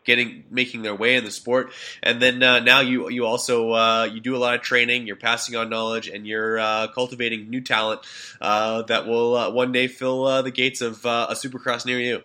getting 0.03 0.45
making 0.49 0.83
their 0.83 0.95
way 0.95 1.17
in 1.17 1.25
the 1.25 1.31
sport 1.31 1.69
and 2.01 2.21
then 2.21 2.41
uh, 2.41 2.59
now 2.59 2.79
you 2.79 3.09
you 3.09 3.25
also 3.25 3.73
uh, 3.73 4.05
you 4.05 4.21
do 4.21 4.37
a 4.37 4.39
lot 4.39 4.55
of 4.55 4.61
training 4.61 5.05
you're 5.05 5.17
passing 5.17 5.57
on 5.57 5.69
knowledge 5.69 6.07
and 6.07 6.25
you're 6.25 6.57
uh, 6.57 6.87
cultivating 6.87 7.49
new 7.49 7.59
talent 7.59 7.99
uh, 8.39 8.83
that 8.83 9.05
will 9.05 9.51
one 9.51 9.73
day 9.73 9.87
fill 9.87 10.41
the 10.43 10.51
gates 10.51 10.79
of 10.79 11.03
a 11.03 11.35
supercross 11.35 11.85
near 11.85 11.99
you 11.99 12.23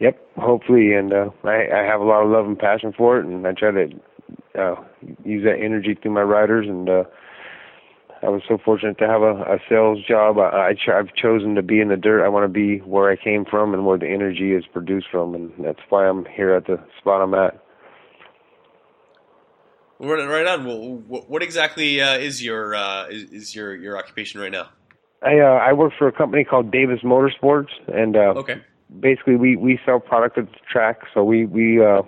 Yep, 0.00 0.18
hopefully, 0.38 0.94
and 0.94 1.12
uh, 1.12 1.28
I, 1.44 1.66
I 1.74 1.84
have 1.84 2.00
a 2.00 2.04
lot 2.04 2.24
of 2.24 2.30
love 2.30 2.46
and 2.46 2.58
passion 2.58 2.92
for 2.96 3.20
it, 3.20 3.26
and 3.26 3.46
I 3.46 3.52
try 3.52 3.70
to 3.70 3.88
uh, 4.58 4.74
use 5.24 5.44
that 5.44 5.62
energy 5.62 5.96
through 6.00 6.12
my 6.12 6.22
riders. 6.22 6.66
And 6.66 6.88
uh, 6.88 7.04
I 8.22 8.30
was 8.30 8.40
so 8.48 8.56
fortunate 8.64 8.96
to 8.98 9.06
have 9.06 9.20
a, 9.20 9.34
a 9.42 9.58
sales 9.68 9.98
job. 10.08 10.38
I, 10.38 10.70
I 10.70 10.72
ch- 10.72 10.88
I've 10.88 11.14
chosen 11.14 11.54
to 11.54 11.62
be 11.62 11.82
in 11.82 11.88
the 11.88 11.98
dirt. 11.98 12.24
I 12.24 12.28
want 12.30 12.44
to 12.44 12.48
be 12.48 12.78
where 12.78 13.10
I 13.10 13.16
came 13.16 13.44
from 13.44 13.74
and 13.74 13.84
where 13.84 13.98
the 13.98 14.08
energy 14.08 14.54
is 14.54 14.64
produced 14.72 15.08
from, 15.10 15.34
and 15.34 15.52
that's 15.62 15.80
why 15.90 16.08
I'm 16.08 16.24
here 16.24 16.54
at 16.54 16.66
the 16.66 16.82
spot 16.98 17.20
I'm 17.20 17.34
at. 17.34 17.62
Right 19.98 20.46
on. 20.46 20.64
Well, 20.64 21.22
what 21.28 21.42
exactly 21.42 22.00
uh, 22.00 22.16
is 22.16 22.42
your 22.42 22.74
uh, 22.74 23.08
is, 23.08 23.24
is 23.24 23.54
your 23.54 23.76
your 23.76 23.98
occupation 23.98 24.40
right 24.40 24.50
now? 24.50 24.70
I 25.20 25.40
uh, 25.40 25.60
I 25.60 25.74
work 25.74 25.92
for 25.98 26.08
a 26.08 26.12
company 26.12 26.42
called 26.42 26.70
Davis 26.70 27.00
Motorsports, 27.04 27.68
and 27.86 28.16
uh, 28.16 28.32
okay 28.38 28.62
basically 28.98 29.36
we 29.36 29.56
we 29.56 29.78
sell 29.84 30.00
product 30.00 30.38
at 30.38 30.46
the 30.46 30.58
track. 30.70 31.00
So 31.14 31.22
we 31.22 31.46
we 31.46 31.84
uh, 31.84 32.02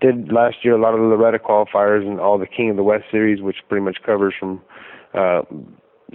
did 0.00 0.32
last 0.32 0.56
year 0.62 0.74
a 0.74 0.80
lot 0.80 0.94
of 0.94 1.00
the 1.00 1.06
Loretta 1.06 1.38
qualifiers 1.38 2.06
and 2.06 2.20
all 2.20 2.38
the 2.38 2.46
King 2.46 2.70
of 2.70 2.76
the 2.76 2.82
West 2.82 3.04
series, 3.10 3.42
which 3.42 3.56
pretty 3.68 3.84
much 3.84 3.98
covers 4.04 4.34
from 4.38 4.60
uh, 5.14 5.42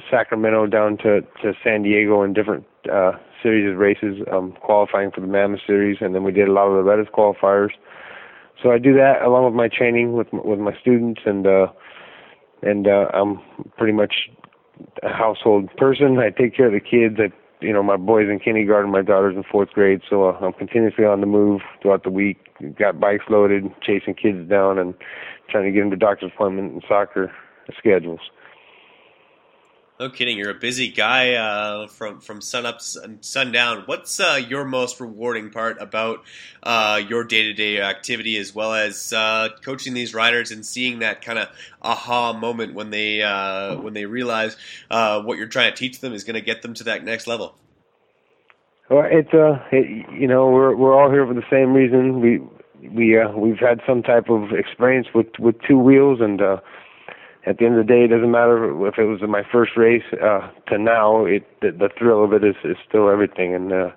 Sacramento 0.09 0.67
down 0.67 0.97
to 0.97 1.21
to 1.41 1.53
San 1.63 1.83
Diego 1.83 2.21
and 2.21 2.33
different 2.33 2.65
uh, 2.91 3.13
series 3.43 3.69
of 3.71 3.77
races, 3.77 4.17
um, 4.31 4.53
qualifying 4.61 5.11
for 5.11 5.21
the 5.21 5.27
Mammoth 5.27 5.61
series, 5.65 5.97
and 6.01 6.15
then 6.15 6.23
we 6.23 6.31
did 6.31 6.47
a 6.47 6.51
lot 6.51 6.67
of 6.67 6.73
the 6.73 6.89
Loretta's 6.89 7.13
qualifiers. 7.13 7.71
So 8.61 8.71
I 8.71 8.79
do 8.79 8.93
that 8.93 9.21
along 9.21 9.45
with 9.45 9.53
my 9.53 9.67
training 9.67 10.13
with 10.13 10.27
with 10.31 10.59
my 10.59 10.75
students, 10.81 11.21
and 11.25 11.45
uh, 11.45 11.67
and 12.61 12.87
uh, 12.87 13.07
I'm 13.13 13.39
pretty 13.77 13.93
much 13.93 14.13
a 15.03 15.09
household 15.09 15.69
person. 15.77 16.17
I 16.17 16.29
take 16.29 16.55
care 16.55 16.67
of 16.67 16.73
the 16.73 16.79
kids. 16.79 17.17
I 17.19 17.31
you 17.59 17.73
know, 17.73 17.81
my 17.81 17.97
boys 17.97 18.29
in 18.29 18.39
kindergarten, 18.39 18.91
my 18.91 19.01
daughter's 19.01 19.35
in 19.35 19.43
fourth 19.43 19.69
grade, 19.69 20.01
so 20.09 20.29
uh, 20.29 20.37
I'm 20.41 20.53
continuously 20.53 21.05
on 21.05 21.21
the 21.21 21.27
move 21.27 21.61
throughout 21.81 22.03
the 22.03 22.09
week. 22.09 22.37
Got 22.77 22.99
bikes 22.99 23.25
loaded, 23.29 23.65
chasing 23.81 24.13
kids 24.13 24.47
down, 24.49 24.77
and 24.77 24.93
trying 25.49 25.65
to 25.65 25.71
get 25.71 25.81
them 25.81 25.89
to 25.89 25.95
doctor's 25.95 26.31
appointment 26.33 26.73
and 26.73 26.83
soccer 26.87 27.31
schedules. 27.77 28.19
No 29.99 30.11
kidding, 30.11 30.37
you're 30.37 30.51
a 30.51 30.53
busy 30.53 30.89
guy 30.89 31.33
uh, 31.33 31.87
from 31.87 32.19
from 32.19 32.39
sun 32.39 32.67
up 32.67 32.81
and 33.03 33.25
sundown. 33.25 33.81
What's 33.87 34.19
uh, 34.19 34.39
your 34.47 34.63
most 34.63 34.99
rewarding 34.99 35.49
part 35.49 35.81
about 35.81 36.23
uh, 36.61 37.01
your 37.09 37.23
day 37.23 37.45
to 37.45 37.53
day 37.53 37.81
activity, 37.81 38.37
as 38.37 38.53
well 38.53 38.75
as 38.75 39.11
uh, 39.11 39.49
coaching 39.63 39.95
these 39.95 40.13
riders 40.13 40.51
and 40.51 40.63
seeing 40.63 40.99
that 40.99 41.23
kind 41.23 41.39
of 41.39 41.49
aha 41.81 42.33
moment 42.33 42.75
when 42.75 42.91
they 42.91 43.23
uh, 43.23 43.75
when 43.77 43.95
they 43.95 44.05
realize 44.05 44.55
uh, 44.91 45.19
what 45.23 45.39
you're 45.39 45.47
trying 45.47 45.71
to 45.71 45.75
teach 45.77 45.99
them 45.99 46.13
is 46.13 46.23
going 46.23 46.35
to 46.35 46.41
get 46.41 46.61
them 46.61 46.75
to 46.75 46.83
that 46.83 47.03
next 47.03 47.25
level? 47.25 47.55
Well, 48.91 49.07
it's 49.09 49.33
uh, 49.33 49.63
it, 49.71 50.05
you 50.13 50.27
know, 50.27 50.51
we're 50.51 50.75
we're 50.75 50.93
all 50.93 51.09
here 51.09 51.25
for 51.25 51.33
the 51.33 51.41
same 51.49 51.73
reason. 51.73 52.21
We 52.21 52.37
we 52.87 53.19
we've 53.35 53.57
had 53.57 53.81
some 53.87 54.03
type 54.03 54.29
of 54.29 54.51
experience 54.51 55.07
with 55.15 55.39
with 55.39 55.59
two 55.67 55.79
wheels 55.79 56.21
and. 56.21 56.39
Uh 57.47 57.49
at 57.49 57.57
the 57.57 57.65
end 57.65 57.79
of 57.79 57.87
the 57.87 57.93
day, 57.93 58.03
it 58.03 58.07
doesn't 58.07 58.31
matter 58.31 58.87
if 58.87 58.97
it 58.97 59.05
was 59.05 59.21
my 59.27 59.43
first 59.51 59.77
race 59.77 60.03
uh, 60.13 60.49
to 60.67 60.77
now. 60.77 61.25
It 61.25 61.47
the, 61.61 61.71
the 61.71 61.89
thrill 61.97 62.23
of 62.23 62.33
it 62.33 62.43
is, 62.43 62.55
is 62.63 62.77
still 62.87 63.09
everything, 63.09 63.55
and 63.55 63.73
uh, 63.73 63.89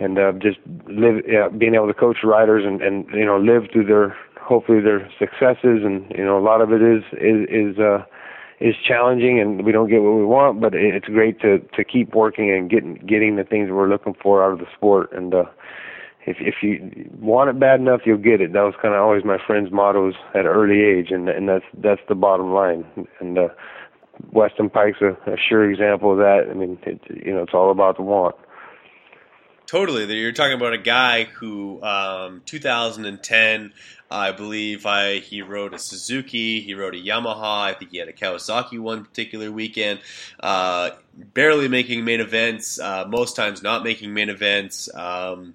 and 0.00 0.18
uh, 0.18 0.32
just 0.32 0.58
live, 0.86 1.22
yeah, 1.28 1.48
being 1.48 1.74
able 1.74 1.88
to 1.88 1.94
coach 1.94 2.18
riders 2.24 2.64
and 2.66 2.82
and 2.82 3.06
you 3.14 3.24
know 3.24 3.38
live 3.38 3.70
through 3.72 3.86
their 3.86 4.16
hopefully 4.40 4.80
their 4.80 5.08
successes, 5.18 5.82
and 5.84 6.10
you 6.16 6.24
know 6.24 6.38
a 6.38 6.44
lot 6.44 6.60
of 6.60 6.72
it 6.72 6.82
is 6.82 7.02
is 7.12 7.46
is 7.48 7.78
uh, 7.78 8.04
is 8.60 8.74
challenging, 8.86 9.40
and 9.40 9.64
we 9.64 9.72
don't 9.72 9.88
get 9.88 10.02
what 10.02 10.16
we 10.16 10.24
want, 10.24 10.60
but 10.60 10.74
it's 10.74 11.06
great 11.06 11.40
to 11.40 11.58
to 11.76 11.84
keep 11.84 12.14
working 12.14 12.50
and 12.50 12.70
getting 12.70 12.94
getting 13.06 13.36
the 13.36 13.44
things 13.44 13.70
we're 13.70 13.88
looking 13.88 14.14
for 14.22 14.44
out 14.44 14.52
of 14.52 14.58
the 14.58 14.66
sport, 14.76 15.12
and. 15.12 15.34
uh 15.34 15.44
if 16.26 16.36
if 16.40 16.56
you 16.62 17.10
want 17.20 17.50
it 17.50 17.58
bad 17.58 17.80
enough, 17.80 18.02
you'll 18.04 18.18
get 18.18 18.40
it. 18.40 18.52
That 18.52 18.62
was 18.62 18.74
kind 18.80 18.94
of 18.94 19.00
always 19.00 19.24
my 19.24 19.38
friend's 19.46 19.72
mottos 19.72 20.14
at 20.34 20.40
an 20.40 20.46
early 20.46 20.80
age, 20.80 21.10
and 21.10 21.28
and 21.28 21.48
that's 21.48 21.64
that's 21.74 22.00
the 22.08 22.14
bottom 22.14 22.52
line. 22.52 22.84
And 23.20 23.38
uh, 23.38 23.48
Weston 24.30 24.70
Pike's 24.70 25.00
a, 25.00 25.16
a 25.30 25.36
sure 25.36 25.68
example 25.70 26.12
of 26.12 26.18
that. 26.18 26.48
I 26.50 26.54
mean, 26.54 26.78
it, 26.82 27.00
you 27.08 27.32
know, 27.32 27.42
it's 27.42 27.54
all 27.54 27.70
about 27.70 27.96
the 27.96 28.02
want. 28.02 28.36
Totally. 29.66 30.04
You're 30.04 30.32
talking 30.32 30.52
about 30.52 30.74
a 30.74 30.78
guy 30.78 31.24
who, 31.24 31.82
um, 31.82 32.42
2010, 32.44 33.72
I 34.10 34.30
believe, 34.32 34.84
I 34.84 35.20
he 35.20 35.40
rode 35.40 35.72
a 35.72 35.78
Suzuki, 35.78 36.60
he 36.60 36.74
rode 36.74 36.94
a 36.94 36.98
Yamaha. 37.00 37.62
I 37.62 37.72
think 37.72 37.90
he 37.90 37.96
had 37.96 38.08
a 38.08 38.12
Kawasaki 38.12 38.78
one 38.78 39.02
particular 39.02 39.50
weekend. 39.50 40.00
Uh, 40.38 40.90
barely 41.14 41.68
making 41.68 42.04
main 42.04 42.20
events, 42.20 42.78
uh, 42.78 43.06
most 43.08 43.34
times 43.34 43.62
not 43.62 43.82
making 43.82 44.12
main 44.12 44.28
events. 44.28 44.94
Um, 44.94 45.54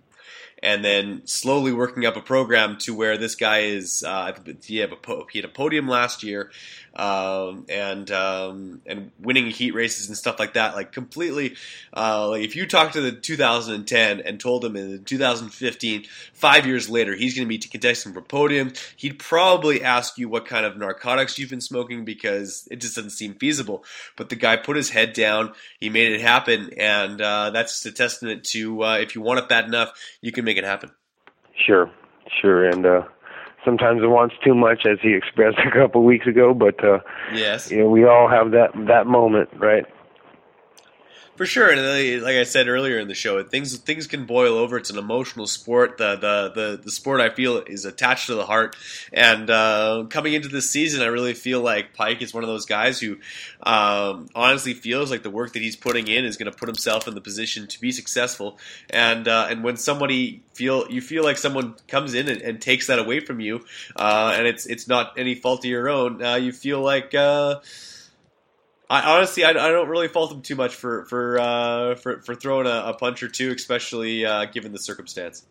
and 0.63 0.83
then 0.83 1.21
slowly 1.25 1.71
working 1.71 2.05
up 2.05 2.15
a 2.15 2.21
program 2.21 2.77
to 2.79 2.93
where 2.95 3.17
this 3.17 3.35
guy 3.35 3.59
is. 3.59 4.03
Uh, 4.03 4.33
he, 4.63 4.77
had 4.77 4.91
a, 4.91 4.97
he 5.31 5.39
had 5.39 5.45
a 5.45 5.53
podium 5.53 5.87
last 5.87 6.23
year, 6.23 6.51
um, 6.97 7.65
and 7.69 8.09
um, 8.11 8.81
and 8.85 9.11
winning 9.19 9.47
heat 9.47 9.73
races 9.73 10.07
and 10.07 10.17
stuff 10.17 10.39
like 10.39 10.53
that. 10.53 10.75
Like 10.75 10.91
completely, 10.91 11.55
uh, 11.95 12.29
like 12.29 12.43
if 12.43 12.55
you 12.55 12.65
talk 12.65 12.93
to 12.93 13.01
the 13.01 13.11
2010 13.11 14.19
and 14.21 14.39
told 14.39 14.65
him 14.65 14.75
in 14.75 15.03
2015, 15.03 16.05
five 16.33 16.65
years 16.65 16.89
later, 16.89 17.15
he's 17.15 17.35
going 17.35 17.47
to 17.47 17.49
be 17.49 17.59
contesting 17.59 18.13
for 18.13 18.21
podium, 18.21 18.73
he'd 18.95 19.19
probably 19.19 19.83
ask 19.83 20.17
you 20.17 20.27
what 20.27 20.45
kind 20.45 20.65
of 20.65 20.75
narcotics 20.75 21.37
you've 21.37 21.51
been 21.51 21.61
smoking 21.61 22.03
because 22.03 22.67
it 22.71 22.77
just 22.77 22.95
doesn't 22.95 23.11
seem 23.11 23.35
feasible. 23.35 23.85
But 24.15 24.29
the 24.29 24.35
guy 24.35 24.57
put 24.57 24.75
his 24.75 24.89
head 24.89 25.13
down, 25.13 25.53
he 25.79 25.89
made 25.89 26.11
it 26.11 26.21
happen, 26.21 26.71
and 26.77 27.21
uh, 27.21 27.51
that's 27.51 27.85
a 27.85 27.91
testament 27.91 28.43
to 28.45 28.83
uh, 28.83 28.97
if 28.97 29.15
you 29.15 29.21
want 29.21 29.39
it 29.39 29.47
bad 29.47 29.65
enough, 29.65 29.91
you 30.21 30.31
can 30.31 30.45
make 30.45 30.57
it 30.57 30.63
happen. 30.63 30.91
Sure, 31.65 31.91
sure, 32.41 32.67
and 32.67 32.85
uh, 32.85 33.03
sometimes 33.67 34.01
it 34.01 34.07
wants 34.07 34.35
too 34.43 34.55
much, 34.55 34.85
as 34.85 34.97
he 35.01 35.13
expressed 35.21 35.59
a 35.59 35.71
couple 35.71 36.03
weeks 36.03 36.25
ago. 36.25 36.53
But 36.53 36.81
uh, 36.83 36.99
yes, 37.33 37.69
you 37.69 37.79
know, 37.79 37.89
we 37.89 38.05
all 38.05 38.29
have 38.29 38.51
that 38.51 38.71
that 38.87 39.05
moment, 39.05 39.49
right? 39.57 39.85
For 41.37 41.45
sure, 41.45 41.69
and 41.69 42.23
like 42.23 42.35
I 42.35 42.45
said 42.45 42.67
earlier 42.67 42.97
in 42.97 43.07
the 43.07 43.13
show, 43.13 43.43
things 43.43 43.77
things 43.77 44.07
can 44.07 44.25
boil 44.25 44.57
over. 44.57 44.75
It's 44.75 44.89
an 44.89 44.97
emotional 44.97 45.45
sport. 45.45 45.99
The 45.99 46.15
the 46.15 46.51
the, 46.55 46.81
the 46.85 46.89
sport 46.89 47.21
I 47.21 47.29
feel 47.29 47.59
is 47.59 47.85
attached 47.85 48.25
to 48.25 48.33
the 48.33 48.47
heart. 48.47 48.75
And 49.13 49.47
uh, 49.51 50.05
coming 50.09 50.33
into 50.33 50.47
this 50.47 50.71
season, 50.71 51.03
I 51.03 51.05
really 51.05 51.35
feel 51.35 51.61
like 51.61 51.93
Pike 51.93 52.23
is 52.23 52.33
one 52.33 52.43
of 52.43 52.47
those 52.47 52.65
guys 52.65 52.99
who 52.99 53.17
um, 53.61 54.29
honestly 54.33 54.73
feels 54.73 55.11
like 55.11 55.21
the 55.21 55.29
work 55.29 55.53
that 55.53 55.61
he's 55.61 55.75
putting 55.75 56.07
in 56.07 56.25
is 56.25 56.37
going 56.37 56.51
to 56.51 56.57
put 56.57 56.69
himself 56.69 57.07
in 57.07 57.13
the 57.13 57.21
position 57.21 57.67
to 57.67 57.79
be 57.79 57.91
successful. 57.91 58.57
And 58.89 59.27
uh, 59.27 59.45
and 59.47 59.63
when 59.63 59.77
somebody 59.77 60.41
feel 60.53 60.89
you 60.89 61.01
feel 61.01 61.23
like 61.23 61.37
someone 61.37 61.75
comes 61.87 62.15
in 62.15 62.29
and, 62.29 62.41
and 62.41 62.59
takes 62.59 62.87
that 62.87 62.97
away 62.97 63.19
from 63.19 63.41
you, 63.41 63.63
uh, 63.95 64.33
and 64.35 64.47
it's 64.47 64.65
it's 64.65 64.87
not 64.87 65.19
any 65.19 65.35
fault 65.35 65.59
of 65.59 65.69
your 65.69 65.87
own, 65.87 66.23
uh, 66.23 66.33
you 66.33 66.51
feel 66.51 66.81
like 66.81 67.13
uh, 67.13 67.59
I 68.89 69.15
honestly, 69.15 69.43
I, 69.43 69.49
I, 69.49 69.69
don't 69.69 69.89
really 69.89 70.07
fault 70.07 70.31
him 70.31 70.41
too 70.41 70.55
much 70.55 70.73
for 70.73 71.05
for 71.05 71.39
uh, 71.39 71.95
for, 71.95 72.21
for 72.21 72.35
throwing 72.35 72.67
a, 72.67 72.83
a, 72.85 72.93
punch 72.93 73.21
or 73.21 73.27
two, 73.27 73.51
especially 73.51 74.25
uh, 74.25 74.45
given 74.45 74.71
the 74.71 74.79
circumstance. 74.79 75.45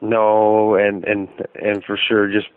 No, 0.00 0.74
and 0.74 1.04
and 1.04 1.28
and 1.54 1.84
for 1.84 1.98
sure, 1.98 2.32
just 2.32 2.48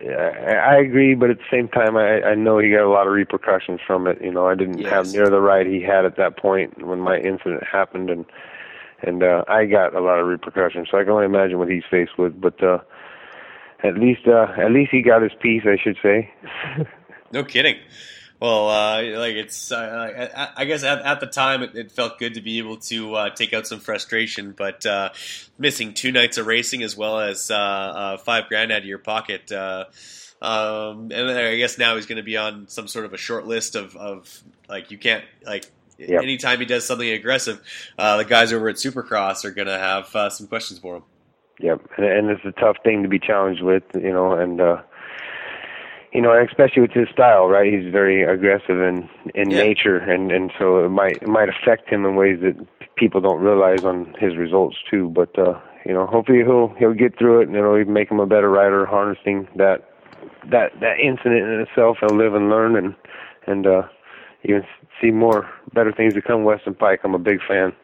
I, 0.00 0.54
I 0.54 0.76
agree, 0.76 1.14
but 1.14 1.30
at 1.30 1.38
the 1.38 1.44
same 1.50 1.68
time, 1.68 1.96
I, 1.96 2.22
I 2.22 2.34
know 2.34 2.58
he 2.58 2.70
got 2.70 2.84
a 2.84 2.88
lot 2.88 3.06
of 3.06 3.12
repercussions 3.12 3.80
from 3.84 4.06
it. 4.06 4.22
You 4.22 4.30
know, 4.30 4.46
I 4.46 4.54
didn't 4.54 4.78
yes. 4.78 4.92
have 4.92 5.12
near 5.12 5.28
the 5.28 5.40
ride 5.40 5.66
he 5.66 5.82
had 5.82 6.04
at 6.04 6.16
that 6.16 6.36
point 6.36 6.86
when 6.86 7.00
my 7.00 7.18
incident 7.18 7.64
happened, 7.64 8.10
and 8.10 8.24
and 9.02 9.24
uh, 9.24 9.44
I 9.48 9.66
got 9.66 9.94
a 9.94 10.00
lot 10.00 10.20
of 10.20 10.26
repercussions. 10.26 10.88
So 10.90 10.98
I 10.98 11.02
can 11.02 11.10
only 11.10 11.26
imagine 11.26 11.58
what 11.58 11.68
he's 11.68 11.84
faced 11.90 12.16
with. 12.16 12.40
But 12.40 12.62
uh, 12.62 12.78
at 13.82 13.98
least, 13.98 14.26
uh, 14.26 14.46
at 14.56 14.70
least 14.70 14.90
he 14.92 15.02
got 15.02 15.22
his 15.22 15.32
piece, 15.40 15.62
I 15.66 15.76
should 15.82 15.96
say. 16.02 16.32
no 17.32 17.42
kidding. 17.42 17.76
Well, 18.38 18.68
uh, 18.68 19.18
like 19.18 19.34
it's, 19.34 19.72
uh, 19.72 20.50
I 20.56 20.66
guess 20.66 20.82
at, 20.82 21.00
at 21.00 21.20
the 21.20 21.26
time 21.26 21.62
it, 21.62 21.74
it, 21.74 21.90
felt 21.90 22.18
good 22.18 22.34
to 22.34 22.42
be 22.42 22.58
able 22.58 22.76
to 22.78 23.14
uh, 23.14 23.30
take 23.30 23.54
out 23.54 23.66
some 23.66 23.80
frustration, 23.80 24.52
but 24.52 24.84
uh, 24.84 25.10
missing 25.58 25.94
two 25.94 26.12
nights 26.12 26.36
of 26.36 26.46
racing 26.46 26.82
as 26.82 26.94
well 26.94 27.18
as 27.18 27.50
uh, 27.50 27.54
uh, 27.54 28.16
five 28.18 28.48
grand 28.48 28.72
out 28.72 28.80
of 28.80 28.84
your 28.84 28.98
pocket. 28.98 29.50
Um, 29.50 31.10
and 31.12 31.30
I 31.30 31.56
guess 31.56 31.78
now 31.78 31.96
he's 31.96 32.04
going 32.04 32.18
to 32.18 32.22
be 32.22 32.36
on 32.36 32.68
some 32.68 32.88
sort 32.88 33.06
of 33.06 33.14
a 33.14 33.16
short 33.16 33.46
list 33.46 33.74
of, 33.74 33.96
of 33.96 34.42
like 34.68 34.90
you 34.90 34.98
can't 34.98 35.24
like 35.46 35.64
yep. 35.96 36.22
anytime 36.22 36.58
he 36.58 36.66
does 36.66 36.86
something 36.86 37.08
aggressive, 37.08 37.58
the 37.96 38.26
guys 38.28 38.52
over 38.52 38.68
at 38.68 38.76
Supercross 38.76 39.46
are 39.46 39.50
going 39.50 39.68
to 39.68 39.78
have 39.78 40.08
some 40.32 40.46
questions 40.46 40.78
for 40.78 40.96
him. 40.96 41.02
Yep, 41.58 41.88
and, 41.96 42.04
and 42.04 42.28
it's 42.28 42.44
a 42.44 42.52
tough 42.60 42.76
thing 42.84 43.02
to 43.02 43.08
be 43.08 43.18
challenged 43.18 43.62
with, 43.62 43.84
you 43.94 44.12
know, 44.12 44.32
and 44.32 44.60
you 46.16 46.22
know, 46.22 46.32
especially 46.42 46.80
with 46.80 46.92
his 46.92 47.08
style, 47.12 47.46
right? 47.46 47.70
He's 47.70 47.92
very 47.92 48.22
aggressive 48.22 48.80
in 48.80 49.06
in 49.34 49.50
yeah. 49.50 49.58
nature, 49.58 49.98
and 49.98 50.32
and 50.32 50.50
so 50.58 50.82
it 50.82 50.88
might 50.88 51.18
it 51.20 51.28
might 51.28 51.50
affect 51.50 51.90
him 51.90 52.06
in 52.06 52.16
ways 52.16 52.38
that 52.40 52.56
people 52.96 53.20
don't 53.20 53.42
realize 53.42 53.84
on 53.84 54.14
his 54.18 54.34
results 54.34 54.78
too. 54.90 55.10
But 55.10 55.38
uh, 55.38 55.60
you 55.84 55.92
know, 55.92 56.06
hopefully 56.06 56.38
he'll 56.38 56.72
he'll 56.78 56.94
get 56.94 57.18
through 57.18 57.42
it, 57.42 57.48
and 57.48 57.56
it'll 57.56 57.78
even 57.78 57.92
make 57.92 58.10
him 58.10 58.18
a 58.18 58.24
better 58.24 58.48
rider, 58.48 58.86
harnessing 58.86 59.46
that 59.56 59.90
that 60.50 60.72
that 60.80 60.98
incident 60.98 61.42
in 61.42 61.60
itself. 61.60 61.98
He'll 62.00 62.16
live 62.16 62.32
and 62.32 62.48
learn, 62.48 62.76
and 62.76 62.94
and 63.46 63.66
uh, 63.66 63.82
even 64.42 64.64
see 65.02 65.10
more 65.10 65.46
better 65.74 65.92
things 65.92 66.14
to 66.14 66.22
come. 66.22 66.44
Weston 66.44 66.76
Pike, 66.76 67.00
I'm 67.04 67.14
a 67.14 67.18
big 67.18 67.40
fan. 67.46 67.74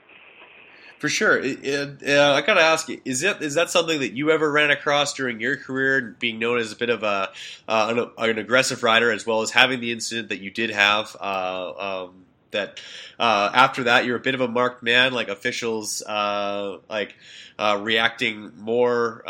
For 1.02 1.08
sure. 1.08 1.42
uh, 1.42 2.32
I 2.32 2.42
gotta 2.42 2.60
ask 2.60 2.88
you: 2.88 3.00
is 3.04 3.24
it 3.24 3.42
is 3.42 3.54
that 3.54 3.70
something 3.70 3.98
that 3.98 4.12
you 4.12 4.30
ever 4.30 4.48
ran 4.48 4.70
across 4.70 5.14
during 5.14 5.40
your 5.40 5.56
career, 5.56 6.14
being 6.20 6.38
known 6.38 6.58
as 6.58 6.70
a 6.70 6.76
bit 6.76 6.90
of 6.90 7.02
a 7.02 7.32
uh, 7.66 8.08
an, 8.16 8.30
an, 8.30 8.38
aggressive 8.38 8.84
rider, 8.84 9.10
as 9.10 9.26
well 9.26 9.42
as 9.42 9.50
having 9.50 9.80
the 9.80 9.90
incident 9.90 10.28
that 10.28 10.38
you 10.38 10.52
did 10.52 10.70
have? 10.70 11.16
Uh, 11.20 12.04
um, 12.04 12.24
that 12.52 12.80
uh, 13.18 13.50
after 13.52 13.82
that 13.82 14.04
you're 14.04 14.16
a 14.16 14.20
bit 14.20 14.36
of 14.36 14.42
a 14.42 14.46
marked 14.46 14.84
man, 14.84 15.12
like 15.12 15.26
officials 15.26 16.02
uh, 16.02 16.78
like 16.88 17.16
uh, 17.58 17.80
reacting 17.82 18.52
more 18.60 19.24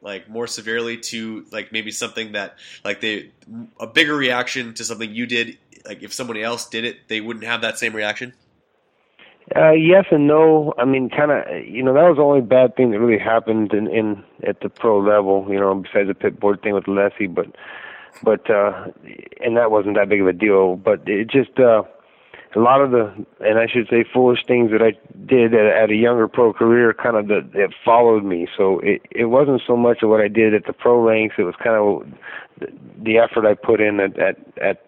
like 0.00 0.28
more 0.28 0.48
severely 0.48 0.96
to 0.96 1.46
like 1.52 1.70
maybe 1.70 1.92
something 1.92 2.32
that 2.32 2.56
like 2.84 3.00
they 3.00 3.30
a 3.78 3.86
bigger 3.86 4.16
reaction 4.16 4.74
to 4.74 4.84
something 4.84 5.14
you 5.14 5.26
did. 5.26 5.58
Like 5.86 6.02
if 6.02 6.12
somebody 6.12 6.42
else 6.42 6.68
did 6.68 6.84
it, 6.84 7.06
they 7.06 7.20
wouldn't 7.20 7.44
have 7.44 7.60
that 7.60 7.78
same 7.78 7.94
reaction. 7.94 8.32
Uh, 9.54 9.72
yes 9.72 10.04
and 10.10 10.26
no. 10.26 10.72
I 10.78 10.84
mean, 10.84 11.10
kind 11.10 11.30
of, 11.30 11.66
you 11.66 11.82
know, 11.82 11.92
that 11.94 12.08
was 12.08 12.16
the 12.16 12.22
only 12.22 12.40
bad 12.40 12.76
thing 12.76 12.90
that 12.92 13.00
really 13.00 13.22
happened 13.22 13.72
in, 13.72 13.88
in 13.88 14.22
at 14.46 14.60
the 14.60 14.68
pro 14.68 14.98
level. 15.00 15.46
You 15.48 15.60
know, 15.60 15.74
besides 15.74 16.08
the 16.08 16.14
pit 16.14 16.38
board 16.38 16.62
thing 16.62 16.74
with 16.74 16.84
Lessie, 16.84 17.32
but, 17.32 17.46
but, 18.22 18.48
uh, 18.48 18.86
and 19.40 19.56
that 19.56 19.70
wasn't 19.70 19.96
that 19.96 20.08
big 20.08 20.20
of 20.20 20.28
a 20.28 20.32
deal. 20.32 20.76
But 20.76 21.02
it 21.06 21.28
just, 21.28 21.58
uh, 21.58 21.82
a 22.54 22.58
lot 22.58 22.80
of 22.82 22.90
the, 22.90 23.12
and 23.40 23.58
I 23.58 23.66
should 23.66 23.88
say, 23.88 24.04
foolish 24.12 24.40
things 24.46 24.70
that 24.72 24.82
I 24.82 24.92
did 25.24 25.54
at, 25.54 25.66
at 25.66 25.90
a 25.90 25.94
younger 25.94 26.28
pro 26.28 26.52
career, 26.52 26.92
kind 26.92 27.16
of 27.16 27.28
that 27.28 27.50
it 27.54 27.74
followed 27.84 28.24
me. 28.24 28.46
So 28.56 28.78
it 28.80 29.02
it 29.10 29.26
wasn't 29.26 29.62
so 29.66 29.76
much 29.76 30.02
of 30.02 30.10
what 30.10 30.20
I 30.20 30.28
did 30.28 30.54
at 30.54 30.66
the 30.66 30.72
pro 30.72 31.00
ranks. 31.00 31.36
It 31.38 31.44
was 31.44 31.54
kind 31.56 31.76
of 31.76 32.06
the, 32.60 32.72
the 33.02 33.18
effort 33.18 33.46
I 33.46 33.54
put 33.54 33.80
in 33.80 34.00
at 34.00 34.18
at 34.18 34.36
at 34.60 34.86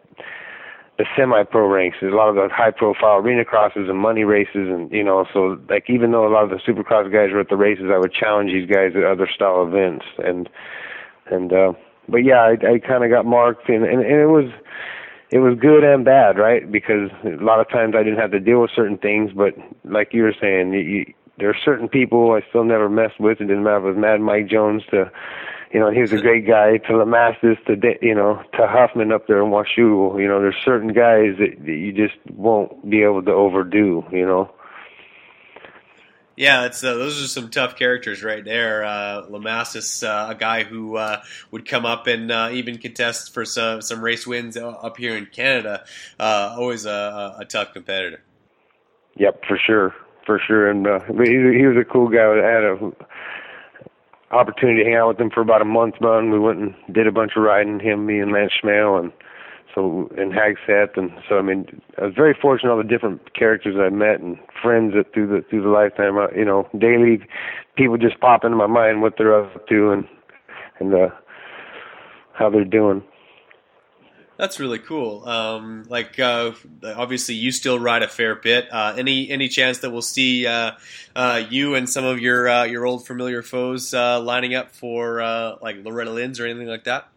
the 0.97 1.05
semi-pro 1.17 1.67
ranks. 1.69 1.99
There's 2.01 2.13
a 2.13 2.17
lot 2.17 2.29
of 2.29 2.37
the 2.37 2.49
high-profile 2.53 3.19
arena 3.19 3.45
crosses 3.45 3.89
and 3.89 3.99
money 3.99 4.25
races, 4.25 4.69
and 4.69 4.91
you 4.93 5.03
know, 5.03 5.27
so 5.33 5.59
like 5.69 5.87
even 5.89 6.13
though 6.13 6.27
a 6.27 6.33
lot 6.33 6.45
of 6.45 6.51
the 6.51 6.57
supercross 6.57 7.11
guys 7.13 7.33
were 7.33 7.41
at 7.41 7.49
the 7.49 7.57
races, 7.57 7.87
I 7.93 7.99
would 7.99 8.13
challenge 8.13 8.53
these 8.53 8.69
guys 8.69 8.93
at 8.97 9.05
other 9.05 9.29
style 9.35 9.67
events, 9.67 10.05
and 10.19 10.49
and 11.31 11.53
uh, 11.53 11.73
but 12.09 12.19
yeah, 12.19 12.43
I, 12.43 12.53
I 12.53 12.79
kind 12.79 13.05
of 13.05 13.11
got 13.11 13.27
marked, 13.27 13.69
and, 13.69 13.85
and 13.85 14.01
and 14.03 14.21
it 14.21 14.27
was 14.27 14.51
it 15.31 15.39
was 15.39 15.59
good 15.59 15.83
and 15.83 16.05
bad, 16.05 16.39
right? 16.39 16.71
Because 16.71 17.11
a 17.25 17.43
lot 17.43 17.59
of 17.59 17.69
times 17.69 17.95
I 17.97 18.05
didn't 18.05 18.21
have 18.21 18.31
to 18.31 18.41
deal 18.41 18.61
with 18.61 18.71
certain 18.75 18.99
things, 18.99 19.33
but 19.35 19.55
like 19.85 20.13
you 20.13 20.23
were 20.23 20.35
saying, 20.41 20.73
you, 20.73 20.81
you, 20.81 21.15
there 21.39 21.51
are 21.51 21.57
certain 21.65 21.89
people 21.89 22.33
I 22.33 22.49
still 22.49 22.63
never 22.63 22.89
messed 22.89 23.19
with. 23.19 23.41
It 23.41 23.47
didn't 23.47 23.65
matter 23.65 23.79
if 23.79 23.85
it 23.85 23.89
was 23.89 23.97
Mad 23.99 24.21
Mike 24.21 24.49
Jones 24.49 24.83
to 24.91 25.11
you 25.75 25.81
know, 25.81 25.91
he 25.91 26.01
was 26.01 26.13
a 26.13 26.19
great 26.19 26.47
guy 26.47 26.77
to 26.77 26.93
Lemastus 26.93 27.57
to 27.67 27.77
you 28.01 28.15
know 28.15 28.41
to 28.53 28.67
Huffman 28.69 29.11
up 29.11 29.27
there 29.27 29.43
in 29.43 29.51
Washougal. 29.51 30.21
You 30.21 30.29
know, 30.29 30.41
there's 30.41 30.55
certain 30.65 30.93
guys 30.93 31.37
that, 31.41 31.57
that 31.59 31.73
you 31.73 31.93
just 31.93 32.15
won't 32.31 32.89
be 32.89 33.03
able 33.03 33.25
to 33.25 33.33
overdo. 33.33 34.05
You 34.13 34.25
know. 34.25 34.55
Yeah, 36.37 36.67
it's 36.67 36.83
uh, 36.85 36.95
those 36.95 37.23
are 37.23 37.27
some 37.27 37.51
tough 37.51 37.75
characters 37.75 38.23
right 38.23 38.45
there. 38.45 38.85
Uh, 38.85 39.27
Lamasis, 39.29 40.07
uh, 40.07 40.31
a 40.31 40.37
guy 40.37 40.63
who 40.63 40.97
uh, 40.97 41.23
would 41.51 41.69
come 41.69 41.85
up 41.85 42.07
and 42.07 42.31
uh, 42.31 42.51
even 42.53 42.79
contest 42.79 43.35
for 43.35 43.45
some 43.45 43.83
some 43.83 44.01
race 44.01 44.29
wins 44.29 44.57
up 44.57 44.97
here 44.97 45.17
in 45.17 45.27
Canada. 45.27 45.85
Uh, 46.21 46.55
always 46.57 46.87
a, 46.87 47.35
a 47.41 47.45
tough 47.45 47.73
competitor. 47.73 48.23
Yep, 49.17 49.43
for 49.49 49.59
sure, 49.59 49.93
for 50.25 50.39
sure. 50.39 50.71
And 50.71 50.87
uh, 50.87 51.01
he, 51.01 51.59
he 51.59 51.67
was 51.67 51.77
a 51.77 51.85
cool 51.85 52.09
guy. 52.09 52.23
I 52.23 52.49
had 52.49 52.65
a 52.65 52.93
opportunity 54.35 54.83
to 54.83 54.91
hang 54.91 54.97
out 54.97 55.09
with 55.09 55.21
him 55.21 55.31
for 55.31 55.41
about 55.41 55.63
a 55.63 55.67
month, 55.67 55.95
man. 56.01 56.31
We 56.31 56.39
went 56.39 56.59
and 56.59 56.75
did 56.93 57.07
a 57.07 57.13
bunch 57.13 57.33
of 57.37 57.43
riding, 57.43 57.81
him, 57.81 58.07
me, 58.07 58.21
and 58.21 58.33
Lance 58.33 58.53
Smail, 58.63 58.99
and 58.99 59.13
so 59.75 60.09
in 60.17 60.31
Hagseth, 60.31 60.97
and 60.97 61.11
so 61.29 61.39
I 61.39 61.43
mean, 61.43 61.67
I 62.01 62.07
was 62.07 62.15
very 62.15 62.37
fortunate 62.41 62.71
all 62.71 62.79
the 62.79 62.85
different 62.85 63.35
characters 63.35 63.77
I 63.79 63.89
met 63.89 64.21
and 64.21 64.39
friends 64.63 64.95
that 64.95 65.13
through 65.13 65.29
the 65.29 65.45
through 65.49 65.63
the 65.63 65.69
lifetime, 65.69 66.17
uh, 66.17 66.29
you 66.37 66.45
know, 66.45 66.69
daily 66.79 67.27
people 67.77 67.97
just 67.97 68.21
pop 68.21 68.45
into 68.45 68.57
my 68.57 68.69
mind 68.69 69.03
what 69.03 69.15
they're 69.19 69.35
up 69.35 69.67
to 69.69 69.91
and 69.91 70.07
and 70.79 70.95
uh, 70.95 71.09
how 72.35 72.51
they're 72.51 72.65
doing. 72.65 73.03
That's 74.37 74.59
really 74.59 74.81
cool. 74.81 75.29
Um, 75.29 75.85
like, 75.89 76.19
uh, 76.19 76.53
obviously, 76.85 77.37
you 77.37 77.53
still 77.53 77.79
ride 77.79 78.03
a 78.03 78.09
fair 78.09 78.35
bit. 78.35 78.73
Uh, 78.73 78.95
any 78.97 79.31
any 79.31 79.49
chance 79.49 79.79
that 79.79 79.91
we'll 79.91 80.03
see 80.03 80.47
uh, 80.47 80.73
uh 81.15 81.43
you 81.49 81.75
and 81.77 81.89
some 81.89 82.05
of 82.05 82.19
your 82.19 82.49
uh, 82.49 82.65
your 82.65 82.85
old 82.85 83.07
familiar 83.07 83.43
foes 83.43 83.95
uh, 83.95 84.21
lining 84.21 84.55
up 84.55 84.73
for 84.73 85.21
like 85.63 85.77
Loretta 85.85 86.11
Lynn's 86.11 86.41
or 86.41 86.47
anything 86.47 86.69
like 86.69 86.85
that? 86.85 87.09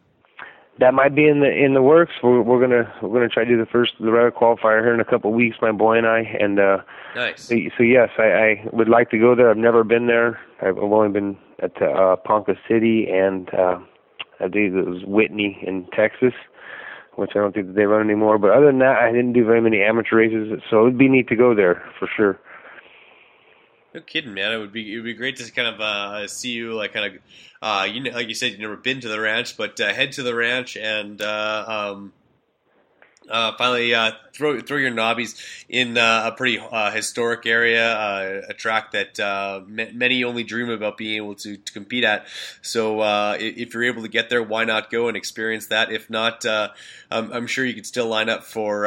That 0.80 0.94
might 0.94 1.16
be 1.16 1.28
in 1.28 1.40
the 1.40 1.50
in 1.50 1.74
the 1.74 1.82
works. 1.82 2.14
We're, 2.22 2.42
we're 2.42 2.62
gonna 2.62 2.94
we're 3.02 3.20
gonna 3.20 3.30
try 3.30 3.46
to 3.46 3.50
do 3.50 3.58
the 3.58 3.66
first 3.66 3.94
Loretta 4.00 4.30
qualifier 4.38 4.84
here 4.84 4.94
in 4.94 5.00
a 5.00 5.06
couple 5.06 5.32
of 5.32 5.36
weeks. 5.36 5.58
My 5.60 5.72
boy 5.72 5.98
and 5.98 6.06
I, 6.06 6.20
and 6.20 6.58
nice. 7.16 7.42
So, 7.42 7.56
so 7.78 7.84
yes, 7.84 8.10
I, 8.20 8.24
I 8.26 8.70
would 8.74 8.90
like 8.90 9.10
to 9.10 9.18
go 9.18 9.34
there. 9.34 9.50
I've 9.50 9.58
never 9.58 9.84
been 9.84 10.06
there. 10.06 10.40
I've 10.62 10.78
only 10.78 11.10
been 11.10 11.36
at 11.64 11.74
Ponca 12.26 12.54
City 12.70 13.08
and 13.10 13.50
I 14.40 14.48
believe 14.48 14.76
it 14.76 14.86
was 14.86 15.04
Whitney 15.04 15.58
in 15.66 15.88
Texas 15.96 16.34
which 17.18 17.32
I 17.36 17.40
don't 17.40 17.54
think 17.54 17.68
that 17.68 17.76
they 17.76 17.86
run 17.86 18.02
anymore. 18.02 18.38
But 18.38 18.52
other 18.52 18.68
than 18.68 18.80
that, 18.80 18.98
I 19.00 19.12
didn't 19.12 19.34
do 19.34 19.44
very 19.44 19.60
many 19.60 19.82
amateur 19.82 20.16
races, 20.16 20.62
so 20.70 20.84
it'd 20.84 20.98
be 20.98 21.10
neat 21.10 21.28
to 21.30 21.36
go 21.36 21.54
there 21.54 21.84
for 22.00 22.08
sure. 22.16 22.40
No 23.94 24.02
kidding, 24.02 24.34
man. 24.34 24.54
It 24.54 24.58
would 24.60 24.72
be 24.72 24.94
it 24.94 24.98
would 24.98 25.06
be 25.06 25.16
great 25.16 25.38
to 25.38 25.52
kind 25.52 25.68
of 25.68 25.82
uh, 25.82 26.28
see 26.28 26.52
you 26.52 26.76
like 26.76 26.94
kind 26.94 27.16
of 27.16 27.22
uh, 27.62 27.88
you 27.92 28.02
know, 28.02 28.12
like 28.12 28.28
you 28.28 28.36
said 28.36 28.52
you've 28.52 28.60
never 28.60 28.78
been 28.78 29.02
to 29.02 29.10
the 29.10 29.20
ranch, 29.20 29.58
but 29.58 29.80
uh, 29.82 29.92
head 29.92 30.12
to 30.14 30.24
the 30.24 30.36
ranch 30.36 30.78
and 30.78 31.22
uh, 31.22 31.66
um, 31.68 32.14
uh, 33.30 33.54
finally 33.58 33.94
uh, 33.94 34.12
throw 34.34 34.60
throw 34.60 34.78
your 34.78 34.92
knobbies 34.92 35.40
in 35.68 35.98
uh, 35.98 36.24
a 36.26 36.32
pretty 36.32 36.60
uh, 36.60 36.92
historic 36.92 37.46
area, 37.46 37.94
uh, 37.94 38.42
a 38.50 38.54
track 38.54 38.92
that 38.92 39.20
uh, 39.20 39.62
many 39.68 40.24
only 40.24 40.44
dream 40.44 40.70
about 40.70 40.98
being 40.98 41.16
able 41.16 41.36
to, 41.36 41.58
to 41.58 41.74
compete 41.74 42.04
at. 42.04 42.26
So 42.62 43.02
if 43.34 43.74
you're 43.74 43.84
able 43.84 44.04
to 44.04 44.08
get 44.08 44.30
there, 44.30 44.44
why 44.44 44.64
not 44.64 44.90
go 44.90 45.08
and 45.08 45.18
experience 45.18 45.68
that? 45.68 45.92
If 45.92 46.10
not, 46.10 46.46
I'm, 46.46 46.72
I'm, 47.32 47.48
sure 47.48 47.66
you 47.66 47.74
could 47.74 47.86
still 47.86 48.08
line 48.08 48.30
up 48.30 48.44
for 48.44 48.84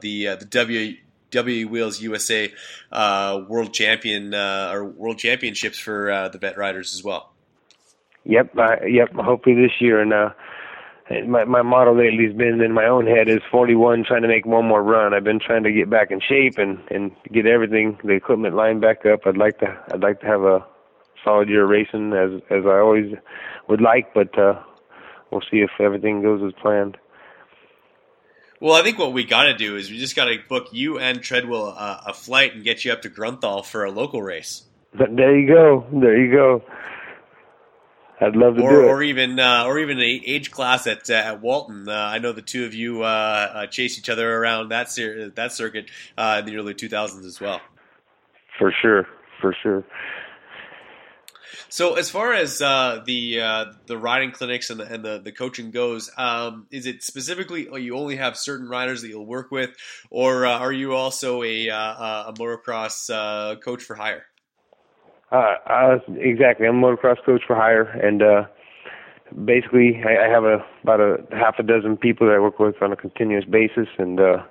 the 0.00 0.36
the 0.36 0.46
W. 0.48 0.96
W 1.32 1.68
Wheels 1.68 2.00
USA 2.00 2.52
World 2.92 3.74
Champion 3.74 4.32
or 4.34 4.84
World 4.84 5.18
Championships 5.18 5.78
for 5.78 6.28
the 6.32 6.38
vet 6.38 6.56
riders 6.56 6.94
as 6.94 7.02
well. 7.02 7.32
Yep, 8.24 8.56
yep. 8.88 9.12
Hopefully 9.12 9.56
this 9.56 9.72
year, 9.80 10.00
and 10.00 10.32
my 11.26 11.44
my 11.44 11.62
motto 11.62 11.96
lately 11.96 12.26
has 12.26 12.34
been 12.34 12.60
in 12.60 12.72
my 12.72 12.86
own 12.86 13.06
head 13.06 13.28
is 13.28 13.40
41 13.50 14.04
trying 14.04 14.22
to 14.22 14.28
make 14.28 14.44
one 14.44 14.66
more 14.66 14.82
run 14.82 15.14
i've 15.14 15.24
been 15.24 15.38
trying 15.38 15.62
to 15.62 15.72
get 15.72 15.88
back 15.88 16.10
in 16.10 16.20
shape 16.20 16.58
and 16.58 16.78
and 16.90 17.12
get 17.32 17.46
everything 17.46 17.98
the 18.04 18.12
equipment 18.12 18.54
lined 18.54 18.80
back 18.80 19.06
up 19.06 19.20
i'd 19.26 19.36
like 19.36 19.58
to 19.58 19.66
i'd 19.92 20.02
like 20.02 20.20
to 20.20 20.26
have 20.26 20.42
a 20.42 20.64
solid 21.24 21.48
year 21.48 21.64
racing 21.64 22.12
as 22.12 22.40
as 22.50 22.64
i 22.66 22.78
always 22.78 23.14
would 23.68 23.80
like 23.80 24.12
but 24.14 24.36
uh 24.38 24.60
we'll 25.30 25.42
see 25.50 25.58
if 25.58 25.70
everything 25.80 26.22
goes 26.22 26.42
as 26.44 26.52
planned 26.60 26.96
well, 28.58 28.74
I 28.74 28.82
think 28.82 28.98
what 28.98 29.12
we 29.12 29.24
got 29.24 29.44
to 29.44 29.54
do 29.54 29.76
is 29.76 29.90
we 29.90 29.98
just 29.98 30.16
got 30.16 30.26
to 30.26 30.38
book 30.48 30.68
you 30.72 30.98
and 30.98 31.20
Treadwell 31.20 31.74
uh, 31.76 32.00
a 32.06 32.14
flight 32.14 32.54
and 32.54 32.64
get 32.64 32.86
you 32.86 32.92
up 32.92 33.02
to 33.02 33.10
Grunthal 33.10 33.62
for 33.62 33.84
a 33.84 33.90
local 33.90 34.22
race. 34.22 34.62
There 34.94 35.38
you 35.38 35.46
go. 35.46 35.86
There 35.92 36.16
you 36.16 36.32
go. 36.32 36.62
I'd 38.20 38.34
love 38.34 38.56
to 38.56 38.62
or, 38.62 38.70
do 38.70 38.80
it. 38.80 38.84
Or 38.84 39.02
even, 39.02 39.38
uh, 39.38 39.64
or 39.66 39.78
even 39.78 39.98
an 39.98 40.04
age 40.04 40.50
class 40.50 40.86
at 40.86 41.10
uh, 41.10 41.14
at 41.14 41.42
Walton. 41.42 41.88
Uh, 41.88 41.92
I 41.92 42.18
know 42.18 42.32
the 42.32 42.42
two 42.42 42.64
of 42.64 42.72
you 42.72 43.02
uh, 43.02 43.06
uh, 43.06 43.66
chase 43.66 43.98
each 43.98 44.08
other 44.08 44.36
around 44.36 44.70
that 44.70 44.90
cir- 44.90 45.30
that 45.30 45.52
circuit 45.52 45.90
uh, 46.16 46.36
in 46.40 46.46
the 46.46 46.56
early 46.56 46.74
2000s 46.74 47.24
as 47.26 47.40
well. 47.40 47.60
For 48.58 48.72
sure, 48.80 49.06
for 49.40 49.54
sure. 49.62 49.84
So, 51.68 51.94
as 51.94 52.08
far 52.08 52.32
as 52.32 52.62
uh, 52.62 53.02
the 53.04 53.40
uh, 53.40 53.64
the 53.86 53.98
riding 53.98 54.30
clinics 54.30 54.70
and 54.70 54.80
the, 54.80 54.84
and 54.84 55.04
the, 55.04 55.18
the 55.18 55.32
coaching 55.32 55.70
goes, 55.70 56.10
um, 56.16 56.66
is 56.70 56.86
it 56.86 57.02
specifically 57.02 57.68
oh, 57.68 57.76
you 57.76 57.96
only 57.96 58.16
have 58.16 58.38
certain 58.38 58.66
riders 58.66 59.02
that 59.02 59.08
you'll 59.08 59.26
work 59.26 59.50
with, 59.50 59.76
or 60.08 60.46
uh, 60.46 60.58
are 60.58 60.72
you 60.72 60.94
also 60.94 61.42
a, 61.42 61.68
a 61.68 62.32
motocross 62.38 63.60
coach 63.60 63.82
for 63.82 63.94
hire? 63.94 64.24
Uh, 65.32 65.54
uh, 65.66 65.98
exactly. 66.16 66.66
I'm 66.66 66.82
a 66.82 66.86
motocross 66.86 67.22
coach 67.24 67.42
for 67.46 67.56
hire, 67.56 67.82
and 67.82 68.22
uh, 68.22 68.44
basically, 69.44 70.00
I, 70.04 70.26
I 70.26 70.28
have 70.28 70.44
a 70.44 70.64
about 70.82 71.00
a 71.00 71.16
half 71.32 71.58
a 71.58 71.62
dozen 71.62 71.96
people 71.96 72.26
that 72.28 72.34
I 72.34 72.38
work 72.38 72.58
with 72.58 72.80
on 72.80 72.92
a 72.92 72.96
continuous 72.96 73.44
basis, 73.44 73.88
and 73.98 74.20
uh, 74.20 74.42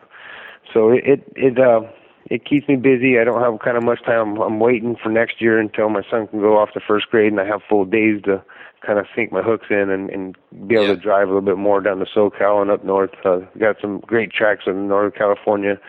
so 0.74 0.92
it 0.92 1.24
it 1.36 1.58
uh, 1.60 1.82
it 2.30 2.44
keeps 2.44 2.68
me 2.68 2.76
busy. 2.76 3.20
I 3.20 3.24
don't 3.24 3.42
have 3.42 3.60
kind 3.60 3.78
of 3.78 3.84
much 3.84 4.04
time. 4.04 4.36
I'm, 4.36 4.42
I'm 4.42 4.60
waiting 4.60 4.98
for 5.02 5.10
next 5.10 5.42
year 5.42 5.60
until 5.60 5.90
my 5.90 6.02
son 6.10 6.28
can 6.28 6.42
go 6.42 6.58
off 6.58 6.74
to 6.74 6.82
first 6.86 7.10
grade, 7.10 7.32
and 7.32 7.40
I 7.40 7.46
have 7.46 7.62
full 7.70 7.86
days 7.86 8.22
to 8.24 8.44
kind 8.86 9.00
of 9.00 9.06
sink 9.16 9.32
my 9.32 9.42
hooks 9.42 9.68
in 9.70 9.90
and, 9.90 10.10
and 10.10 10.38
be 10.68 10.76
able 10.76 10.88
yeah. 10.88 10.96
to 10.96 11.00
drive 11.00 11.30
a 11.30 11.32
little 11.32 11.42
bit 11.42 11.58
more 11.58 11.82
down 11.82 12.00
to 12.00 12.06
SoCal 12.06 12.62
and 12.62 12.70
up 12.70 12.84
north. 12.84 13.12
Uh, 13.24 13.40
got 13.58 13.78
some 13.82 14.00
great 14.02 14.32
tracks 14.32 14.64
in 14.68 14.88
Northern 14.88 15.12
California, 15.12 15.80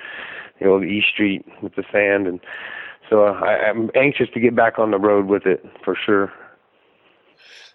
you 0.61 0.67
know, 0.67 0.79
the 0.79 0.87
East 0.87 1.09
Street 1.09 1.45
with 1.61 1.75
the 1.75 1.85
sand 1.93 2.27
and 2.27 2.41
so 3.11 3.25
I, 3.25 3.69
I'm 3.69 3.91
anxious 3.95 4.29
to 4.35 4.41
get 4.41 4.55
back 4.55 4.79
on 4.79 4.91
the 4.91 4.99
road 4.99 5.27
with 5.27 5.47
it 5.47 5.65
for 5.85 5.97
sure. 6.07 6.33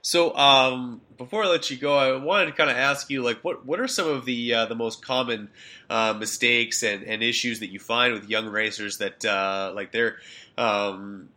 So 0.02 0.36
um, 0.36 1.02
before 1.18 1.44
I 1.44 1.48
let 1.48 1.70
you 1.70 1.78
go, 1.78 1.96
I 1.96 2.16
wanted 2.18 2.48
to 2.48 2.52
kind 2.54 2.72
of 2.72 2.76
ask 2.76 3.10
you, 3.10 3.22
like, 3.22 3.44
what 3.44 3.66
what 3.66 3.80
are 3.80 3.88
some 3.88 4.08
of 4.08 4.26
the 4.26 4.54
uh, 4.54 4.66
the 4.66 4.76
most 4.76 5.06
common 5.06 5.50
uh, 5.90 6.14
mistakes 6.14 6.82
and, 6.82 7.04
and 7.04 7.22
issues 7.22 7.60
that 7.60 7.72
you 7.72 7.80
find 7.80 8.14
with 8.14 8.28
young 8.28 8.48
racers 8.48 8.98
that 8.98 9.24
uh, 9.24 9.72
like 9.76 9.92
they're 9.92 10.18
um, 10.58 11.30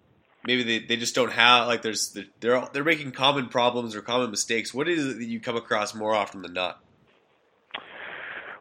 maybe 0.47 0.63
they, 0.63 0.79
they 0.87 0.97
just 0.97 1.15
don't 1.15 1.33
have 1.33 1.67
like 1.67 1.83
there's 1.83 2.17
they're 2.41 2.67
they're 2.73 2.85
making 2.85 3.13
common 3.13 3.49
problems 3.49 3.95
or 3.95 4.01
common 4.01 4.31
mistakes. 4.31 4.73
What 4.73 4.89
is 4.89 5.07
it 5.07 5.19
that 5.19 5.27
you 5.27 5.41
come 5.41 5.57
across 5.57 5.95
more 5.95 6.15
often 6.15 6.41
than 6.43 6.55
not? 6.55 6.84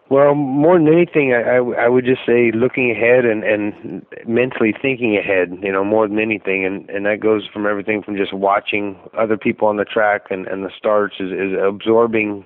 Well, 0.10 0.36
more 0.36 0.78
than 0.78 0.88
anything, 0.90 1.34
I, 1.34 1.58
I, 1.58 1.86
I 1.86 1.90
would 1.90 2.06
just 2.06 2.22
say 2.26 2.52
looking 2.54 2.92
ahead 2.92 3.26
and, 3.26 3.44
and 3.44 4.06
mentally 4.28 4.74
thinking 4.80 5.18
ahead, 5.18 5.58
you 5.64 5.72
know, 5.72 5.84
more 5.84 6.08
than 6.08 6.20
anything. 6.20 6.66
And, 6.66 6.90
and 6.90 7.06
that 7.06 7.22
goes 7.22 7.48
from 7.52 7.66
everything 7.66 8.04
from 8.04 8.18
just 8.18 8.34
watching 8.34 8.98
other 9.18 9.38
people 9.38 9.68
on 9.68 9.78
the 9.78 9.86
track 9.86 10.24
and, 10.30 10.46
and 10.48 10.64
the 10.64 10.70
starts 10.78 11.16
is, 11.20 11.32
is 11.32 11.58
absorbing, 11.58 12.46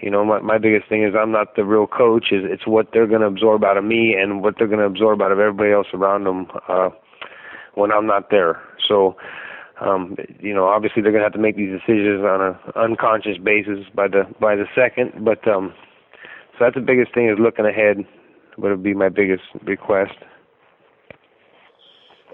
you 0.00 0.10
know, 0.10 0.24
my, 0.24 0.40
my 0.40 0.58
biggest 0.58 0.88
thing 0.88 1.02
is 1.02 1.14
I'm 1.18 1.32
not 1.32 1.56
the 1.56 1.64
real 1.64 1.86
coach. 1.86 2.26
Is 2.30 2.44
It's 2.44 2.66
what 2.66 2.88
they're 2.92 3.06
going 3.06 3.22
to 3.22 3.26
absorb 3.26 3.64
out 3.64 3.78
of 3.78 3.84
me 3.84 4.14
and 4.14 4.42
what 4.42 4.54
they're 4.58 4.68
going 4.68 4.80
to 4.80 4.86
absorb 4.86 5.22
out 5.22 5.32
of 5.32 5.40
everybody 5.40 5.72
else 5.72 5.88
around 5.94 6.24
them 6.24 6.46
uh, 6.68 6.90
when 7.74 7.90
I'm 7.90 8.06
not 8.06 8.30
there. 8.30 8.60
So, 8.86 9.16
um, 9.80 10.16
you 10.40 10.54
know, 10.54 10.66
obviously 10.66 11.02
they're 11.02 11.12
going 11.12 11.22
to 11.22 11.26
have 11.26 11.32
to 11.32 11.38
make 11.38 11.56
these 11.56 11.70
decisions 11.70 12.22
on 12.22 12.40
an 12.42 12.56
unconscious 12.76 13.38
basis 13.42 13.86
by 13.94 14.08
the 14.08 14.24
by 14.40 14.56
the 14.56 14.66
second, 14.74 15.24
but 15.24 15.46
um, 15.48 15.72
so 16.58 16.64
that's 16.64 16.74
the 16.74 16.80
biggest 16.80 17.14
thing 17.14 17.28
is 17.28 17.38
looking 17.38 17.66
ahead. 17.66 18.04
Would 18.56 18.82
be 18.82 18.92
my 18.92 19.08
biggest 19.08 19.44
request. 19.62 20.14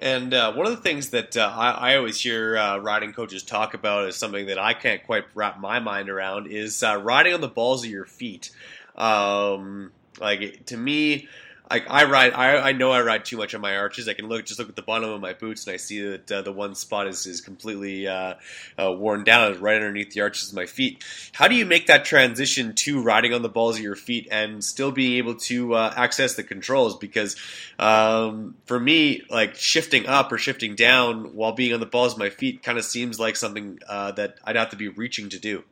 And 0.01 0.33
uh, 0.35 0.53
one 0.55 0.67
of 0.67 0.73
the 0.73 0.83
things 0.83 1.11
that 1.11 1.37
uh, 1.37 1.53
I, 1.55 1.71
I, 1.71 1.97
always 1.97 2.21
hear 2.21 2.57
uh, 2.57 2.79
riding 2.79 3.13
coaches 3.13 3.43
talk 3.43 3.75
about 3.75 4.09
is 4.09 4.17
something 4.17 4.47
that 4.47 4.59
I 4.59 4.75
can't 4.75 5.05
quite 5.05 5.25
wrap 5.35 5.61
my 5.61 5.81
mind 5.81 6.09
around 6.09 6.47
is 6.49 6.83
uh, 6.83 7.01
riding 7.03 7.33
on 7.35 7.41
the 7.41 7.49
balls 7.49 7.85
of 7.85 7.91
your 7.91 8.05
feet. 8.05 8.51
Um, 8.97 9.93
like 10.21 10.67
to 10.67 10.77
me, 10.77 11.29
I, 11.75 12.03
I 12.03 12.05
ride. 12.05 12.33
I, 12.35 12.69
I 12.69 12.73
know 12.73 12.93
I 12.93 13.03
ride 13.03 13.25
too 13.25 13.37
much 13.37 13.55
on 13.55 13.61
my 13.61 13.77
arches. 13.77 14.09
I 14.09 14.15
can 14.15 14.29
look 14.29 14.45
just 14.45 14.61
look 14.61 14.69
at 14.69 14.77
the 14.77 14.83
bottom 14.83 15.11
of 15.11 15.21
my 15.21 15.33
boots, 15.33 15.67
and 15.67 15.75
I 15.75 15.77
see 15.77 16.01
that 16.03 16.31
uh, 16.31 16.43
the 16.43 16.53
one 16.53 16.77
spot 16.77 17.09
is 17.09 17.27
is 17.27 17.41
completely 17.41 18.07
uh, 18.07 18.35
uh, 18.79 18.93
worn 18.93 19.25
down. 19.25 19.61
Right 19.61 19.75
underneath 19.75 20.13
the 20.13 20.21
arches 20.21 20.51
of 20.51 20.55
my 20.55 20.67
feet. 20.67 21.05
How 21.33 21.49
do 21.49 21.57
you 21.57 21.67
make 21.67 21.89
that 21.89 22.05
transition 22.05 22.75
to 22.77 23.03
riding 23.03 23.35
on 23.35 23.43
the 23.43 23.49
balls 23.49 23.77
of 23.77 23.83
your 23.83 23.97
feet 23.97 24.29
and 24.31 24.63
still 24.63 24.93
being 24.93 25.15
able 25.19 25.35
to 25.35 25.75
uh, 25.75 25.93
access 25.97 26.35
the 26.35 26.45
controls? 26.45 26.97
Because 26.97 27.35
um, 27.79 28.57
for 28.67 28.79
me, 28.79 29.23
like 29.29 29.57
shifting 29.57 30.07
up 30.07 30.31
or 30.31 30.39
shifting 30.39 30.77
down 30.77 31.35
while 31.35 31.53
being 31.53 31.75
on 31.75 31.81
the 31.81 31.87
balls 31.87 32.13
of 32.13 32.19
my 32.19 32.31
feet 32.31 32.63
kind 32.63 32.79
of 32.79 32.85
seems 32.85 33.19
like 33.19 33.35
something 33.35 33.81
uh, 33.89 34.13
that 34.13 34.39
I'd 34.45 34.57
have 34.57 34.71
to 34.71 34.77
be 34.77 34.89
reaching 34.89 35.29
to 35.31 35.41
do. 35.41 35.65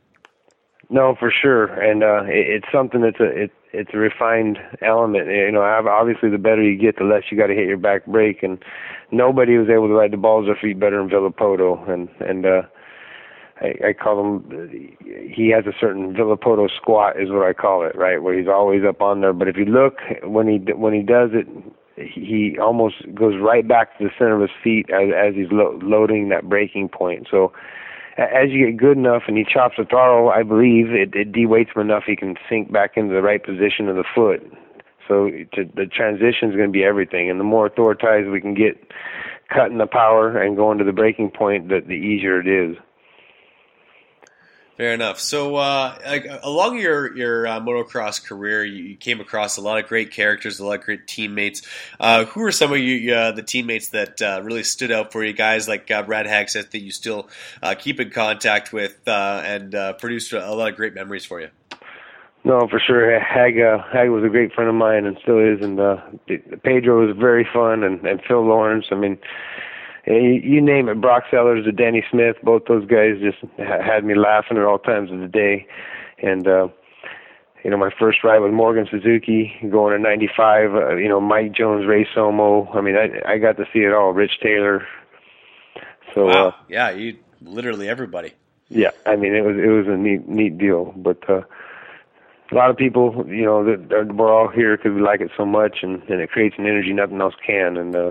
No, 0.90 1.14
for 1.14 1.30
sure, 1.30 1.66
and 1.66 2.02
uh, 2.02 2.24
it, 2.24 2.48
it's 2.48 2.72
something 2.72 3.00
that's 3.00 3.20
a 3.20 3.48
it's 3.72 3.90
a 3.94 3.98
refined 3.98 4.58
element. 4.82 5.28
You 5.28 5.52
know, 5.52 5.62
obviously 5.62 6.30
the 6.30 6.38
better 6.38 6.62
you 6.62 6.78
get, 6.78 6.96
the 6.96 7.04
less 7.04 7.24
you 7.30 7.38
got 7.38 7.46
to 7.46 7.54
hit 7.54 7.66
your 7.66 7.78
back 7.78 8.06
brake, 8.06 8.42
and 8.42 8.62
nobody 9.10 9.56
was 9.56 9.68
able 9.68 9.88
to 9.88 9.94
ride 9.94 10.12
the 10.12 10.16
balls 10.16 10.46
their 10.46 10.56
feet 10.60 10.78
better 10.78 10.98
than 10.98 11.08
Villopoto, 11.08 11.88
and 11.88 12.08
and 12.20 12.46
uh, 12.46 12.62
I, 13.60 13.88
I 13.88 13.92
call 13.92 14.20
him. 14.20 14.90
He 15.04 15.50
has 15.50 15.66
a 15.66 15.76
certain 15.78 16.14
Villopoto 16.14 16.68
squat, 16.74 17.20
is 17.20 17.30
what 17.30 17.46
I 17.46 17.52
call 17.52 17.84
it, 17.86 17.96
right, 17.96 18.22
where 18.22 18.38
he's 18.38 18.48
always 18.48 18.82
up 18.86 19.00
on 19.00 19.20
there. 19.20 19.32
But 19.32 19.48
if 19.48 19.56
you 19.56 19.64
look 19.64 19.98
when 20.24 20.48
he 20.48 20.72
when 20.72 20.92
he 20.92 21.02
does 21.02 21.30
it, 21.32 21.46
he 21.96 22.56
almost 22.60 22.96
goes 23.14 23.34
right 23.40 23.66
back 23.66 23.96
to 23.98 24.04
the 24.04 24.10
center 24.18 24.34
of 24.34 24.42
his 24.42 24.56
feet 24.62 24.90
as, 24.90 25.08
as 25.16 25.34
he's 25.34 25.50
lo- 25.50 25.78
loading 25.82 26.28
that 26.28 26.48
braking 26.48 26.88
point. 26.88 27.28
So 27.30 27.52
as 28.18 28.50
you 28.50 28.66
get 28.66 28.76
good 28.76 28.96
enough 28.96 29.22
and 29.26 29.36
he 29.36 29.44
chops 29.44 29.76
the 29.78 29.84
throttle, 29.84 30.30
I 30.30 30.42
believe 30.42 30.90
it, 30.90 31.14
it 31.14 31.32
de-weights 31.32 31.70
him 31.74 31.82
enough 31.82 32.04
he 32.06 32.16
can 32.16 32.36
sink 32.48 32.72
back 32.72 32.96
into 32.96 33.14
the 33.14 33.22
right 33.22 33.42
position 33.42 33.88
of 33.88 33.96
the 33.96 34.04
foot. 34.14 34.42
So 35.08 35.30
to, 35.54 35.64
the 35.74 35.86
transition 35.86 36.50
is 36.50 36.56
going 36.56 36.68
to 36.68 36.72
be 36.72 36.84
everything, 36.84 37.28
and 37.30 37.40
the 37.40 37.44
more 37.44 37.66
authorized 37.66 38.28
we 38.28 38.40
can 38.40 38.54
get 38.54 38.92
cutting 39.52 39.78
the 39.78 39.86
power 39.86 40.40
and 40.40 40.56
going 40.56 40.78
to 40.78 40.84
the 40.84 40.92
braking 40.92 41.30
point, 41.30 41.68
the, 41.68 41.80
the 41.80 41.94
easier 41.94 42.40
it 42.40 42.48
is. 42.48 42.76
Fair 44.78 44.94
enough. 44.94 45.20
So, 45.20 45.56
uh, 45.56 45.98
like, 46.06 46.26
along 46.42 46.78
your 46.78 47.14
your 47.14 47.46
uh, 47.46 47.60
motocross 47.60 48.24
career, 48.24 48.64
you, 48.64 48.96
came 48.96 49.20
across 49.20 49.58
a 49.58 49.60
lot 49.60 49.78
of 49.78 49.86
great 49.86 50.12
characters, 50.12 50.60
a 50.60 50.66
lot 50.66 50.78
of 50.78 50.84
great 50.84 51.06
teammates. 51.06 51.60
Uh, 52.00 52.24
who 52.24 52.42
are 52.42 52.52
some 52.52 52.72
of 52.72 52.78
you 52.78 53.14
uh, 53.14 53.32
the 53.32 53.42
teammates 53.42 53.88
that 53.88 54.22
uh, 54.22 54.40
really 54.42 54.62
stood 54.62 54.90
out 54.90 55.12
for 55.12 55.22
you? 55.22 55.34
Guys 55.34 55.68
like 55.68 55.90
uh, 55.90 56.02
Brad 56.02 56.24
Hagseth 56.24 56.70
that 56.70 56.80
you 56.80 56.90
still 56.90 57.28
keep 57.80 58.00
in 58.00 58.10
contact 58.10 58.72
with 58.72 58.96
and 59.06 59.72
produced 59.98 60.32
a 60.32 60.54
lot 60.54 60.70
of 60.70 60.76
great 60.76 60.94
memories 60.94 61.26
for 61.26 61.40
you. 61.40 61.48
No, 62.44 62.66
for 62.66 62.80
sure. 62.80 63.20
Hag 63.20 63.56
Hag 63.56 64.08
was 64.08 64.24
a 64.24 64.28
great 64.28 64.54
friend 64.54 64.70
of 64.70 64.74
mine 64.74 65.04
and 65.04 65.18
still 65.22 65.38
is. 65.38 65.60
And 65.60 65.78
Pedro 66.62 67.06
was 67.06 67.16
very 67.16 67.46
fun, 67.52 67.84
and, 67.84 68.04
and 68.06 68.22
Phil 68.26 68.42
Lawrence. 68.42 68.86
I 68.90 68.94
mean 68.94 69.18
you 70.06 70.60
name 70.60 70.88
it, 70.88 71.00
Brock 71.00 71.24
Sellers 71.30 71.64
to 71.64 71.72
Danny 71.72 72.04
Smith, 72.10 72.36
both 72.42 72.64
those 72.66 72.86
guys 72.86 73.20
just 73.20 73.38
had 73.58 74.04
me 74.04 74.14
laughing 74.14 74.56
at 74.56 74.64
all 74.64 74.78
times 74.78 75.12
of 75.12 75.20
the 75.20 75.28
day. 75.28 75.66
And, 76.18 76.46
uh, 76.46 76.68
you 77.64 77.70
know, 77.70 77.76
my 77.76 77.90
first 77.98 78.24
ride 78.24 78.40
with 78.40 78.52
Morgan 78.52 78.88
Suzuki 78.90 79.52
going 79.70 79.96
to 79.96 80.02
95, 80.02 80.74
uh, 80.74 80.96
you 80.96 81.08
know, 81.08 81.20
Mike 81.20 81.52
Jones, 81.52 81.86
Ray 81.86 82.06
Somo. 82.16 82.74
I 82.74 82.80
mean, 82.80 82.96
I, 82.96 83.32
I 83.32 83.38
got 83.38 83.56
to 83.58 83.64
see 83.72 83.80
it 83.80 83.92
all. 83.92 84.12
Rich 84.12 84.40
Taylor. 84.42 84.86
So, 86.14 86.26
wow. 86.26 86.48
uh, 86.48 86.52
yeah, 86.68 86.90
you 86.90 87.18
literally 87.40 87.88
everybody. 87.88 88.32
Yeah. 88.68 88.90
I 89.06 89.16
mean, 89.16 89.34
it 89.34 89.44
was, 89.44 89.56
it 89.56 89.68
was 89.68 89.86
a 89.86 89.96
neat, 89.96 90.26
neat 90.28 90.58
deal, 90.58 90.92
but, 90.96 91.28
uh, 91.28 91.42
a 92.50 92.54
lot 92.54 92.68
of 92.68 92.76
people, 92.76 93.24
you 93.28 93.46
know, 93.46 93.64
that 93.64 94.14
we're 94.14 94.30
all 94.30 94.48
here 94.48 94.76
because 94.76 94.92
we 94.92 95.00
like 95.00 95.22
it 95.22 95.30
so 95.38 95.46
much, 95.46 95.78
and, 95.80 96.02
and 96.02 96.20
it 96.20 96.30
creates 96.30 96.56
an 96.58 96.66
energy 96.66 96.92
nothing 96.92 97.18
else 97.18 97.34
can. 97.46 97.78
And 97.78 97.96
uh, 97.96 98.10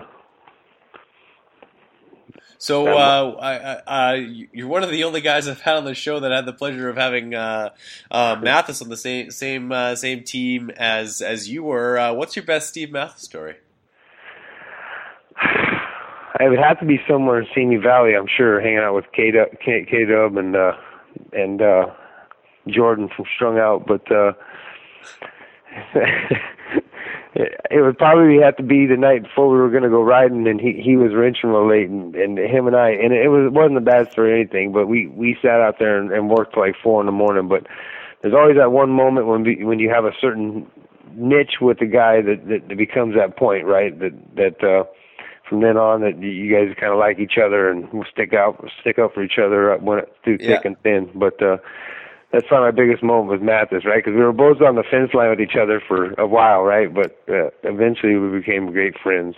so 2.61 2.87
uh, 2.87 3.37
I, 3.41 3.81
I, 3.87 4.15
you're 4.53 4.67
one 4.67 4.83
of 4.83 4.91
the 4.91 5.05
only 5.05 5.21
guys 5.21 5.47
I've 5.47 5.61
had 5.61 5.77
on 5.77 5.83
the 5.83 5.95
show 5.95 6.19
that 6.19 6.31
had 6.31 6.45
the 6.45 6.53
pleasure 6.53 6.89
of 6.89 6.95
having 6.95 7.33
uh, 7.33 7.71
uh, 8.11 8.35
Matthes 8.39 8.83
on 8.83 8.89
the 8.89 8.97
same 8.97 9.31
same 9.31 9.71
uh, 9.71 9.95
same 9.95 10.23
team 10.23 10.69
as 10.77 11.23
as 11.23 11.49
you 11.49 11.63
were. 11.63 11.97
Uh, 11.97 12.13
what's 12.13 12.35
your 12.35 12.45
best 12.45 12.69
Steve 12.69 12.91
Matthes 12.91 13.23
story? 13.23 13.55
It 16.39 16.49
would 16.49 16.59
have 16.59 16.79
to 16.79 16.85
be 16.85 16.99
somewhere 17.07 17.41
in 17.41 17.47
Simi 17.53 17.77
Valley, 17.77 18.15
I'm 18.15 18.25
sure, 18.25 18.61
hanging 18.61 18.79
out 18.79 18.95
with 18.95 19.05
K 19.13 19.31
Dub 19.31 20.37
and 20.37 20.55
uh, 20.55 20.71
and 21.33 21.61
Jordan 22.67 23.09
from 23.15 23.25
Strung 23.35 23.57
Out, 23.57 23.87
but. 23.87 24.05
it 27.69 27.81
would 27.81 27.97
probably 27.97 28.41
have 28.41 28.55
to 28.57 28.63
be 28.63 28.85
the 28.85 28.97
night 28.97 29.23
before 29.23 29.49
we 29.49 29.57
were 29.57 29.69
going 29.69 29.83
to 29.83 29.89
go 29.89 30.01
riding, 30.01 30.47
and 30.47 30.59
he 30.59 30.81
he 30.83 30.95
was 30.95 31.13
wrenching 31.13 31.49
real 31.49 31.67
late, 31.67 31.89
and, 31.89 32.15
and 32.15 32.37
him 32.37 32.67
and 32.67 32.75
I, 32.75 32.89
and 32.89 33.13
it 33.13 33.29
was 33.29 33.47
it 33.47 33.53
wasn't 33.53 33.77
a 33.77 33.81
bad 33.81 34.11
story 34.11 34.31
or 34.31 34.35
anything, 34.35 34.71
but 34.71 34.87
we 34.87 35.07
we 35.07 35.37
sat 35.41 35.61
out 35.61 35.79
there 35.79 35.97
and, 35.99 36.11
and 36.11 36.29
worked 36.29 36.53
till 36.53 36.63
like 36.63 36.75
four 36.81 36.99
in 36.99 37.05
the 37.05 37.11
morning. 37.11 37.47
But 37.47 37.67
there's 38.21 38.33
always 38.33 38.57
that 38.57 38.71
one 38.71 38.91
moment 38.91 39.27
when 39.27 39.43
we, 39.43 39.63
when 39.63 39.79
you 39.79 39.89
have 39.89 40.05
a 40.05 40.11
certain 40.19 40.69
niche 41.13 41.55
with 41.59 41.79
the 41.79 41.85
guy 41.85 42.21
that, 42.21 42.47
that 42.47 42.69
that 42.69 42.77
becomes 42.77 43.15
that 43.15 43.37
point, 43.37 43.65
right? 43.65 43.97
That 43.99 44.13
that 44.35 44.63
uh, 44.63 44.83
from 45.47 45.61
then 45.61 45.77
on 45.77 46.01
that 46.01 46.17
you 46.21 46.53
guys 46.53 46.75
kind 46.79 46.93
of 46.93 46.99
like 46.99 47.19
each 47.19 47.37
other 47.37 47.69
and 47.69 47.91
will 47.91 48.05
stick 48.11 48.33
out 48.33 48.63
stick 48.79 48.99
up 48.99 49.13
for 49.13 49.23
each 49.23 49.37
other 49.37 49.75
when 49.77 49.99
it, 49.99 50.15
through 50.23 50.37
yeah. 50.39 50.55
thick 50.55 50.65
and 50.65 50.79
thin. 50.81 51.09
But 51.15 51.41
uh, 51.41 51.57
that's 52.31 52.47
probably 52.47 52.71
my 52.71 52.71
biggest 52.71 53.03
moment 53.03 53.31
with 53.31 53.41
Matthes, 53.41 53.85
right? 53.85 54.03
Because 54.03 54.15
we 54.15 54.23
were 54.23 54.33
both 54.33 54.61
on 54.61 54.75
the 54.75 54.83
fence 54.89 55.13
line 55.13 55.29
with 55.29 55.41
each 55.41 55.55
other 55.61 55.81
for 55.87 56.13
a 56.13 56.27
while, 56.27 56.61
right? 56.61 56.93
But 56.93 57.21
uh, 57.27 57.49
eventually 57.63 58.15
we 58.15 58.39
became 58.39 58.71
great 58.71 58.95
friends. 59.01 59.35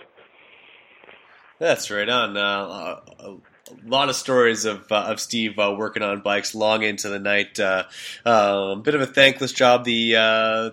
That's 1.58 1.90
right 1.90 2.08
on. 2.08 2.36
Uh, 2.36 3.00
a 3.20 3.36
lot 3.86 4.08
of 4.08 4.16
stories 4.16 4.64
of 4.64 4.90
uh, 4.90 5.04
of 5.06 5.20
Steve 5.20 5.58
uh, 5.58 5.74
working 5.78 6.02
on 6.02 6.20
bikes 6.20 6.54
long 6.54 6.82
into 6.82 7.08
the 7.08 7.18
night. 7.18 7.58
Uh, 7.58 7.84
a 8.24 8.30
um, 8.30 8.82
bit 8.82 8.94
of 8.94 9.00
a 9.00 9.06
thankless 9.06 9.52
job. 9.52 9.84
The 9.84 10.16
uh, 10.16 10.70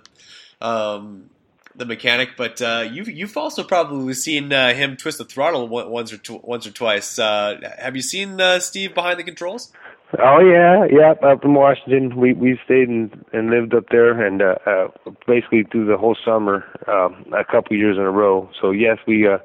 um, 0.61 1.29
the 1.75 1.85
mechanic, 1.85 2.31
but 2.37 2.61
uh, 2.61 2.87
you've 2.91 3.09
you've 3.09 3.37
also 3.37 3.63
probably 3.63 4.13
seen 4.13 4.51
uh, 4.51 4.73
him 4.73 4.97
twist 4.97 5.17
the 5.17 5.25
throttle 5.25 5.67
once 5.67 6.11
or 6.11 6.17
tw- 6.17 6.43
once 6.43 6.67
or 6.67 6.71
twice. 6.71 7.17
Uh, 7.17 7.59
have 7.77 7.95
you 7.95 8.01
seen 8.01 8.39
uh, 8.41 8.59
Steve 8.59 8.93
behind 8.93 9.19
the 9.19 9.23
controls? 9.23 9.71
Oh 10.19 10.39
yeah, 10.39 10.85
yeah. 10.91 11.11
Up 11.25 11.45
in 11.45 11.53
Washington, 11.53 12.17
we 12.17 12.33
we 12.33 12.59
stayed 12.65 12.89
and 12.89 13.25
and 13.31 13.49
lived 13.49 13.73
up 13.73 13.85
there, 13.91 14.25
and 14.25 14.41
uh, 14.41 14.55
uh, 14.65 14.87
basically 15.25 15.63
through 15.71 15.85
the 15.85 15.97
whole 15.97 16.17
summer, 16.25 16.65
um, 16.87 17.25
a 17.33 17.45
couple 17.45 17.77
years 17.77 17.97
in 17.97 18.03
a 18.03 18.11
row. 18.11 18.49
So 18.59 18.71
yes, 18.71 18.97
we 19.07 19.27
uh, 19.27 19.37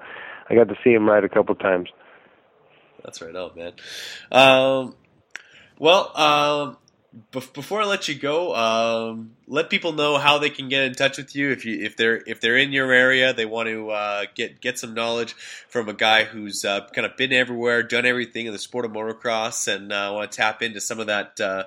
I 0.50 0.54
got 0.54 0.68
to 0.68 0.74
see 0.82 0.90
him 0.90 1.08
ride 1.08 1.24
a 1.24 1.28
couple 1.28 1.54
times. 1.54 1.88
That's 3.04 3.22
right 3.22 3.36
out, 3.36 3.56
man. 3.56 3.72
Um, 4.32 4.96
well, 5.78 6.16
um, 6.16 6.76
before 7.30 7.80
I 7.80 7.86
let 7.86 8.08
you 8.08 8.14
go, 8.14 8.54
um, 8.54 9.32
let 9.48 9.70
people 9.70 9.92
know 9.92 10.18
how 10.18 10.38
they 10.38 10.50
can 10.50 10.68
get 10.68 10.82
in 10.82 10.92
touch 10.94 11.16
with 11.16 11.34
you 11.34 11.50
if 11.50 11.64
you 11.64 11.82
if 11.82 11.96
they're 11.96 12.22
if 12.26 12.40
they're 12.40 12.58
in 12.58 12.72
your 12.72 12.92
area, 12.92 13.32
they 13.32 13.46
want 13.46 13.68
to 13.68 13.90
uh, 13.90 14.24
get 14.34 14.60
get 14.60 14.78
some 14.78 14.92
knowledge 14.92 15.32
from 15.68 15.88
a 15.88 15.94
guy 15.94 16.24
who's 16.24 16.64
uh, 16.64 16.86
kind 16.88 17.06
of 17.06 17.16
been 17.16 17.32
everywhere, 17.32 17.82
done 17.82 18.04
everything 18.04 18.46
in 18.46 18.52
the 18.52 18.58
sport 18.58 18.84
of 18.84 18.92
motocross, 18.92 19.72
and 19.72 19.92
uh, 19.92 20.10
want 20.12 20.30
to 20.30 20.36
tap 20.36 20.62
into 20.62 20.80
some 20.80 21.00
of 21.00 21.06
that 21.06 21.40
uh, 21.40 21.64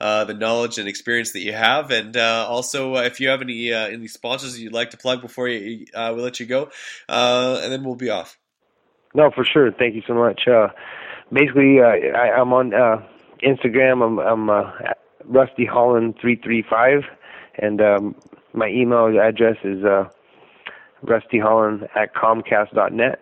uh, 0.00 0.24
the 0.24 0.34
knowledge 0.34 0.78
and 0.78 0.88
experience 0.88 1.32
that 1.32 1.40
you 1.40 1.52
have. 1.52 1.92
And 1.92 2.16
uh, 2.16 2.46
also, 2.48 2.96
if 2.96 3.20
you 3.20 3.28
have 3.28 3.40
any 3.40 3.72
any 3.72 4.08
sponsors 4.08 4.60
you'd 4.60 4.72
like 4.72 4.90
to 4.90 4.96
plug 4.96 5.20
before 5.20 5.48
you, 5.48 5.86
we 5.94 6.22
let 6.22 6.40
you 6.40 6.46
go, 6.46 6.70
and 7.08 7.72
then 7.72 7.84
we'll 7.84 7.94
be 7.94 8.10
off. 8.10 8.36
No, 9.14 9.30
for 9.30 9.44
sure. 9.44 9.70
Thank 9.70 9.94
you 9.94 10.02
so 10.06 10.14
much. 10.14 10.42
basically, 11.32 11.80
I, 11.80 12.30
I'm 12.36 12.52
on 12.52 12.72
Instagram, 13.42 14.04
I'm, 14.04 14.18
I'm 14.18 14.50
uh, 14.50 14.70
Rusty 15.24 15.64
Holland 15.64 16.14
three 16.20 16.36
three 16.36 16.64
five, 16.68 17.02
and 17.58 17.80
um, 17.80 18.14
my 18.52 18.68
email 18.68 19.06
address 19.20 19.56
is 19.64 19.84
uh, 19.84 20.08
Rusty 21.02 21.38
Holland 21.38 21.88
at 21.94 22.14
Comcast 22.14 22.74
dot 22.74 22.92
net. 22.92 23.20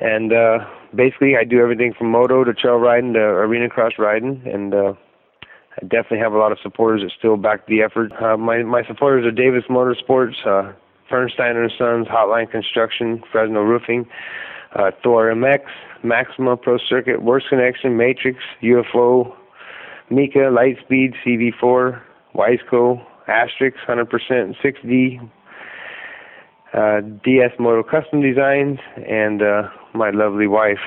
And 0.00 0.32
uh, 0.32 0.58
basically, 0.94 1.36
I 1.36 1.44
do 1.44 1.60
everything 1.60 1.94
from 1.96 2.10
moto 2.10 2.44
to 2.44 2.52
trail 2.52 2.76
riding 2.76 3.12
to 3.14 3.20
arena 3.20 3.68
cross 3.68 3.92
riding, 3.98 4.42
and 4.44 4.74
uh, 4.74 4.94
I 5.76 5.82
definitely 5.82 6.18
have 6.18 6.32
a 6.32 6.38
lot 6.38 6.52
of 6.52 6.58
supporters 6.62 7.02
that 7.02 7.12
still 7.18 7.36
back 7.36 7.66
the 7.66 7.82
effort. 7.82 8.12
Uh, 8.20 8.36
my 8.36 8.62
my 8.62 8.84
supporters 8.86 9.24
are 9.24 9.30
Davis 9.30 9.64
Motorsports, 9.70 10.44
uh, 10.46 10.72
Fernsteiner 11.10 11.62
and 11.62 11.72
Sons, 11.78 12.06
Hotline 12.08 12.50
Construction, 12.50 13.22
Fresno 13.30 13.62
Roofing, 13.62 14.06
uh, 14.74 14.90
Thor 15.02 15.32
MX, 15.32 15.60
Maxima 16.02 16.56
Pro 16.56 16.78
Circuit, 16.88 17.22
Works 17.22 17.46
Connection, 17.48 17.96
Matrix, 17.96 18.38
UFO, 18.62 19.34
Mika, 20.10 20.50
Lightspeed, 20.50 21.14
CV4, 21.24 22.00
Wiseco, 22.34 23.04
Asterisk, 23.28 23.76
100%, 23.88 24.54
6D, 24.62 25.30
uh, 26.74 27.00
DS 27.24 27.52
Moto 27.58 27.82
Custom 27.82 28.20
Designs, 28.20 28.78
and 29.08 29.42
uh, 29.42 29.68
my 29.94 30.10
lovely 30.10 30.46
wife. 30.46 30.80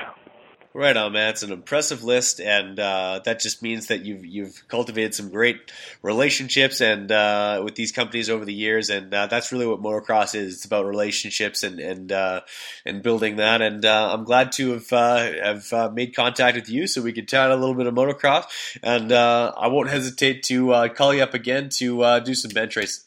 Right 0.78 0.96
on, 0.96 1.10
man. 1.10 1.30
It's 1.30 1.42
an 1.42 1.50
impressive 1.50 2.04
list, 2.04 2.40
and 2.40 2.78
uh, 2.78 3.20
that 3.24 3.40
just 3.40 3.64
means 3.64 3.88
that 3.88 4.04
you've 4.04 4.24
you've 4.24 4.62
cultivated 4.68 5.12
some 5.12 5.28
great 5.28 5.72
relationships 6.02 6.80
and 6.80 7.10
uh, 7.10 7.62
with 7.64 7.74
these 7.74 7.90
companies 7.90 8.30
over 8.30 8.44
the 8.44 8.54
years, 8.54 8.88
and 8.88 9.12
uh, 9.12 9.26
that's 9.26 9.50
really 9.50 9.66
what 9.66 9.82
motocross 9.82 10.36
is. 10.36 10.54
It's 10.54 10.64
about 10.64 10.86
relationships 10.86 11.64
and 11.64 11.80
and 11.80 12.12
uh, 12.12 12.42
and 12.84 13.02
building 13.02 13.36
that. 13.36 13.60
And 13.60 13.84
uh, 13.84 14.12
I'm 14.14 14.22
glad 14.22 14.52
to 14.52 14.74
have 14.74 14.92
uh, 14.92 15.64
have 15.72 15.94
made 15.94 16.14
contact 16.14 16.54
with 16.54 16.70
you, 16.70 16.86
so 16.86 17.02
we 17.02 17.12
could 17.12 17.26
chat 17.26 17.50
a 17.50 17.56
little 17.56 17.74
bit 17.74 17.88
of 17.88 17.94
motocross. 17.94 18.44
And 18.80 19.10
I 19.10 19.66
won't 19.66 19.90
hesitate 19.90 20.44
to 20.44 20.90
call 20.90 21.12
you 21.12 21.24
up 21.24 21.34
again 21.34 21.70
to 21.70 22.20
do 22.20 22.34
some 22.36 22.52
bench 22.52 22.76
race. 22.76 23.04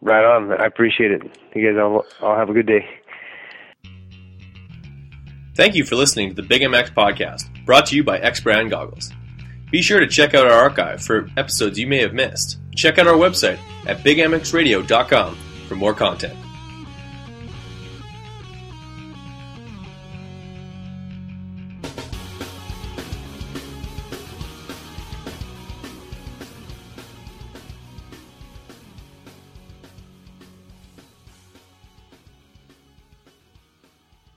Right 0.00 0.24
on. 0.24 0.52
I 0.52 0.64
appreciate 0.64 1.10
it. 1.10 1.22
You 1.54 1.70
guys 1.70 1.78
all, 1.78 2.06
all 2.22 2.34
have 2.34 2.48
a 2.48 2.54
good 2.54 2.66
day. 2.66 2.86
Thank 5.58 5.74
you 5.74 5.82
for 5.82 5.96
listening 5.96 6.28
to 6.28 6.34
the 6.36 6.46
Big 6.46 6.62
MX 6.62 6.94
podcast, 6.94 7.48
brought 7.64 7.86
to 7.86 7.96
you 7.96 8.04
by 8.04 8.20
X 8.20 8.38
Brand 8.38 8.70
Goggles. 8.70 9.12
Be 9.72 9.82
sure 9.82 9.98
to 9.98 10.06
check 10.06 10.32
out 10.32 10.46
our 10.46 10.52
archive 10.52 11.02
for 11.02 11.28
episodes 11.36 11.76
you 11.76 11.88
may 11.88 11.98
have 11.98 12.14
missed. 12.14 12.58
Check 12.76 12.96
out 12.96 13.08
our 13.08 13.16
website 13.16 13.58
at 13.84 13.98
bigmxradio.com 14.04 15.36
for 15.66 15.74
more 15.74 15.94
content. 15.94 16.38